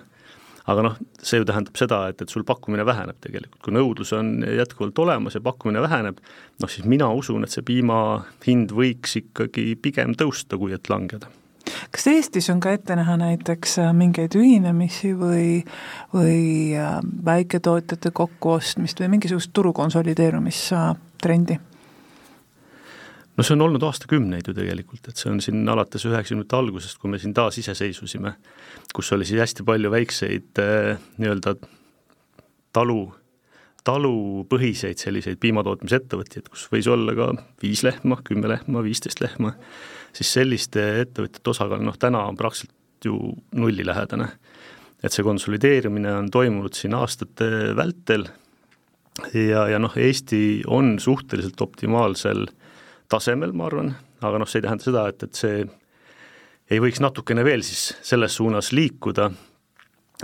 aga 0.67 0.85
noh, 0.89 0.99
see 1.23 1.39
ju 1.41 1.47
tähendab 1.47 1.79
seda, 1.79 2.03
et, 2.11 2.21
et 2.21 2.35
sul 2.35 2.45
pakkumine 2.45 2.85
väheneb 2.85 3.21
tegelikult, 3.23 3.63
kui 3.63 3.77
nõudlus 3.79 4.13
on 4.19 4.35
jätkuvalt 4.45 4.99
olemas 5.07 5.39
ja 5.39 5.45
pakkumine 5.47 5.85
väheneb, 5.87 6.19
noh 6.61 6.75
siis 6.75 6.91
mina 6.91 7.09
usun, 7.15 7.47
et 7.47 7.55
see 7.55 7.65
piima 7.65 8.01
hind 8.49 8.75
võiks 8.75 9.17
ikkagi 9.23 9.71
pigem 9.79 10.19
tõusta, 10.19 10.59
kui 10.59 10.75
et 10.75 10.91
langeda 10.93 11.31
kas 11.91 12.07
Eestis 12.13 12.51
on 12.53 12.61
ka 12.61 12.73
ette 12.77 12.97
näha 12.99 13.17
näiteks 13.21 13.79
äh, 13.83 13.93
mingeid 13.97 14.37
ühinemisi 14.39 15.13
või, 15.19 15.63
või 16.15 16.75
äh, 16.79 16.99
väiketootjate 17.25 18.13
kokkuostmist 18.17 19.01
või 19.03 19.17
mingisugust 19.17 19.53
turu 19.57 19.73
konsolideerumistrendi? 19.77 21.59
no 23.37 23.45
see 23.45 23.57
on 23.57 23.67
olnud 23.67 23.85
aastakümneid 23.85 24.49
ju 24.49 24.55
tegelikult, 24.57 25.11
et 25.11 25.21
see 25.21 25.31
on 25.33 25.43
siin 25.45 25.67
alates 25.69 26.07
üheksakümnendate 26.09 26.57
algusest, 26.57 26.99
kui 27.03 27.13
me 27.13 27.21
siin 27.21 27.35
taasiseseisvusime, 27.37 28.33
kus 28.97 29.13
oli 29.13 29.29
siis 29.29 29.43
hästi 29.45 29.67
palju 29.67 29.93
väikseid 29.93 30.63
äh, 30.63 31.03
nii-öelda 31.21 31.57
talu, 32.77 33.01
talupõhiseid 33.87 35.01
selliseid 35.01 35.41
piimatootmisettevõtjaid, 35.43 36.49
kus 36.53 36.67
võis 36.73 36.89
olla 36.91 37.15
ka 37.19 37.29
viis 37.63 37.85
lehma, 37.87 38.19
kümme 38.27 38.51
lehma, 38.51 38.83
viisteist 38.87 39.23
lehma, 39.23 39.55
siis 40.17 40.33
selliste 40.39 40.83
ettevõtjate 41.03 41.53
osakaal 41.53 41.85
noh, 41.85 41.97
täna 42.01 42.25
on 42.31 42.39
praktiliselt 42.39 43.05
ju 43.05 43.19
nullilähedane. 43.55 44.29
et 45.05 45.13
see 45.13 45.23
konsolideerimine 45.23 46.13
on 46.23 46.31
toimunud 46.33 46.75
siin 46.75 46.95
aastate 46.97 47.77
vältel 47.77 48.25
ja, 49.35 49.67
ja 49.69 49.79
noh, 49.79 49.93
Eesti 49.97 50.65
on 50.67 50.97
suhteliselt 51.01 51.61
optimaalsel 51.61 52.47
tasemel, 53.09 53.53
ma 53.53 53.69
arvan, 53.69 53.93
aga 54.25 54.41
noh, 54.41 54.49
see 54.49 54.61
ei 54.61 54.67
tähenda 54.67 54.87
seda, 54.87 55.05
et, 55.13 55.23
et 55.23 55.39
see 55.39 55.67
ei 56.71 56.81
võiks 56.83 57.01
natukene 57.05 57.45
veel 57.47 57.63
siis 57.67 57.93
selles 58.03 58.35
suunas 58.41 58.73
liikuda, 58.75 59.31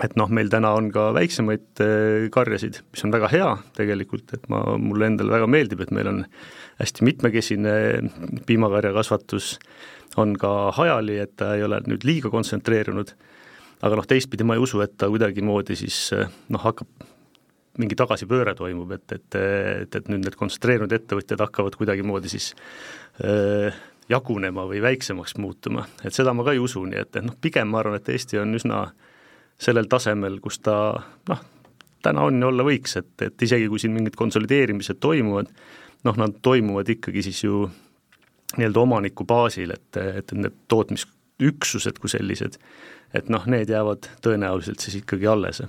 et 0.01 0.15
noh, 0.17 0.31
meil 0.33 0.49
täna 0.53 0.73
on 0.79 0.89
ka 0.95 1.11
väiksemaid 1.17 1.83
eh, 1.85 2.29
karjasid, 2.33 2.81
mis 2.95 3.05
on 3.05 3.13
väga 3.13 3.29
hea 3.33 3.51
tegelikult, 3.77 4.33
et 4.37 4.49
ma, 4.53 4.63
mulle 4.81 5.11
endale 5.11 5.35
väga 5.35 5.49
meeldib, 5.51 5.83
et 5.85 5.93
meil 5.93 6.09
on 6.09 6.23
hästi 6.81 7.05
mitmekesine 7.05 7.75
piimakarjakasvatus, 8.49 9.59
on 10.21 10.35
ka 10.41 10.73
hajali, 10.79 11.19
et 11.25 11.37
ta 11.41 11.53
ei 11.57 11.65
ole 11.67 11.83
nüüd 11.89 12.07
liiga 12.09 12.33
kontsentreerunud, 12.33 13.13
aga 13.85 13.99
noh, 13.99 14.09
teistpidi 14.09 14.47
ma 14.49 14.57
ei 14.57 14.65
usu, 14.65 14.81
et 14.85 14.97
ta 14.97 15.11
kuidagimoodi 15.13 15.77
siis 15.85 16.07
eh, 16.17 16.29
noh, 16.53 16.65
hakkab 16.65 17.09
mingi 17.81 17.97
tagasipööre 17.97 18.53
toimub, 18.57 18.91
et, 18.97 19.07
et, 19.17 19.37
et, 19.37 19.95
et 19.97 20.11
nüüd 20.13 20.27
need 20.27 20.37
kontsentreerunud 20.37 20.93
ettevõtjad 20.93 21.41
hakkavad 21.41 21.77
kuidagimoodi 21.81 22.29
siis 22.29 22.51
öö, 23.25 23.71
äh, 23.71 23.79
jagunema 24.13 24.67
või 24.69 24.83
väiksemaks 24.85 25.39
muutuma, 25.41 25.87
et 26.05 26.13
seda 26.13 26.35
ma 26.37 26.45
ka 26.45 26.53
ei 26.53 26.61
usu, 26.61 26.83
nii 26.85 27.01
et, 27.01 27.17
et 27.17 27.25
noh, 27.25 27.37
pigem 27.41 27.71
ma 27.73 27.81
arvan, 27.81 27.97
et 27.97 28.11
Eesti 28.13 28.41
on 28.43 28.53
üsna 28.59 28.83
sellel 29.59 29.89
tasemel, 29.91 30.41
kus 30.43 30.59
ta 30.65 30.77
noh, 31.29 31.43
täna 32.03 32.27
on 32.27 32.41
ja 32.43 32.49
olla 32.51 32.67
võiks, 32.67 32.97
et, 32.99 33.15
et 33.23 33.43
isegi 33.47 33.69
kui 33.71 33.81
siin 33.83 33.95
mingid 33.95 34.17
konsolideerimised 34.19 35.01
toimuvad, 35.03 35.51
noh, 36.09 36.19
nad 36.19 36.39
toimuvad 36.43 36.89
ikkagi 36.97 37.23
siis 37.29 37.45
ju 37.45 37.67
nii-öelda 38.57 38.81
omaniku 38.81 39.25
baasil, 39.25 39.73
et, 39.75 39.97
et 39.97 40.35
need 40.37 40.57
tootmisüksused 40.69 42.01
kui 42.03 42.11
sellised, 42.13 42.59
et 43.15 43.31
noh, 43.33 43.47
need 43.51 43.71
jäävad 43.73 44.11
tõenäoliselt 44.25 44.83
siis 44.83 45.01
ikkagi 45.03 45.31
alles 45.31 45.63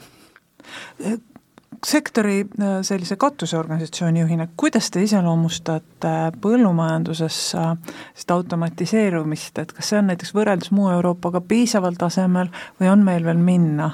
sektori 1.86 2.40
äh, 2.44 2.80
sellise 2.82 3.16
katuseorganisatsiooni 3.22 4.24
juhina, 4.24 4.48
kuidas 4.58 4.92
te 4.92 5.04
iseloomustate 5.04 6.14
põllumajanduses 6.42 7.40
seda 7.54 8.38
automatiseerumist, 8.38 9.60
et 9.60 9.76
kas 9.76 9.92
see 9.92 10.00
on 10.02 10.10
näiteks 10.12 10.34
võrreldes 10.36 10.74
muu 10.76 10.90
Euroopaga 10.94 11.42
piisaval 11.42 12.00
tasemel 12.00 12.52
või 12.80 12.92
on 12.94 13.06
meil 13.06 13.26
veel 13.26 13.42
minna? 13.42 13.92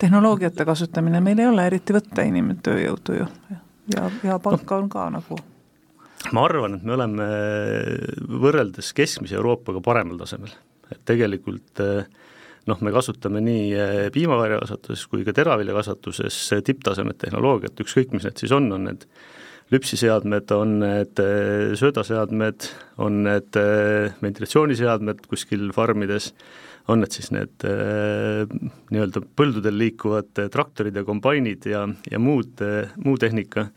tehnoloogiate 0.00 0.64
kasutamine, 0.64 1.20
meil 1.20 1.38
ei 1.42 1.48
ole 1.50 1.66
eriti 1.68 1.92
võtta 1.92 2.24
inimtööjõudu 2.24 3.16
ju. 3.18 3.26
Ja, 3.92 4.06
ja 4.24 4.38
palka 4.40 4.78
on 4.80 4.88
ka 4.88 5.08
nagu. 5.12 5.36
Ma 6.32 6.44
arvan, 6.46 6.78
et 6.78 6.86
me 6.86 6.94
oleme 6.96 7.26
võrreldes 8.40 8.92
keskmise 8.96 9.36
Euroopaga 9.36 9.82
paremal 9.84 10.20
tasemel, 10.20 10.52
et 10.92 11.00
tegelikult 11.08 11.82
äh, 11.84 12.08
noh, 12.70 12.80
me 12.84 12.92
kasutame 12.94 13.42
nii 13.44 13.66
eh, 13.74 14.06
piimakarjakasvatuses 14.14 15.06
kui 15.10 15.26
ka 15.26 15.34
teraviljakasvatuses 15.36 16.38
tipptasemet 16.66 17.20
tehnoloogiat, 17.24 17.82
ükskõik 17.84 18.14
mis 18.14 18.26
need 18.26 18.42
siis 18.42 18.54
on, 18.56 18.70
on 18.76 18.86
need 18.90 19.06
lüpsiseadmed, 19.70 20.50
on 20.54 20.78
need 20.82 21.22
eh, 21.22 21.72
söödaseadmed, 21.78 22.68
on 23.02 23.22
need 23.26 23.60
eh, 23.60 24.18
ventilatsiooniseadmed 24.22 25.24
kuskil 25.30 25.70
farmides, 25.76 26.32
on 26.90 27.04
need 27.04 27.14
siis 27.14 27.28
need 27.30 27.62
nii-öelda 27.62 29.20
põldudel 29.38 29.76
liikuvad 29.78 30.40
traktorid 30.50 30.96
ja 30.96 31.04
kombainid 31.06 31.68
ja, 31.70 31.84
ja 32.10 32.18
muud, 32.18 32.64
muu 33.04 33.20
tehnika, 33.20 33.68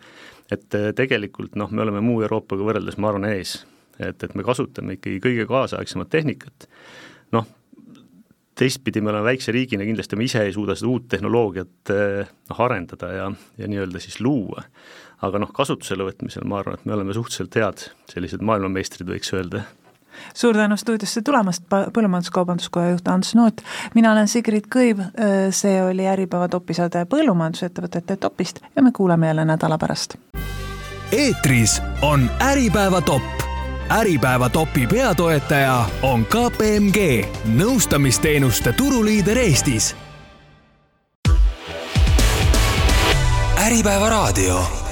et 0.49 0.77
tegelikult 0.97 1.59
noh, 1.59 1.69
me 1.69 1.83
oleme 1.83 2.01
muu 2.01 2.23
Euroopaga 2.23 2.65
võrreldes, 2.65 2.97
ma 2.97 3.11
arvan, 3.11 3.27
ees. 3.29 3.59
et, 3.99 4.23
et 4.23 4.33
me 4.33 4.45
kasutame 4.47 4.95
ikkagi 4.97 5.19
kõige 5.21 5.45
kaasaegsemat 5.51 6.09
tehnikat, 6.15 6.65
noh, 7.35 7.45
teistpidi 8.55 9.01
me 9.01 9.11
oleme 9.11 9.31
väikse 9.31 9.51
riigina, 9.51 9.85
kindlasti 9.87 10.19
me 10.19 10.27
ise 10.27 10.43
ei 10.45 10.53
suuda 10.53 10.75
seda 10.77 10.91
uut 10.91 11.07
tehnoloogiat 11.11 11.93
noh, 11.93 12.63
arendada 12.65 13.11
ja, 13.13 13.29
ja 13.57 13.69
nii-öelda 13.69 14.01
siis 14.03 14.19
luua. 14.21 14.63
aga 15.23 15.39
noh, 15.39 15.53
kasutusele 15.55 16.03
võtmisel 16.03 16.43
ma 16.49 16.59
arvan, 16.59 16.75
et 16.79 16.85
me 16.85 16.97
oleme 16.97 17.15
suhteliselt 17.15 17.55
head, 17.55 17.87
sellised 18.11 18.43
maailmameistrid, 18.43 19.07
võiks 19.09 19.33
öelda 19.33 19.63
suur 20.33 20.55
tänu 20.55 20.77
stuudiosse 20.77 21.21
tulemast, 21.21 21.63
Põllumajandus-Kaubanduskoja 21.69 22.89
juht 22.93 23.07
Ants 23.07 23.35
Noot, 23.35 23.63
mina 23.95 24.11
olen 24.11 24.27
Sigrid 24.27 24.69
Kõiv, 24.75 25.01
see 25.51 25.79
oli 25.83 26.07
Äripäeva 26.09 26.47
topisaade 26.47 27.05
põllumajandusettevõtete 27.09 28.17
topist 28.21 28.61
ja 28.75 28.83
me 28.83 28.91
kuuleme 28.91 29.31
jälle 29.31 29.45
nädala 29.45 29.77
pärast. 29.77 30.17
eetris 31.11 31.81
on 32.01 32.29
Äripäeva 32.41 33.01
topp 33.01 33.42
Äripäeva 33.91 34.49
topi 34.49 34.87
peatoetaja 34.87 35.85
on 36.01 36.25
KPMG, 36.25 37.25
nõustamisteenuste 37.45 38.73
turuliider 38.73 39.37
Eestis. 39.37 39.95
äripäeva 43.63 44.09
raadio 44.09 44.82